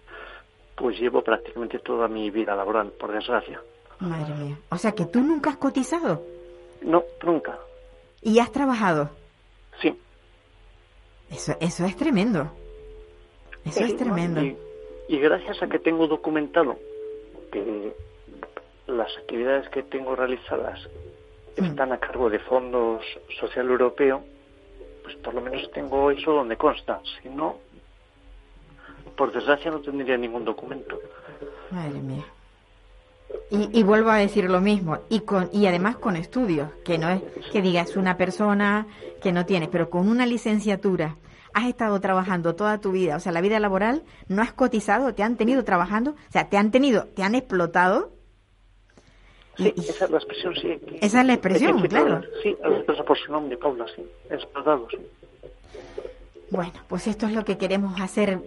pues 0.76 1.00
llevo 1.00 1.22
prácticamente 1.24 1.80
toda 1.80 2.08
mi 2.08 2.30
vida 2.30 2.56
laboral, 2.56 2.92
por 2.92 3.12
desgracia. 3.12 3.62
Madre 4.00 4.34
mía. 4.36 4.58
O 4.70 4.78
sea 4.78 4.92
que 4.92 5.06
tú 5.06 5.22
nunca 5.22 5.50
has 5.52 5.58
cotizado 5.58 6.24
No, 6.82 7.04
nunca. 7.24 7.58
y 8.22 8.40
has 8.40 8.52
trabajado. 8.52 9.10
Sí. 9.82 9.98
Eso, 11.32 11.56
eso 11.60 11.86
es 11.86 11.96
tremendo. 11.98 12.52
Eso 13.66 13.84
es 13.84 13.98
tremendo. 13.98 14.42
Y, 14.42 14.56
y 15.10 15.20
gracias 15.20 15.62
a 15.62 15.68
que 15.68 15.80
tengo 15.80 16.08
documentado 16.08 16.78
que 17.52 17.94
las 18.88 19.16
actividades 19.18 19.68
que 19.70 19.84
tengo 19.84 20.16
realizadas 20.16 20.80
Mm. 21.60 21.66
están 21.66 21.92
a 21.92 21.98
cargo 21.98 22.30
de 22.30 22.38
fondos 22.38 23.04
social 23.40 23.68
europeo, 23.68 24.24
pues 25.02 25.16
por 25.16 25.34
lo 25.34 25.42
menos 25.42 25.72
tengo 25.72 26.12
eso 26.12 26.32
donde 26.32 26.56
consta. 26.56 27.02
Si 27.24 27.30
no, 27.30 27.58
por 29.18 29.34
desgracia 29.34 29.72
no 29.72 29.82
tendría 29.82 30.16
ningún 30.18 30.46
documento. 30.46 31.00
Madre 31.72 32.00
mía. 32.00 32.26
Y, 33.52 33.80
y 33.80 33.84
vuelvo 33.84 34.10
a 34.12 34.18
decir 34.18 34.50
lo 34.50 34.62
mismo, 34.62 35.00
y 35.10 35.22
con 35.22 35.50
y 35.52 35.66
además 35.66 35.98
con 35.98 36.16
estudios, 36.16 36.70
que 36.86 36.98
no 36.98 37.10
es 37.10 37.22
que 37.52 37.62
digas 37.62 37.98
una 37.98 38.16
persona 38.16 38.88
que 39.22 39.34
no 39.34 39.46
tiene, 39.46 39.68
pero 39.68 39.90
con 39.90 40.08
una 40.08 40.26
licenciatura 40.26 41.16
has 41.54 41.66
estado 41.68 42.00
trabajando 42.00 42.56
toda 42.56 42.78
tu 42.80 42.92
vida, 42.92 43.16
o 43.16 43.20
sea, 43.20 43.32
la 43.32 43.42
vida 43.42 43.60
laboral, 43.60 44.04
no 44.28 44.42
has 44.44 44.54
cotizado, 44.54 45.14
te 45.14 45.24
han 45.24 45.36
tenido 45.38 45.64
trabajando, 45.66 46.12
o 46.12 46.32
sea, 46.32 46.48
te 46.50 46.56
han 46.58 46.72
tenido, 46.72 47.06
te 47.16 47.24
han 47.24 47.36
explotado. 47.36 48.12
Sí, 49.58 49.74
Y- 49.76 49.82
y- 49.82 49.90
esa 49.90 50.06
es 50.06 50.12
la 50.12 50.18
expresión, 50.18 50.56
sí. 50.56 50.80
Esa 51.02 51.22
es 51.22 51.26
la 51.28 51.34
expresión, 51.34 51.82
que 51.82 51.88
claro. 51.90 52.22
Sí, 52.44 52.50
expresa 52.64 53.04
por 53.04 53.18
su 53.18 53.32
nombre, 53.32 53.58
Paula, 53.58 53.86
sí. 53.96 54.06
Explotado, 54.30 54.88
sí. 54.92 54.98
Bueno, 56.52 56.74
pues 56.88 57.08
esto 57.08 57.26
es 57.26 57.34
lo 57.34 57.44
que 57.44 57.58
queremos 57.58 58.00
hacer, 58.00 58.40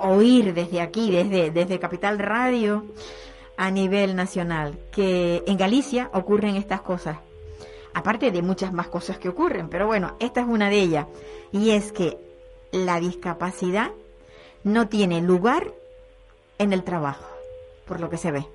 oír 0.00 0.54
desde 0.54 0.80
aquí, 0.80 1.10
desde, 1.10 1.50
desde 1.50 1.78
Capital 1.78 2.18
Radio, 2.18 2.84
a 3.56 3.70
nivel 3.70 4.16
nacional, 4.16 4.78
que 4.90 5.42
en 5.46 5.56
Galicia 5.58 6.10
ocurren 6.14 6.56
estas 6.56 6.80
cosas. 6.80 7.18
Aparte 7.92 8.30
de 8.30 8.42
muchas 8.42 8.72
más 8.72 8.88
cosas 8.88 9.18
que 9.18 9.28
ocurren, 9.28 9.68
pero 9.68 9.86
bueno, 9.86 10.16
esta 10.20 10.40
es 10.40 10.46
una 10.46 10.70
de 10.70 10.80
ellas. 10.80 11.06
Y 11.52 11.70
es 11.70 11.92
que 11.92 12.16
la 12.72 13.00
discapacidad 13.00 13.90
no 14.64 14.88
tiene 14.88 15.20
lugar 15.20 15.72
en 16.58 16.72
el 16.72 16.84
trabajo, 16.84 17.26
por 17.86 18.00
lo 18.00 18.08
que 18.08 18.16
se 18.16 18.30
ve. 18.30 18.46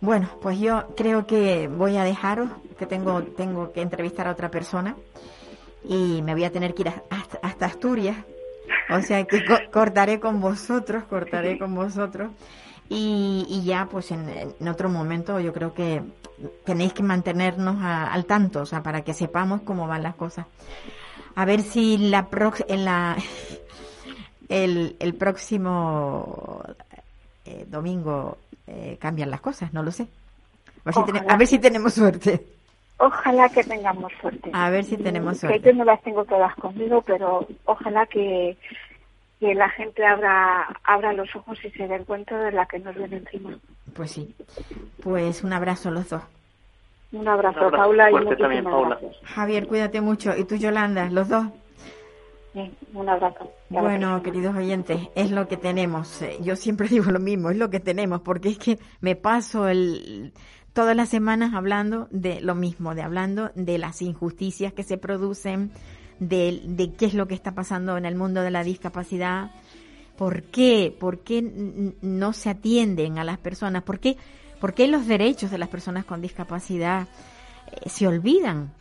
Bueno, 0.00 0.30
pues 0.40 0.58
yo 0.58 0.86
creo 0.96 1.26
que 1.26 1.68
voy 1.68 1.96
a 1.96 2.04
dejaros, 2.04 2.50
que 2.78 2.86
tengo, 2.86 3.22
tengo 3.22 3.72
que 3.72 3.82
entrevistar 3.82 4.28
a 4.28 4.32
otra 4.32 4.50
persona 4.50 4.96
y 5.84 6.22
me 6.22 6.34
voy 6.34 6.44
a 6.44 6.52
tener 6.52 6.74
que 6.74 6.82
ir 6.82 6.92
hasta 7.10 7.66
Asturias. 7.66 8.16
O 8.92 9.02
sea 9.02 9.24
que 9.24 9.44
co- 9.44 9.70
cortaré 9.72 10.18
con 10.20 10.40
vosotros, 10.40 11.04
cortaré 11.04 11.58
con 11.58 11.74
vosotros. 11.74 12.30
Y, 12.88 13.46
y 13.48 13.62
ya, 13.64 13.86
pues 13.90 14.10
en, 14.10 14.28
en 14.28 14.68
otro 14.68 14.88
momento 14.88 15.38
yo 15.38 15.52
creo 15.52 15.72
que 15.74 16.02
tenéis 16.64 16.92
que 16.92 17.02
mantenernos 17.04 17.76
a- 17.80 18.12
al 18.12 18.24
tanto, 18.24 18.62
o 18.62 18.66
sea, 18.66 18.82
para 18.82 19.02
que 19.02 19.14
sepamos 19.14 19.60
cómo 19.62 19.86
van 19.86 20.02
las 20.02 20.16
cosas. 20.16 20.46
A 21.36 21.44
ver 21.44 21.62
si 21.62 21.98
la 21.98 22.28
prox- 22.28 22.64
en 22.68 22.84
la 22.84 23.16
el, 24.48 24.96
el 24.98 25.14
próximo 25.14 26.62
eh, 27.44 27.64
domingo 27.68 28.38
eh, 28.66 28.96
cambian 29.00 29.30
las 29.30 29.40
cosas, 29.40 29.72
no 29.72 29.82
lo 29.82 29.92
sé. 29.92 30.08
A 30.84 30.86
ver, 30.86 30.94
si, 30.94 31.02
tene- 31.04 31.18
Ojalá. 31.20 31.34
a 31.34 31.36
ver 31.36 31.46
si 31.46 31.58
tenemos 31.58 31.94
suerte. 31.94 32.46
Ojalá 33.02 33.48
que 33.48 33.64
tengamos 33.64 34.12
suerte. 34.20 34.50
A 34.52 34.68
ver 34.70 34.84
si 34.84 34.96
tenemos 34.98 35.34
Que 35.40 35.46
suerte. 35.46 35.70
yo 35.72 35.74
no 35.78 35.84
las 35.84 36.02
tengo 36.02 36.24
todas 36.26 36.54
conmigo, 36.56 37.00
pero 37.02 37.46
ojalá 37.64 38.04
que, 38.06 38.58
que 39.40 39.54
la 39.54 39.70
gente 39.70 40.04
abra, 40.04 40.68
abra 40.84 41.12
los 41.14 41.34
ojos 41.34 41.58
y 41.64 41.70
se 41.70 41.88
den 41.88 42.04
cuenta 42.04 42.38
de 42.38 42.52
la 42.52 42.66
que 42.66 42.78
nos 42.78 42.94
viene 42.94 43.16
encima. 43.16 43.56
Pues 43.94 44.10
sí. 44.12 44.34
Pues 45.02 45.42
un 45.42 45.52
abrazo 45.54 45.88
a 45.88 45.92
los 45.92 46.10
dos. 46.10 46.22
Un 47.12 47.26
abrazo, 47.26 47.58
Un 47.58 47.64
abrazo 47.64 47.82
Paula, 47.82 48.10
y 48.10 48.12
muchísimas 48.12 48.38
también, 48.38 48.64
Paula. 48.64 48.98
gracias. 49.00 49.16
Javier, 49.24 49.66
cuídate 49.66 50.00
mucho. 50.02 50.36
Y 50.36 50.44
tú, 50.44 50.56
Yolanda, 50.56 51.08
los 51.10 51.28
dos. 51.28 51.46
Sí, 52.52 52.70
un 52.94 53.08
abrazo. 53.08 53.50
Bueno, 53.68 54.22
queridos 54.22 54.56
oyentes, 54.56 54.98
es 55.14 55.30
lo 55.30 55.46
que 55.48 55.56
tenemos. 55.56 56.20
Eh, 56.22 56.36
Yo 56.42 56.54
siempre 56.56 56.86
digo 56.90 57.10
lo 57.10 57.18
mismo, 57.20 57.50
es 57.50 57.56
lo 57.56 57.70
que 57.70 57.80
tenemos, 57.80 58.20
porque 58.20 58.50
es 58.50 58.58
que 58.58 58.78
me 59.00 59.16
paso 59.16 59.68
el, 59.68 60.32
todas 60.72 60.96
las 60.96 61.08
semanas 61.08 61.54
hablando 61.54 62.08
de 62.10 62.40
lo 62.40 62.54
mismo, 62.54 62.94
de 62.94 63.02
hablando 63.02 63.50
de 63.54 63.78
las 63.78 64.02
injusticias 64.02 64.72
que 64.72 64.82
se 64.82 64.98
producen, 64.98 65.70
de, 66.20 66.92
qué 66.98 67.06
es 67.06 67.14
lo 67.14 67.26
que 67.26 67.34
está 67.34 67.54
pasando 67.54 67.96
en 67.96 68.04
el 68.04 68.14
mundo 68.14 68.42
de 68.42 68.50
la 68.50 68.62
discapacidad, 68.62 69.50
por 70.16 70.42
qué, 70.44 70.94
por 70.98 71.20
qué 71.20 71.42
no 72.02 72.32
se 72.32 72.50
atienden 72.50 73.18
a 73.18 73.24
las 73.24 73.38
personas, 73.38 73.82
por 73.82 73.98
qué, 74.00 74.16
por 74.60 74.74
qué 74.74 74.86
los 74.86 75.06
derechos 75.06 75.50
de 75.50 75.58
las 75.58 75.68
personas 75.68 76.04
con 76.04 76.20
discapacidad 76.20 77.08
eh, 77.72 77.88
se 77.88 78.06
olvidan. 78.06 78.72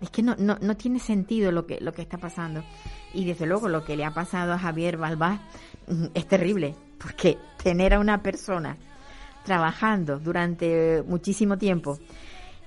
Es 0.00 0.10
que 0.10 0.22
no, 0.22 0.34
no, 0.36 0.58
no 0.60 0.76
tiene 0.76 0.98
sentido 0.98 1.52
lo 1.52 1.66
que, 1.66 1.80
lo 1.80 1.92
que 1.92 2.02
está 2.02 2.18
pasando. 2.18 2.64
Y 3.14 3.24
desde 3.24 3.46
luego 3.46 3.68
lo 3.68 3.84
que 3.84 3.96
le 3.96 4.04
ha 4.04 4.12
pasado 4.12 4.52
a 4.52 4.58
Javier 4.58 4.96
Balbás 4.96 5.40
mm, 5.86 6.06
es 6.14 6.26
terrible, 6.26 6.74
porque 6.98 7.38
tener 7.62 7.94
a 7.94 8.00
una 8.00 8.20
persona 8.20 8.76
trabajando 9.44 10.18
durante 10.18 11.02
muchísimo 11.06 11.58
tiempo 11.58 11.98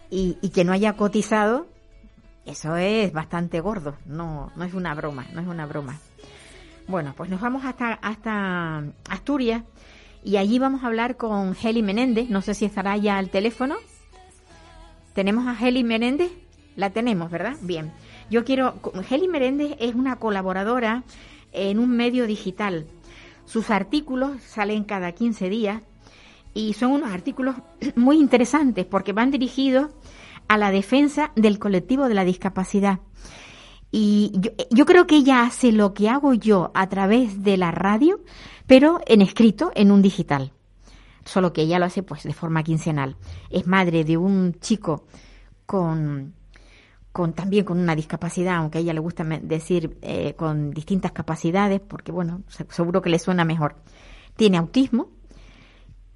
y, 0.09 0.36
que 0.49 0.63
no 0.63 0.71
haya 0.71 0.93
cotizado, 0.93 1.67
eso 2.45 2.76
es 2.76 3.11
bastante 3.11 3.59
gordo, 3.59 3.97
no, 4.05 4.51
no 4.55 4.63
es 4.63 4.73
una 4.73 4.93
broma, 4.93 5.26
no 5.34 5.41
es 5.41 5.47
una 5.47 5.65
broma. 5.65 5.99
Bueno, 6.88 7.13
pues 7.17 7.30
nos 7.30 7.41
vamos 7.41 7.65
hasta, 7.65 7.93
hasta 7.93 8.84
Asturias 9.09 9.63
y 10.23 10.38
allí 10.38 10.59
vamos 10.59 10.84
a 10.84 10.88
hablar 10.88 11.17
con 11.17 11.55
Heli 11.61 11.84
Menéndez, 11.84 12.30
no 12.30 12.41
sé 12.41 12.53
si 12.53 12.65
estará 12.65 12.97
ya 12.97 13.17
al 13.17 13.30
teléfono. 13.30 13.76
tenemos 15.13 15.47
a 15.47 15.57
Heli 15.59 15.84
Meréndez. 15.84 16.32
La 16.76 16.89
tenemos, 16.89 17.32
¿verdad? 17.32 17.55
Bien. 17.61 17.93
Yo 18.30 18.43
quiero. 18.43 18.76
Heli 19.09 19.30
Meréndez 19.30 19.78
es 19.80 19.95
una 19.95 20.17
colaboradora 20.17 21.03
en 21.53 21.80
un 21.80 21.95
medio 21.95 22.28
digital. 22.28 22.86
Sus 23.45 23.69
artículos 23.69 24.41
salen 24.41 24.84
cada 24.84 25.13
15 25.13 25.49
días 25.49 25.82
y 26.55 26.73
son 26.73 26.93
unos 26.93 27.11
artículos 27.11 27.55
muy 27.95 28.17
interesantes 28.17 28.85
porque 28.87 29.13
van 29.13 29.29
dirigidos 29.29 29.91
a 30.47 30.57
la 30.57 30.71
defensa 30.71 31.31
del 31.35 31.59
colectivo 31.59 32.07
de 32.07 32.15
la 32.15 32.23
discapacidad. 32.23 32.99
Y 33.91 34.33
yo, 34.71 34.85
creo 34.85 35.07
que 35.07 35.17
ella 35.17 35.43
hace 35.43 35.71
lo 35.71 35.93
que 35.93 36.09
hago 36.09 36.33
yo 36.33 36.71
a 36.73 36.89
través 36.89 37.43
de 37.43 37.55
la 37.55 37.71
radio, 37.71 38.19
pero 38.67 38.99
en 39.05 39.21
escrito, 39.21 39.71
en 39.73 39.91
un 39.91 40.01
digital. 40.01 40.51
Solo 41.23 41.53
que 41.53 41.61
ella 41.61 41.79
lo 41.79 41.85
hace 41.85 42.03
pues 42.03 42.23
de 42.23 42.33
forma 42.33 42.63
quincenal. 42.63 43.15
Es 43.49 43.67
madre 43.67 44.03
de 44.03 44.17
un 44.17 44.53
chico 44.59 45.05
con, 45.65 46.33
con 47.11 47.33
también 47.33 47.63
con 47.63 47.79
una 47.79 47.95
discapacidad, 47.95 48.57
aunque 48.57 48.79
a 48.79 48.81
ella 48.81 48.93
le 48.93 48.99
gusta 48.99 49.23
decir 49.23 49.97
eh, 50.01 50.33
con 50.35 50.71
distintas 50.71 51.13
capacidades, 51.13 51.79
porque 51.79 52.11
bueno, 52.11 52.43
seguro 52.69 53.01
que 53.01 53.09
le 53.09 53.19
suena 53.19 53.45
mejor. 53.45 53.77
Tiene 54.35 54.57
autismo 54.57 55.15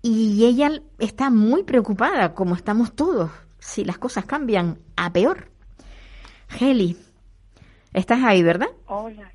y 0.02 0.45
ella 0.45 0.72
está 0.97 1.30
muy 1.30 1.64
preocupada, 1.64 2.34
como 2.34 2.56
estamos 2.56 2.93
todos, 2.93 3.32
si 3.60 3.84
las 3.84 3.97
cosas 3.97 4.26
cambian 4.26 4.80
a 4.95 5.12
peor. 5.12 5.50
Heli, 6.60 6.97
estás 7.93 8.24
ahí, 8.24 8.41
¿verdad? 8.43 8.70
Hola. 8.88 9.32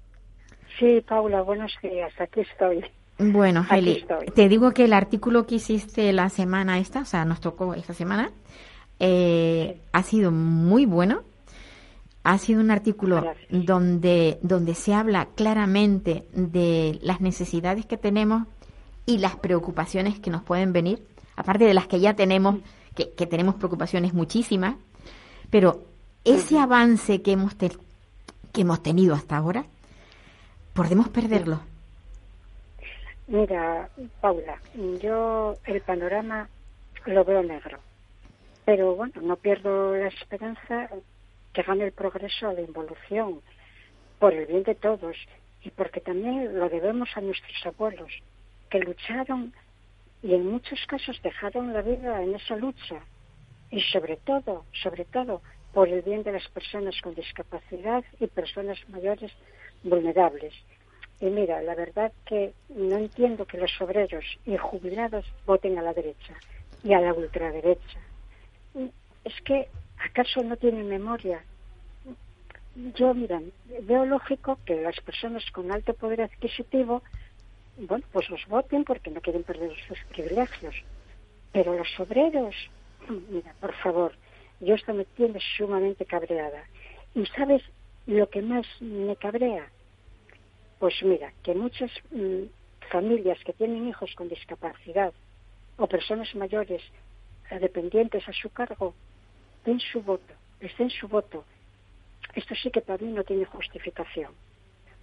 Sí, 0.79 1.03
Paula, 1.07 1.43
buenos 1.43 1.73
días, 1.83 2.12
aquí 2.19 2.41
estoy. 2.41 2.85
Bueno, 3.19 3.65
Heli, 3.71 4.05
te 4.35 4.49
digo 4.49 4.73
que 4.73 4.85
el 4.85 4.93
artículo 4.93 5.47
que 5.47 5.57
hiciste 5.57 6.12
la 6.12 6.29
semana 6.31 6.79
esta, 6.79 7.03
o 7.03 7.05
sea, 7.05 7.25
nos 7.25 7.41
tocó 7.41 7.75
esta 7.75 7.95
semana, 7.95 8.33
eh, 8.99 9.81
ha 9.93 10.03
sido 10.03 10.33
muy 10.33 10.87
bueno. 10.87 11.23
Ha 12.27 12.39
sido 12.39 12.62
un 12.62 12.71
artículo 12.71 13.23
donde, 13.51 14.39
donde 14.41 14.75
se 14.75 14.95
habla 14.95 15.29
claramente 15.35 16.27
de 16.33 16.99
las 17.03 17.21
necesidades 17.21 17.85
que 17.85 17.99
tenemos 17.99 18.49
y 19.07 19.18
las 19.18 19.36
preocupaciones 19.36 20.18
que 20.18 20.30
nos 20.30 20.42
pueden 20.42 20.72
venir, 20.72 21.02
aparte 21.36 21.64
de 21.64 21.74
las 21.74 21.86
que 21.86 22.00
ya 22.00 22.14
tenemos, 22.14 22.57
que, 22.94 23.07
tenemos 23.26 23.57
preocupaciones 23.57 24.14
muchísimas, 24.14 24.76
pero 25.50 25.84
ese 26.24 26.59
avance 26.59 27.22
que 27.22 27.32
hemos, 27.32 27.55
que 27.55 28.61
hemos 28.61 28.82
tenido 28.82 29.14
hasta 29.14 29.36
ahora, 29.36 29.64
podemos 30.72 31.09
perderlo. 31.09 31.61
Mira, 33.26 33.88
Paula, 34.20 34.61
yo 35.00 35.55
el 35.64 35.80
panorama 35.80 36.48
lo 37.07 37.24
veo 37.24 37.42
negro, 37.42 37.78
pero 38.64 38.94
bueno, 38.94 39.14
no 39.22 39.36
pierdo 39.36 39.96
la 39.96 40.09
esperanza 40.09 40.88
que 41.52 41.62
gane 41.62 41.84
el 41.84 41.92
progreso, 41.92 42.52
la 42.52 42.61
involución, 42.61 43.40
por 44.18 44.34
el 44.34 44.46
bien 44.46 44.62
de 44.62 44.74
todos 44.74 45.16
y 45.62 45.70
porque 45.70 46.00
también 46.00 46.59
lo 46.59 46.68
debemos 46.68 47.09
a 47.14 47.20
nuestros 47.20 47.64
abuelos, 47.64 48.11
que 48.75 48.81
lucharon 48.81 49.53
y 50.20 50.35
en 50.35 50.51
muchos 50.51 50.81
casos 50.89 51.20
dejaron 51.22 51.72
la 51.72 51.81
vida 51.81 52.20
en 52.20 52.35
esa 52.35 52.57
lucha 52.57 52.97
y 53.70 53.81
sobre 53.81 54.16
todo, 54.16 54.64
sobre 54.83 55.05
todo 55.05 55.43
por 55.72 55.89
el 55.89 56.03
bien 56.03 56.25
de 56.25 56.33
las 56.33 56.49
personas 56.49 57.01
con 57.01 57.14
discapacidad 57.14 58.03
y 58.18 58.27
personas 58.27 58.77
mayores 58.89 59.31
vulnerables. 59.85 60.53
Y 61.20 61.27
mira, 61.27 61.62
la 61.62 61.77
verdad 61.77 62.11
que 62.27 62.53
no 62.68 62.97
entiendo 62.97 63.47
que 63.47 63.59
los 63.59 63.70
obreros 63.81 64.25
y 64.45 64.57
jubilados 64.57 65.25
voten 65.47 65.79
a 65.79 65.83
la 65.83 65.93
derecha 65.93 66.35
y 66.83 66.95
a 66.95 67.01
la 67.01 67.14
ultraderecha. 67.14 68.01
Es 69.22 69.41
que, 69.45 69.68
¿acaso 70.05 70.43
no 70.43 70.57
tienen 70.57 70.89
memoria? 70.89 71.45
Yo, 72.97 73.14
mira, 73.14 73.41
veo 73.83 74.05
lógico 74.05 74.59
que 74.66 74.83
las 74.83 74.97
personas 74.97 75.49
con 75.53 75.70
alto 75.70 75.95
poder 75.95 76.22
adquisitivo 76.22 77.05
bueno, 77.77 78.05
pues 78.12 78.29
los 78.31 78.47
voten 78.47 78.85
porque 78.85 79.11
no 79.11 79.20
quieren 79.20 79.43
perder 79.43 79.72
sus 79.89 79.99
privilegios. 80.11 80.75
Pero 81.53 81.77
los 81.77 81.89
obreros, 82.01 82.55
mira, 83.31 83.55
por 83.61 83.75
favor, 83.75 84.12
yo 84.61 84.75
esto 84.75 84.95
me 84.95 85.05
tiene 85.05 85.41
sumamente 85.57 86.05
cabreada. 86.05 86.64
¿Y 87.14 87.27
sabes 87.27 87.62
lo 88.07 88.29
que 88.29 88.43
más 88.43 88.66
me 88.81 89.16
cabrea? 89.16 89.70
Pues 90.79 90.95
mira, 91.03 91.33
que 91.43 91.55
muchas 91.55 91.91
mm, 92.11 92.45
familias 92.91 93.39
que 93.45 93.53
tienen 93.53 93.89
hijos 93.89 94.14
con 94.14 94.29
discapacidad 94.29 95.12
o 95.77 95.87
personas 95.87 96.35
mayores 96.35 96.83
eh, 97.51 97.59
dependientes 97.59 98.29
a 98.29 98.33
su 98.33 98.51
cargo, 98.51 98.95
den 99.64 99.81
su 99.81 100.03
voto, 100.03 100.35
les 100.61 100.93
su 100.93 101.09
voto. 101.09 101.45
Esto 102.35 102.55
sí 102.55 102.70
que 102.70 102.81
para 102.81 103.03
mí 103.03 103.12
no 103.12 103.25
tiene 103.25 103.45
justificación. 103.45 104.33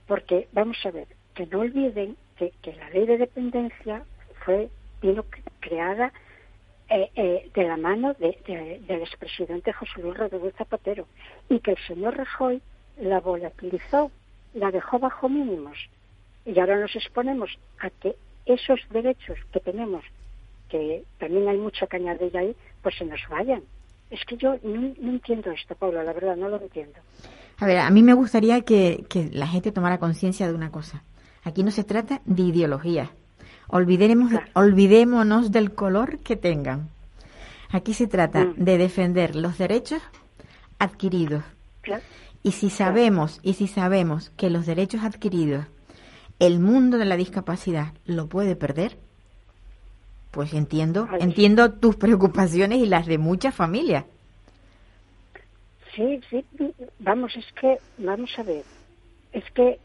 Porque, 0.08 0.48
vamos 0.52 0.78
a 0.86 0.92
ver, 0.92 1.08
que 1.34 1.46
no 1.46 1.60
olviden 1.60 2.18
que, 2.50 2.74
la 2.74 2.90
ley 2.90 3.06
de 3.06 3.18
dependencia 3.18 4.04
fue 4.44 4.70
vino 5.02 5.24
creada 5.60 6.12
eh, 6.90 7.10
eh, 7.16 7.50
de 7.54 7.64
la 7.64 7.78
mano 7.78 8.14
del 8.14 9.02
expresidente 9.02 9.72
José 9.74 10.02
Luis 10.02 10.18
Rodríguez 10.18 10.56
Zapatero 10.58 11.06
y 11.50 11.60
que 11.60 11.72
el 11.72 11.78
señor 11.88 12.18
Rajoy 12.18 12.62
la 13.00 13.20
volatilizó, 13.20 14.12
la 14.54 14.72
dejó 14.72 15.00
bajo 15.00 15.30
mínimos 15.30 15.78
y 16.46 16.60
ahora 16.60 16.80
nos 16.80 16.96
exponemos 16.96 17.52
a 17.80 17.90
que 17.90 18.16
esos 18.46 18.80
derechos 18.90 19.38
que 19.54 19.60
tenemos, 19.60 20.04
que 20.70 21.04
también 21.20 21.48
hay 21.48 21.58
mucho 21.58 21.88
que 21.88 21.98
añadir 21.98 22.36
ahí, 22.36 22.56
pues 22.82 22.96
se 22.98 23.06
nos 23.06 23.22
vayan. 23.30 23.62
Es 24.10 24.26
que 24.26 24.36
yo 24.36 24.58
no, 24.64 24.94
entiendo 25.10 25.52
esto, 25.52 25.76
Paula, 25.76 26.04
la 26.04 26.12
verdad, 26.12 26.36
no 26.36 26.50
lo 26.50 26.60
entiendo. 26.60 27.00
A 27.60 27.66
ver, 27.66 27.78
a 27.78 27.90
mí 27.92 28.02
me 28.02 28.14
gustaría 28.14 28.62
que 28.62 29.06
la 29.32 29.48
gente 29.48 29.72
tomara 29.72 30.00
conciencia 30.00 30.48
de 30.48 30.56
una 30.56 30.72
cosa. 30.72 31.04
Aquí 31.44 31.64
no 31.64 31.72
se 31.72 31.84
trata 31.84 32.22
de 32.26 32.44
ideología. 32.44 33.12
Olvidemos, 33.68 34.32
olvidémonos 34.54 35.52
del 35.52 35.74
color 35.74 36.20
que 36.20 36.36
tengan. 36.36 36.90
Aquí 37.70 37.94
se 37.94 38.08
trata 38.08 38.46
mm. 38.46 38.54
de 38.58 38.78
defender 38.78 39.36
los 39.36 39.58
derechos 39.58 40.02
adquiridos. 40.78 41.44
Y 42.44 42.52
si 42.52 42.70
sabemos, 42.70 43.40
y 43.44 43.54
si 43.54 43.68
sabemos 43.68 44.32
que 44.32 44.50
los 44.50 44.66
derechos 44.66 45.04
adquiridos, 45.04 45.66
el 46.40 46.60
mundo 46.60 46.98
de 46.98 47.06
la 47.06 47.16
discapacidad 47.16 47.94
lo 48.06 48.28
puede 48.28 48.56
perder, 48.56 48.98
pues 50.32 50.54
entiendo, 50.54 51.08
entiendo 51.20 51.72
tus 51.72 51.96
preocupaciones 51.98 52.80
y 52.80 52.88
las 52.88 53.06
de 53.06 53.18
muchas 53.18 53.54
familias. 53.54 54.06
Sí, 55.96 56.20
sí, 56.30 56.44
vamos, 57.00 57.36
es 57.36 57.46
que, 57.60 57.78
vamos 57.98 58.32
a 58.38 58.44
ver, 58.44 58.64
es 59.34 59.44
que 59.52 59.78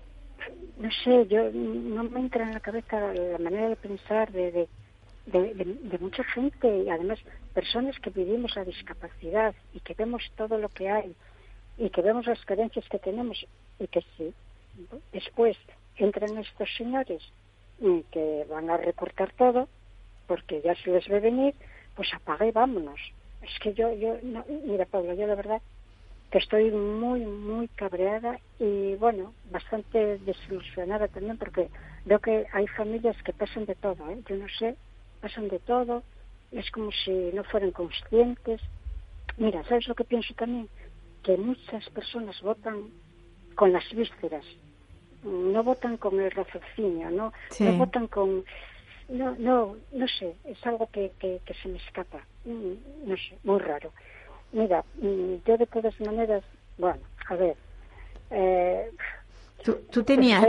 no 0.76 0.90
sé, 0.90 1.26
yo 1.28 1.50
no 1.52 2.04
me 2.04 2.20
entra 2.20 2.44
en 2.44 2.54
la 2.54 2.60
cabeza 2.60 3.12
la 3.14 3.38
manera 3.38 3.68
de 3.70 3.76
pensar 3.76 4.30
de, 4.30 4.68
de, 5.26 5.98
mucha 6.00 6.22
gente 6.24 6.84
y 6.84 6.88
además 6.88 7.18
personas 7.54 7.98
que 8.00 8.10
vivimos 8.10 8.54
la 8.54 8.64
discapacidad 8.64 9.54
y 9.74 9.80
que 9.80 9.94
vemos 9.94 10.22
todo 10.36 10.58
lo 10.58 10.68
que 10.68 10.90
hay 10.90 11.16
y 11.78 11.90
que 11.90 12.02
vemos 12.02 12.26
las 12.26 12.44
carencias 12.44 12.86
que 12.88 12.98
tenemos 12.98 13.44
y 13.78 13.86
que 13.86 14.02
si 14.16 14.32
después 15.12 15.56
entran 15.96 16.36
estos 16.38 16.68
señores 16.76 17.22
y 17.80 18.02
que 18.10 18.46
van 18.50 18.70
a 18.70 18.76
recortar 18.76 19.32
todo 19.32 19.68
porque 20.26 20.60
ya 20.62 20.74
se 20.74 20.90
les 20.90 21.06
ve 21.08 21.20
venir, 21.20 21.54
pues 21.94 22.12
apague 22.12 22.48
y 22.48 22.50
vámonos. 22.50 23.00
Es 23.42 23.58
que 23.60 23.74
yo, 23.74 23.92
yo, 23.94 24.16
mira 24.64 24.84
Paula, 24.86 25.14
yo 25.14 25.26
la 25.26 25.34
verdad 25.34 25.62
que 26.30 26.38
estoy 26.38 26.70
muy, 26.70 27.20
muy 27.24 27.68
cabreada 27.68 28.40
y, 28.58 28.94
bueno, 28.96 29.32
bastante 29.50 30.18
desilusionada 30.18 31.08
también 31.08 31.38
porque 31.38 31.68
veo 32.04 32.18
que 32.18 32.46
hay 32.52 32.66
familias 32.68 33.16
que 33.22 33.32
pasan 33.32 33.66
de 33.66 33.74
todo, 33.76 34.10
¿eh? 34.10 34.18
Yo 34.28 34.36
no 34.36 34.46
sé, 34.58 34.76
pasan 35.20 35.48
de 35.48 35.58
todo, 35.60 36.02
es 36.52 36.70
como 36.70 36.90
si 36.92 37.30
no 37.32 37.44
fueran 37.44 37.70
conscientes. 37.70 38.60
Mira, 39.36 39.62
¿sabes 39.64 39.86
lo 39.88 39.94
que 39.94 40.04
pienso 40.04 40.34
también? 40.34 40.68
Que 41.22 41.36
muchas 41.36 41.88
personas 41.90 42.40
votan 42.42 42.90
con 43.54 43.72
las 43.72 43.88
vísceras, 43.92 44.44
no 45.22 45.62
votan 45.62 45.96
con 45.96 46.20
el 46.20 46.30
raciocinio, 46.30 47.10
no, 47.10 47.32
no 47.60 47.72
votan 47.78 48.06
con... 48.08 48.44
No, 49.08 49.36
no, 49.38 49.76
no 49.92 50.08
sé, 50.08 50.34
es 50.44 50.66
algo 50.66 50.88
que, 50.90 51.12
que, 51.20 51.40
que 51.44 51.54
se 51.54 51.68
me 51.68 51.78
escapa, 51.78 52.26
mm, 52.44 53.08
no 53.08 53.16
sé, 53.16 53.38
muy 53.44 53.60
raro. 53.60 53.92
Mira, 54.56 54.82
mm, 55.02 55.34
yo 55.46 55.58
de 55.58 55.66
todas 55.66 56.00
maneras, 56.00 56.42
bueno, 56.78 56.98
a 57.28 57.34
ver. 57.34 57.56
Eh, 58.30 58.90
tú, 59.90 60.02
tenías, 60.02 60.42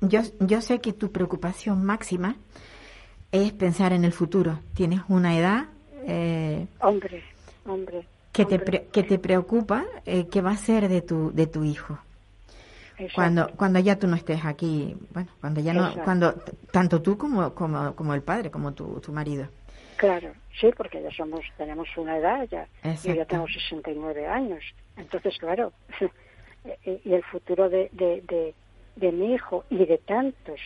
yo, 0.00 0.20
yo 0.38 0.60
sé 0.60 0.78
que 0.78 0.92
tu 0.92 1.10
preocupación 1.10 1.84
máxima 1.84 2.36
es 3.32 3.52
pensar 3.52 3.92
en 3.92 4.04
el 4.04 4.12
futuro. 4.12 4.60
Tienes 4.74 5.00
una 5.08 5.36
edad. 5.36 5.66
Eh, 6.06 6.68
hombre, 6.80 7.24
hombre. 7.66 8.06
Que, 8.32 8.44
Te, 8.44 8.86
que 8.92 9.02
te 9.02 9.18
preocupa 9.18 9.84
eh, 10.06 10.28
qué 10.30 10.40
va 10.40 10.52
a 10.52 10.56
ser 10.56 10.88
de 10.88 11.02
tu, 11.02 11.32
de 11.32 11.48
tu 11.48 11.64
hijo. 11.64 11.98
cuando 13.12 13.48
cuando 13.56 13.80
ya 13.80 13.98
tú 13.98 14.06
no 14.06 14.14
estés 14.14 14.44
aquí, 14.44 14.96
bueno, 15.12 15.30
cuando 15.40 15.60
ya 15.60 15.72
no, 15.74 15.92
cuando 16.04 16.34
tanto 16.70 17.02
tú 17.02 17.18
como 17.18 17.52
como 17.54 17.96
como 17.96 18.14
el 18.14 18.22
padre, 18.22 18.52
como 18.52 18.72
tu, 18.72 19.00
tu 19.00 19.12
marido. 19.12 19.48
Claro, 19.98 20.32
sí, 20.60 20.70
porque 20.76 21.02
ya 21.02 21.10
somos, 21.10 21.44
tenemos 21.56 21.88
una 21.96 22.18
edad 22.18 22.48
ya, 22.48 22.68
yo 23.02 23.14
ya 23.14 23.24
tengo 23.24 23.48
69 23.48 24.28
años, 24.28 24.62
entonces 24.96 25.36
claro, 25.38 25.72
y 26.84 27.12
el 27.12 27.24
futuro 27.24 27.68
de, 27.68 27.90
de, 27.92 28.54
de, 28.94 29.12
mi 29.12 29.34
hijo 29.34 29.64
y 29.70 29.84
de 29.84 29.98
tantos 29.98 30.60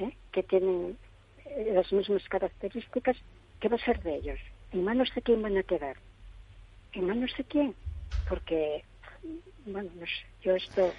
¿eh? 0.00 0.16
que 0.32 0.42
tienen 0.42 0.98
eh, 1.44 1.70
las 1.72 1.92
mismas 1.92 2.28
características, 2.28 3.16
¿qué 3.60 3.68
va 3.68 3.76
a 3.76 3.84
ser 3.84 4.02
de 4.02 4.16
ellos? 4.16 4.40
¿En 4.72 4.82
manos 4.82 5.14
de 5.14 5.22
quién 5.22 5.42
van 5.42 5.56
a 5.58 5.62
quedar? 5.62 5.96
¿En 6.92 7.06
manos 7.06 7.32
de 7.38 7.44
quién? 7.44 7.76
Porque, 8.28 8.82
bueno, 9.64 9.90
no 9.94 10.06
sé, 10.06 10.26
yo 10.42 10.56
esto... 10.56 10.92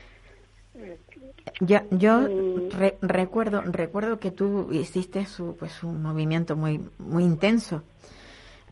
Yo, 1.59 1.79
yo 1.91 2.21
mm. 2.21 2.69
recuerdo 3.01 3.61
recuerdo 3.61 4.19
que 4.19 4.31
tú 4.31 4.69
hiciste 4.71 5.25
su, 5.25 5.55
pues 5.57 5.83
un 5.83 6.01
movimiento 6.01 6.55
muy 6.55 6.79
muy 6.97 7.23
intenso 7.23 7.83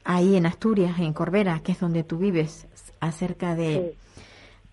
ahí 0.03 0.35
en 0.35 0.47
Asturias 0.47 0.99
en 0.99 1.13
Corbera 1.13 1.59
que 1.63 1.73
es 1.73 1.79
donde 1.79 2.03
tú 2.03 2.17
vives 2.17 2.67
acerca 2.99 3.55
de 3.55 3.95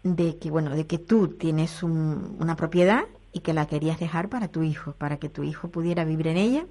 de 0.03 0.39
que 0.39 0.51
bueno 0.51 0.70
de 0.74 0.87
que 0.87 0.99
tú 0.99 1.29
tienes 1.29 1.83
una 1.83 2.57
propiedad 2.57 3.05
y 3.33 3.41
que 3.41 3.53
la 3.53 3.66
querías 3.66 4.01
dejar 4.01 4.31
para 4.31 4.49
tu 4.49 4.62
hijo 4.62 4.93
para 4.93 5.18
que 5.18 5.29
tu 5.29 5.43
hijo 5.43 5.68
pudiera 5.68 6.05
vivir 6.05 6.29
en 6.29 6.39
ella 6.39 6.64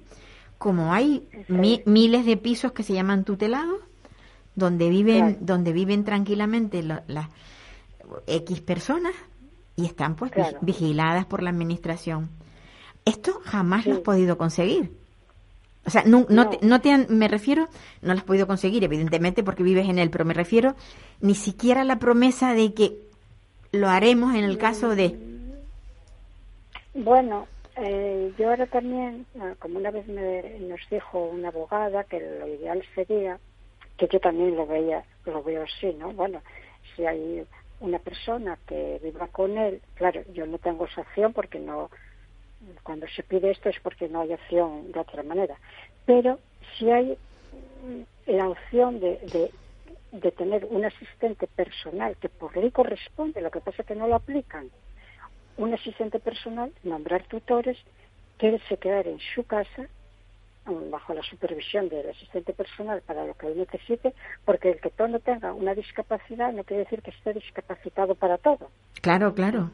como 0.58 0.92
hay 0.92 1.26
miles 1.48 2.26
de 2.26 2.36
pisos 2.36 2.72
que 2.72 2.82
se 2.82 2.92
llaman 2.92 3.24
tutelados, 3.24 3.80
donde 4.56 4.90
viven, 4.90 5.38
donde 5.40 5.72
viven 5.72 6.04
tranquilamente 6.04 6.82
las 6.82 7.28
X 8.26 8.60
personas 8.60 9.14
y 9.78 9.86
están 9.86 10.16
pues 10.16 10.32
vigiladas 10.60 11.24
por 11.24 11.40
la 11.40 11.50
administración. 11.50 12.30
Esto 13.04 13.40
jamás 13.44 13.86
lo 13.86 13.94
has 13.94 14.00
podido 14.00 14.36
conseguir. 14.36 14.90
O 15.86 15.90
sea, 15.90 16.02
no, 16.04 16.26
no, 16.28 16.50
Te, 16.50 16.58
no, 16.66 16.80
te, 16.80 17.06
me 17.08 17.28
refiero, 17.28 17.68
no 18.02 18.12
lo 18.12 18.18
has 18.18 18.24
podido 18.24 18.48
conseguir, 18.48 18.82
evidentemente, 18.82 19.44
porque 19.44 19.62
vives 19.62 19.88
en 19.88 20.00
él, 20.00 20.10
pero 20.10 20.24
me 20.24 20.34
refiero 20.34 20.74
ni 21.20 21.36
siquiera 21.36 21.82
a 21.82 21.84
la 21.84 22.00
promesa 22.00 22.54
de 22.54 22.74
que 22.74 22.96
lo 23.70 23.88
haremos 23.88 24.34
en 24.34 24.42
el 24.42 24.58
caso 24.58 24.96
de. 24.96 25.16
Bueno, 26.94 27.46
eh, 27.76 28.32
yo 28.36 28.50
ahora 28.50 28.66
también, 28.66 29.26
ah, 29.40 29.54
como 29.60 29.78
una 29.78 29.92
vez 29.92 30.08
me, 30.08 30.58
nos 30.58 30.80
dijo 30.90 31.24
una 31.24 31.48
abogada 31.48 32.02
que 32.02 32.18
lo 32.18 32.48
ideal 32.48 32.82
sería, 32.96 33.38
que 33.96 34.08
yo 34.08 34.18
también 34.18 34.56
lo 34.56 34.66
veía, 34.66 35.04
lo 35.24 35.40
veo 35.44 35.62
así, 35.62 35.94
¿no? 35.94 36.12
Bueno, 36.12 36.42
si 36.96 37.06
hay 37.06 37.46
una 37.80 37.98
persona 37.98 38.58
que 38.66 39.00
viva 39.02 39.28
con 39.28 39.56
él, 39.56 39.80
claro, 39.94 40.22
yo 40.32 40.46
no 40.46 40.58
tengo 40.58 40.86
esa 40.86 41.02
opción 41.02 41.32
porque 41.32 41.58
no, 41.58 41.90
cuando 42.82 43.06
se 43.08 43.22
pide 43.22 43.50
esto 43.50 43.68
es 43.68 43.78
porque 43.80 44.08
no 44.08 44.20
hay 44.20 44.32
opción 44.32 44.90
de 44.92 45.00
otra 45.00 45.22
manera. 45.22 45.56
Pero 46.06 46.38
si 46.76 46.90
hay 46.90 47.16
la 48.26 48.48
opción 48.48 49.00
de, 49.00 49.18
de, 49.18 49.50
de 50.12 50.32
tener 50.32 50.64
un 50.64 50.84
asistente 50.84 51.46
personal 51.46 52.16
que 52.16 52.28
por 52.28 52.56
ley 52.56 52.70
corresponde, 52.70 53.40
lo 53.40 53.50
que 53.50 53.60
pasa 53.60 53.82
es 53.82 53.88
que 53.88 53.94
no 53.94 54.08
lo 54.08 54.16
aplican, 54.16 54.70
un 55.56 55.74
asistente 55.74 56.18
personal, 56.20 56.72
nombrar 56.82 57.24
tutores, 57.24 57.76
que 58.38 58.48
él 58.48 58.62
se 58.68 58.76
quedar 58.76 59.06
en 59.08 59.18
su 59.34 59.44
casa 59.44 59.82
mm, 59.82 59.97
bajo 60.90 61.14
la 61.14 61.22
supervisión 61.22 61.88
del 61.88 62.10
asistente 62.10 62.52
personal 62.52 63.02
para 63.02 63.26
lo 63.26 63.34
que 63.34 63.46
él 63.48 63.58
necesite, 63.58 64.14
porque 64.44 64.70
el 64.70 64.80
que 64.80 64.90
todo 64.90 65.18
tenga 65.20 65.52
una 65.52 65.74
discapacidad 65.74 66.52
no 66.52 66.64
quiere 66.64 66.84
decir 66.84 67.02
que 67.02 67.10
esté 67.10 67.32
discapacitado 67.32 68.14
para 68.14 68.38
todo. 68.38 68.70
Claro, 69.00 69.34
claro. 69.34 69.70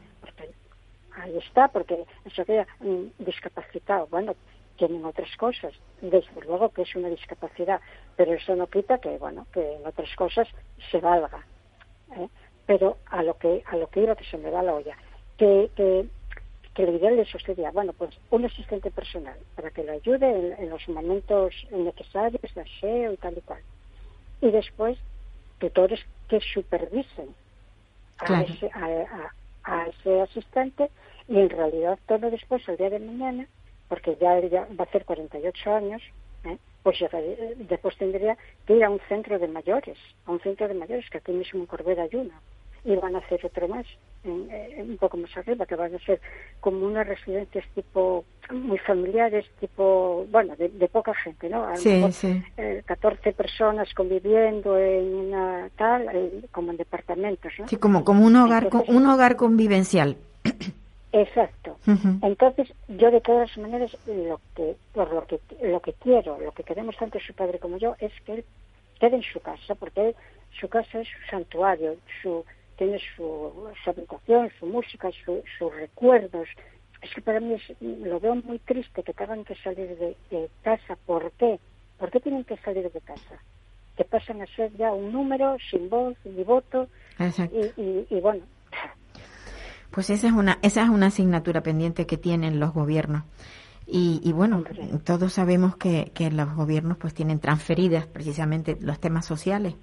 ahí 1.15 1.37
está, 1.37 1.67
porque 1.67 2.05
eso 2.25 2.45
queda 2.45 2.67
mm, 2.79 3.23
discapacitado. 3.23 4.07
Bueno, 4.07 4.35
tienen 4.77 5.05
otras 5.05 5.35
cosas, 5.37 5.73
desde 6.01 6.41
luego 6.45 6.69
que 6.69 6.83
es 6.83 6.95
una 6.95 7.09
discapacidad, 7.09 7.79
pero 8.15 8.33
eso 8.33 8.55
no 8.55 8.67
quita 8.67 8.97
que, 8.97 9.17
bueno, 9.17 9.45
que 9.53 9.75
en 9.75 9.85
otras 9.85 10.13
cosas 10.15 10.47
se 10.91 10.99
valga. 10.99 11.45
¿eh? 12.17 12.27
Pero 12.65 12.97
a 13.05 13.23
lo 13.23 13.37
que 13.37 13.63
a 13.67 13.77
lo 13.77 13.87
que 13.87 14.01
iba 14.01 14.15
que 14.15 14.25
se 14.25 14.37
me 14.37 14.49
da 14.49 14.63
la 14.63 14.73
olla 14.73 14.97
que, 15.37 15.69
que, 15.75 16.05
que 16.75 16.85
lo 16.85 16.97
ideal 16.97 17.17
eso 17.17 17.39
sería, 17.39 17.71
bueno, 17.71 17.93
pues 17.93 18.11
un 18.29 18.45
asistente 18.45 18.91
personal 18.91 19.37
para 19.55 19.71
que 19.71 19.83
le 19.83 19.93
ayude 19.93 20.55
en, 20.59 20.69
los 20.69 20.87
momentos 20.89 21.53
necesarios 21.71 22.53
de 22.53 22.61
aseo 22.61 23.13
y 23.13 23.17
tal 23.17 23.37
y 23.37 23.41
cual. 23.41 23.61
Y 24.41 24.51
después, 24.51 24.97
tutores 25.57 26.01
que 26.27 26.41
supervisen 26.41 27.29
a, 28.19 28.41
ese, 28.41 28.69
a, 29.63 29.87
ese 29.87 30.21
asistente 30.21 30.89
y 31.29 31.39
en 31.39 31.49
realidad 31.49 31.97
todo 32.07 32.29
después, 32.29 32.67
el 32.67 32.75
día 32.75 32.89
de 32.89 32.99
mañana, 32.99 33.47
porque 33.87 34.17
ya 34.19 34.37
él 34.37 34.49
ya 34.49 34.67
va 34.77 34.83
a 34.83 34.87
hacer 34.87 35.05
48 35.05 35.73
años, 35.73 36.01
¿eh? 36.43 36.57
pues 36.83 36.99
después 37.69 37.97
tendría 37.97 38.37
que 38.67 38.75
ir 38.75 38.83
a 38.83 38.89
un 38.89 38.99
centro 39.07 39.39
de 39.39 39.47
mayores, 39.47 39.97
a 40.25 40.31
un 40.31 40.41
centro 40.41 40.67
de 40.67 40.73
mayores, 40.73 41.09
que 41.09 41.19
aquí 41.19 41.31
mismo 41.31 41.61
en 41.61 41.67
Corbera 41.67 42.03
hay 42.03 42.15
uno, 42.15 42.33
y 42.85 42.95
van 42.95 43.15
a 43.15 43.19
hacer 43.19 43.45
otro 43.45 43.67
más 43.67 43.85
un 44.23 44.97
poco 44.99 45.17
más 45.17 45.35
arriba, 45.37 45.65
que 45.65 45.75
van 45.75 45.93
a 45.93 45.99
ser 45.99 46.19
como 46.59 46.85
unas 46.85 47.07
residencias 47.07 47.65
tipo 47.73 48.25
muy 48.51 48.77
familiares, 48.79 49.45
tipo, 49.59 50.25
bueno, 50.31 50.55
de, 50.55 50.69
poca 50.87 51.13
gente, 51.15 51.49
¿no? 51.49 51.63
A 51.63 51.75
sí, 51.75 52.03
sí. 52.11 52.43
14 52.85 53.29
eh, 53.29 53.33
personas 53.33 53.93
conviviendo 53.93 54.77
en 54.77 55.15
una 55.15 55.69
tal, 55.75 56.07
eh, 56.13 56.41
como 56.51 56.71
en 56.71 56.77
departamentos, 56.77 57.51
¿no? 57.57 57.67
Sí, 57.67 57.77
como, 57.77 58.03
como 58.03 58.25
un 58.25 58.35
hogar, 58.35 58.69
un 58.87 59.05
hogar 59.07 59.35
convivencial. 59.35 60.17
Exacto. 61.11 61.77
Entonces, 62.21 62.73
yo 62.89 63.09
de 63.09 63.21
todas 63.21 63.57
maneras, 63.57 63.95
lo 64.05 64.39
que, 64.53 64.75
por 64.93 65.11
lo 65.13 65.25
que, 65.25 65.39
lo 65.61 65.79
que 65.79 65.93
quiero, 65.93 66.37
lo 66.39 66.51
que 66.51 66.63
queremos 66.63 66.97
tanto 66.97 67.19
su 67.19 67.33
padre 67.33 67.57
como 67.57 67.77
yo, 67.77 67.95
es 67.99 68.11
que 68.25 68.33
él 68.33 68.45
quede 68.99 69.15
en 69.15 69.23
su 69.23 69.39
casa, 69.39 69.75
porque 69.75 70.13
su 70.59 70.67
casa 70.67 70.99
es 70.99 71.07
su 71.07 71.29
santuario, 71.29 71.95
su 72.21 72.43
tiene 72.77 72.99
su, 73.15 73.69
su 73.83 73.89
habitación, 73.89 74.49
su 74.59 74.65
música, 74.65 75.09
sus 75.25 75.75
recuerdos. 75.75 76.47
Es 77.01 77.13
que 77.13 77.21
para 77.21 77.39
mí 77.39 77.55
lo 77.79 78.19
veo 78.19 78.35
muy 78.35 78.59
triste 78.59 79.03
que 79.03 79.13
tengan 79.13 79.43
que 79.43 79.55
salir 79.55 79.97
de, 79.97 80.49
casa. 80.63 80.97
¿Por 81.05 81.31
qué? 81.33 81.59
¿Por 81.97 82.11
qué 82.11 82.19
tienen 82.19 82.43
que 82.43 82.57
salir 82.57 82.91
de 82.91 83.01
casa? 83.01 83.39
Que 83.95 84.03
pasan 84.03 84.41
a 84.41 84.45
ser 84.47 84.75
ya 84.75 84.91
un 84.91 85.11
número 85.11 85.57
sin 85.69 85.89
voz 85.89 86.15
ni 86.25 86.43
voto. 86.43 86.87
Y, 87.77 88.05
y, 88.09 88.19
bueno. 88.21 88.43
Pues 89.91 90.09
esa 90.09 90.27
es 90.27 90.33
una 90.33 90.59
esa 90.61 90.83
es 90.83 90.89
una 90.89 91.07
asignatura 91.07 91.61
pendiente 91.61 92.05
que 92.05 92.17
tienen 92.17 92.59
los 92.59 92.73
gobiernos. 92.73 93.23
Y, 93.87 94.19
y, 94.23 94.33
bueno, 94.33 94.63
todos 95.03 95.33
sabemos 95.33 95.77
que, 95.77 96.11
que 96.15 96.31
los 96.31 96.53
gobiernos 96.55 96.97
pues 96.97 97.13
tienen 97.13 97.39
transferidas 97.39 98.07
precisamente 98.07 98.77
los 98.81 98.99
temas 98.99 99.25
sociales 99.25 99.75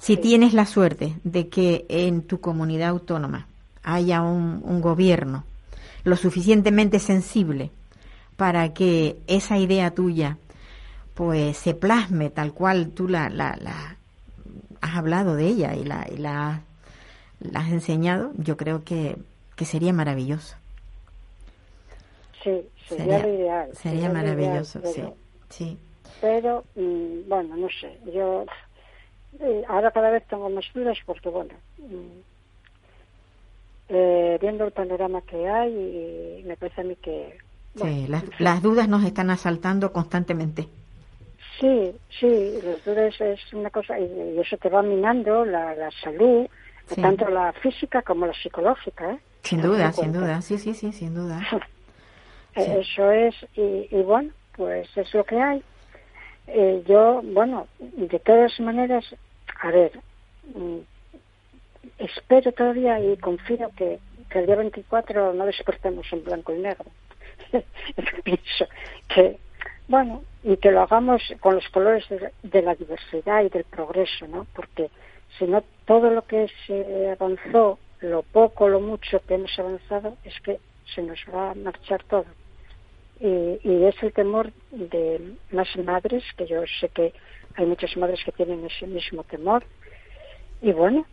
si 0.00 0.16
tienes 0.16 0.54
la 0.54 0.64
suerte 0.64 1.14
de 1.24 1.48
que 1.48 1.84
en 1.88 2.22
tu 2.22 2.40
comunidad 2.40 2.88
autónoma 2.88 3.46
haya 3.82 4.22
un, 4.22 4.80
gobierno 4.80 5.44
lo 6.04 6.16
suficientemente 6.16 6.98
sensible 6.98 7.70
para 8.36 8.72
que 8.72 9.18
esa 9.26 9.58
idea 9.58 9.90
tuya 9.90 10.38
pues 11.14 11.58
se 11.58 11.74
plasme 11.74 12.30
tal 12.30 12.54
cual 12.54 12.90
tú 12.90 13.08
la, 13.08 13.28
la, 13.28 13.96
has 14.80 14.96
hablado 14.96 15.36
de 15.36 15.46
ella 15.48 15.74
y 15.74 15.84
la, 15.84 16.08
y 16.10 16.16
la, 16.16 16.62
has 17.52 17.68
enseñado, 17.68 18.32
yo 18.38 18.56
creo 18.56 18.82
que, 18.84 19.18
que 19.54 19.66
sería 19.66 19.92
maravilloso. 19.92 20.56
Sí, 22.42 22.62
sería, 22.88 23.18
lo 23.18 23.34
ideal. 23.34 23.70
Sería, 23.74 24.08
maravilloso, 24.08 24.80
sí, 24.94 25.02
sí. 25.50 25.78
Pero, 26.22 26.64
mm, 26.74 27.28
bueno, 27.28 27.54
no 27.56 27.68
sé, 27.68 27.98
yo 28.14 28.46
eh, 29.38 29.62
ahora 29.68 29.90
cada 29.90 30.10
vez 30.10 30.24
tengo 30.26 30.50
más 30.50 30.64
dudas 30.74 30.98
porque, 31.06 31.28
bueno, 31.28 31.54
mm, 31.78 32.20
eh, 33.88 34.38
viendo 34.40 34.64
el 34.64 34.72
panorama 34.72 35.20
que 35.22 35.48
hay, 35.48 36.42
me 36.44 36.56
parece 36.56 36.80
a 36.80 36.84
mí 36.84 36.96
que... 36.96 37.38
sí, 37.74 38.08
las, 38.38 38.62
dudas 38.62 38.88
nos 38.88 39.04
están 39.04 39.30
asaltando 39.30 39.92
constantemente. 39.92 40.68
Sí, 41.60 41.92
sí, 42.18 42.58
las 42.62 42.84
dudas 42.84 43.20
es 43.20 43.52
una 43.52 43.70
cosa, 43.70 43.98
y, 43.98 44.38
eso 44.38 44.56
te 44.56 44.68
va 44.68 44.82
minando 44.82 45.44
la, 45.44 45.74
la 45.74 45.90
salud, 46.02 46.46
tanto 47.00 47.28
la 47.28 47.52
física 47.52 48.02
como 48.02 48.26
la 48.26 48.34
psicológica. 48.34 49.12
¿eh? 49.12 49.18
Sin 49.42 49.62
duda, 49.62 49.92
sin 49.92 50.12
duda, 50.12 50.40
sí, 50.42 50.58
sí, 50.58 50.74
sí, 50.74 50.92
sin 50.92 51.14
duda. 51.14 51.40
Eso 52.54 53.10
es, 53.12 53.34
y, 53.54 53.88
y 53.90 54.02
bueno, 54.02 54.30
pues 54.56 54.88
es 54.96 55.14
lo 55.14 55.24
que 55.24 55.40
hay. 55.40 55.62
Eh, 56.52 56.82
yo, 56.86 57.22
bueno, 57.22 57.68
de 57.78 58.18
todas 58.18 58.58
maneras, 58.58 59.04
a 59.62 59.70
ver, 59.70 59.92
mm, 60.52 60.78
espero 61.98 62.50
todavía 62.52 62.98
y 62.98 63.16
confío 63.18 63.70
que, 63.76 64.00
el 64.30 64.46
día 64.46 64.56
24 64.56 65.32
no 65.32 65.46
despertemos 65.46 66.06
en 66.12 66.24
blanco 66.24 66.52
y 66.52 66.58
negro. 66.58 66.86
Pienso 68.24 68.66
que, 69.08 69.38
bueno, 69.88 70.22
y 70.42 70.56
que 70.56 70.70
lo 70.70 70.82
hagamos 70.82 71.22
con 71.40 71.54
los 71.54 71.68
colores 71.68 72.04
de, 72.42 72.62
la 72.62 72.74
diversidad 72.74 73.44
y 73.44 73.48
del 73.48 73.64
progreso, 73.64 74.26
¿no? 74.28 74.46
Porque 74.54 74.90
si 75.38 75.46
no, 75.46 75.62
todo 75.84 76.10
lo 76.10 76.22
que 76.22 76.48
se 76.66 77.10
avanzó 77.10 77.78
lo 78.00 78.22
poco, 78.22 78.68
lo 78.68 78.80
mucho 78.80 79.20
que 79.26 79.34
hemos 79.34 79.56
avanzado 79.58 80.16
es 80.24 80.40
que 80.40 80.58
se 80.94 81.02
nos 81.02 81.18
va 81.32 81.50
a 81.50 81.54
marchar 81.54 82.02
todo. 82.04 82.26
Y, 83.20 83.60
y 83.62 83.84
es 83.84 83.94
el 84.02 84.12
temor 84.12 84.50
de 84.70 85.34
más 85.52 85.68
madres, 85.84 86.24
que 86.36 86.46
yo 86.46 86.62
sé 86.80 86.88
que 86.88 87.12
hay 87.56 87.66
muchas 87.66 87.96
madres 87.96 88.20
que 88.24 88.32
tienen 88.32 88.64
ese 88.64 88.86
mismo 88.86 89.24
temor. 89.24 89.64
Y 90.62 90.72
bueno, 90.72 91.04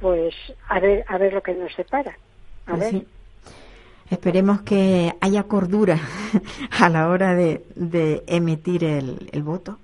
pues 0.00 0.34
a 0.68 0.80
ver, 0.80 1.04
a 1.08 1.18
ver 1.18 1.32
lo 1.32 1.42
que 1.42 1.54
nos 1.54 1.72
separa. 1.74 2.18
A 2.66 2.72
Pues 2.72 2.80
ver. 2.80 2.90
sí. 2.90 3.06
Esperemos 4.10 4.62
que 4.62 5.14
haya 5.20 5.44
cordura 5.44 5.98
a 6.78 6.88
la 6.88 7.08
hora 7.08 7.34
de, 7.34 7.64
de 7.74 8.22
emitir 8.26 8.84
el, 8.84 9.28
el 9.32 9.42
voto. 9.42 9.78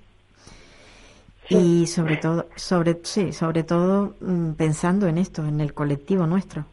Y 1.49 1.87
sobre 1.87 2.17
todo, 2.17 2.47
sobre, 2.55 2.99
sí, 3.03 3.33
sobre 3.33 3.63
todo 3.63 4.15
mm, 4.21 4.51
pensando 4.53 5.07
en 5.07 5.17
esto, 5.17 5.45
en 5.45 5.59
el 5.59 5.73
colectivo 5.73 6.25
nuestro. 6.25 6.65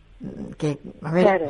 Que, 0.58 0.78
a 1.02 1.12
ver, 1.12 1.24
Claro. 1.24 1.48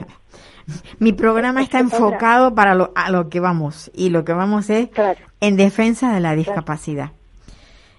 mi 0.99 1.13
programa 1.13 1.63
está 1.63 1.79
enfocado 1.89 2.55
para 2.55 2.75
lo, 2.75 2.93
a 2.95 3.11
lo 3.11 3.29
que 3.29 3.41
vamos. 3.41 3.91
Y 3.95 4.11
lo 4.11 4.25
que 4.25 4.33
vamos 4.33 4.69
es 4.71 4.89
Claro, 4.91 5.21
en 5.41 5.57
defensa 5.57 6.13
de 6.15 6.21
la 6.21 6.35
discapacidad. 6.35 7.11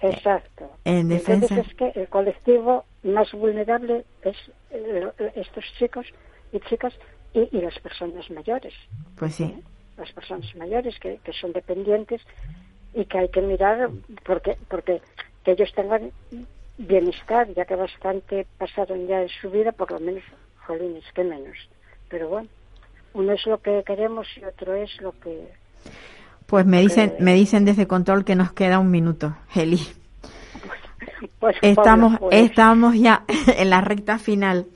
exacto. 0.00 0.70
En 0.84 1.08
defensa. 1.08 1.54
Entonces 1.54 1.66
es 1.72 1.74
que 1.76 2.00
el 2.00 2.08
colectivo 2.08 2.84
más 3.02 3.30
vulnerable 3.32 4.04
es 4.22 4.36
eh, 4.70 5.08
estos 5.34 5.64
chicos 5.78 6.06
y 6.52 6.60
chicas 6.60 6.94
y, 7.34 7.48
y 7.56 7.60
las 7.60 7.78
personas 7.80 8.30
mayores. 8.30 8.74
Pues 9.16 9.34
sí. 9.34 9.54
las 9.96 10.10
personas 10.12 10.54
mayores 10.56 10.98
que, 11.00 11.18
que 11.24 11.32
son 11.32 11.52
dependientes 11.52 12.22
y 12.94 13.04
que 13.04 13.18
hay 13.18 13.28
que 13.28 13.40
mirar 13.42 13.90
porque 14.24 14.56
porque 14.68 15.00
que 15.44 15.52
ellos 15.52 15.70
tengan 15.74 16.10
bienestar 16.78 17.46
ya 17.54 17.64
que 17.66 17.76
bastante 17.76 18.46
pasaron 18.58 19.06
ya 19.06 19.22
en 19.22 19.28
su 19.28 19.50
vida 19.50 19.70
por 19.72 19.90
lo 19.92 20.00
menos 20.00 20.22
jolines 20.66 21.04
que 21.14 21.24
menos 21.24 21.56
pero 22.08 22.28
bueno 22.28 22.48
uno 23.12 23.32
es 23.32 23.44
lo 23.46 23.58
que 23.60 23.82
queremos 23.84 24.26
y 24.36 24.44
otro 24.44 24.74
es 24.74 24.90
lo 25.00 25.12
que 25.20 25.48
Pues 26.46 26.64
me 26.66 26.80
dicen, 26.80 27.14
me 27.20 27.34
dicen 27.34 27.64
desde 27.64 27.86
control 27.86 28.24
que 28.24 28.34
nos 28.36 28.52
queda 28.52 28.78
un 28.78 28.90
minuto, 28.90 29.36
Heli. 29.54 29.80
pues 31.38 31.56
Estamos, 31.62 32.12
Pablo, 32.14 32.28
pues, 32.30 32.42
estamos 32.42 32.94
ya 32.96 33.24
en 33.56 33.70
la 33.70 33.80
recta 33.80 34.18
final. 34.18 34.66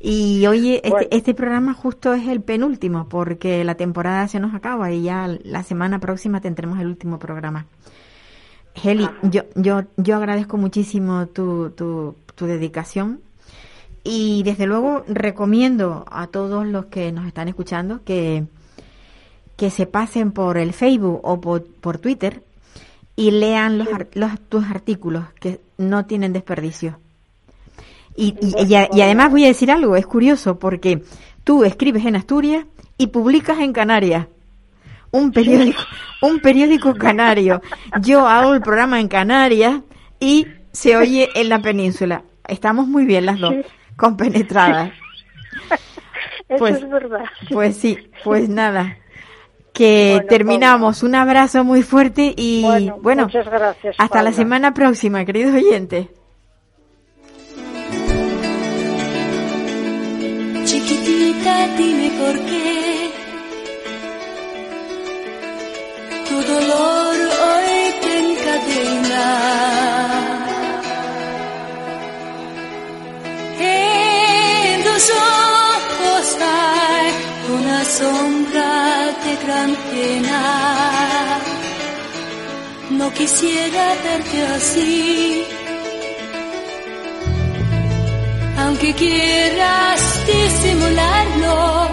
Y 0.00 0.46
oye, 0.46 0.76
este, 0.84 0.90
Bueno. 0.90 1.08
este 1.10 1.34
programa 1.34 1.72
justo 1.72 2.12
es 2.12 2.28
el 2.28 2.42
penúltimo, 2.42 3.08
porque 3.08 3.64
la 3.64 3.74
temporada 3.76 4.28
se 4.28 4.38
nos 4.38 4.54
acaba 4.54 4.90
y 4.92 5.02
ya 5.04 5.28
la 5.44 5.62
semana 5.62 5.98
próxima 5.98 6.40
tendremos 6.40 6.78
el 6.78 6.88
último 6.88 7.18
programa. 7.18 7.66
Heli, 8.82 9.04
Ajá. 9.04 9.14
yo, 9.22 9.42
yo, 9.54 9.82
yo 9.96 10.16
agradezco 10.16 10.56
muchísimo 10.58 11.26
tu, 11.28 11.70
tu, 11.70 12.16
tu 12.34 12.46
dedicación 12.46 13.20
y 14.04 14.42
desde 14.42 14.66
luego 14.66 15.02
recomiendo 15.08 16.04
a 16.10 16.26
todos 16.26 16.66
los 16.66 16.86
que 16.86 17.10
nos 17.10 17.26
están 17.26 17.48
escuchando 17.48 18.02
que, 18.04 18.44
que 19.56 19.70
se 19.70 19.86
pasen 19.86 20.30
por 20.32 20.58
el 20.58 20.72
Facebook 20.74 21.20
o 21.22 21.40
por, 21.40 21.64
por 21.66 21.98
Twitter 21.98 22.42
y 23.16 23.30
lean 23.30 23.78
los, 23.78 23.88
los- 24.14 24.40
tus 24.48 24.64
artículos 24.66 25.24
que 25.40 25.60
no 25.78 26.04
tienen 26.06 26.32
desperdicio. 26.32 26.98
Y, 28.16 28.34
y, 28.40 28.54
y 28.72 28.74
y 28.96 29.00
además 29.00 29.30
voy 29.30 29.44
a 29.44 29.48
decir 29.48 29.70
algo, 29.70 29.96
es 29.96 30.06
curioso 30.06 30.58
porque 30.58 31.02
tú 31.42 31.64
escribes 31.64 32.04
en 32.06 32.14
Asturias 32.16 32.64
y 32.96 33.08
publicas 33.08 33.58
en 33.58 33.72
Canarias. 33.72 34.26
Un 35.10 35.32
periódico, 35.32 35.80
un 36.22 36.40
periódico 36.40 36.94
canario. 36.94 37.60
Yo 38.02 38.26
hago 38.28 38.54
el 38.54 38.60
programa 38.60 39.00
en 39.00 39.08
Canarias 39.08 39.80
y 40.20 40.46
se 40.72 40.96
oye 40.96 41.28
en 41.34 41.48
la 41.48 41.60
península. 41.62 42.22
Estamos 42.46 42.86
muy 42.86 43.04
bien 43.04 43.26
las 43.26 43.38
dos, 43.40 43.54
Sí. 43.54 43.62
Compenetradas. 43.96 44.92
eso 46.48 46.58
pues- 46.58 46.76
es 46.76 46.88
verdad 46.90 47.24
Pues 47.50 47.76
sí, 47.76 47.98
pues 48.22 48.48
nada. 48.60 48.98
Que 49.72 50.12
Bueno, 50.14 50.28
terminamos. 50.28 51.02
Un 51.02 51.16
abrazo 51.16 51.64
muy 51.64 51.82
fuerte 51.82 52.32
y 52.36 52.62
Bueno, 52.62 52.98
bueno, 53.02 53.22
muchas 53.24 53.46
gracias, 53.46 53.96
hasta 53.98 54.22
la 54.22 54.32
semana 54.32 54.72
próxima, 54.72 55.24
queridos 55.24 55.54
oyentes. 55.54 56.06
Chiquitita, 60.64 61.68
dime 61.76 62.10
por 62.18 62.34
qué 62.46 62.83
sombra 77.98 78.72
de 79.24 79.32
gran 79.44 79.70
pena. 79.90 80.40
No 82.90 83.06
quisiera 83.12 83.84
verte 84.04 84.38
así. 84.56 85.44
aunque 88.56 88.92
quieras 88.94 90.00
disimularlo. 90.26 91.88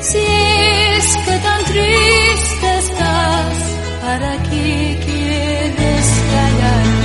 Si 0.00 0.18
es 0.18 1.16
que 1.24 1.38
tan 1.46 1.64
triste 1.64 2.78
estás, 2.78 3.56
¿para 4.02 4.32
qué 4.44 4.98
quieres 5.06 6.06
callarlo? 6.32 7.03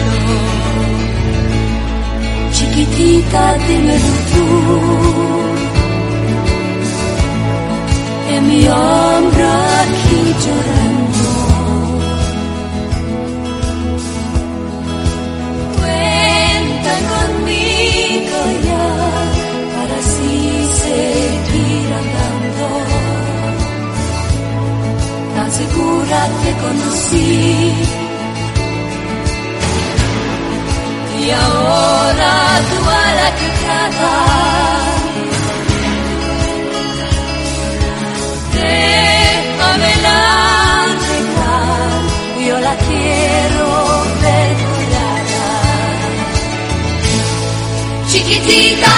Chiquitita, 2.79 3.57
dímelo 3.67 4.13
tú. 4.31 4.45
En 8.33 8.41
mi 8.47 8.61
hombro 8.69 9.49
aquí 9.81 10.21
llorando. 10.43 11.29
Cuenta 15.77 16.93
conmigo 17.11 18.39
ya 18.67 18.87
para 19.75 19.95
así 20.03 20.33
seguir 20.83 21.89
andando. 22.01 22.67
Tan 25.35 25.49
segura 25.51 26.19
te 26.43 26.51
conocí. 26.63 27.98
Y 31.29 31.31
ahora 31.31 32.33
tú 32.69 32.79
a 32.89 33.07
la 33.19 33.29
tratas. 33.61 34.89
Déjame 38.55 39.91
la 40.01 40.49
yo 42.49 42.59
la 42.59 42.75
quiero 42.87 43.65
ver 44.23 44.57
llorada. 44.61 45.49
Chiquitita, 48.07 48.91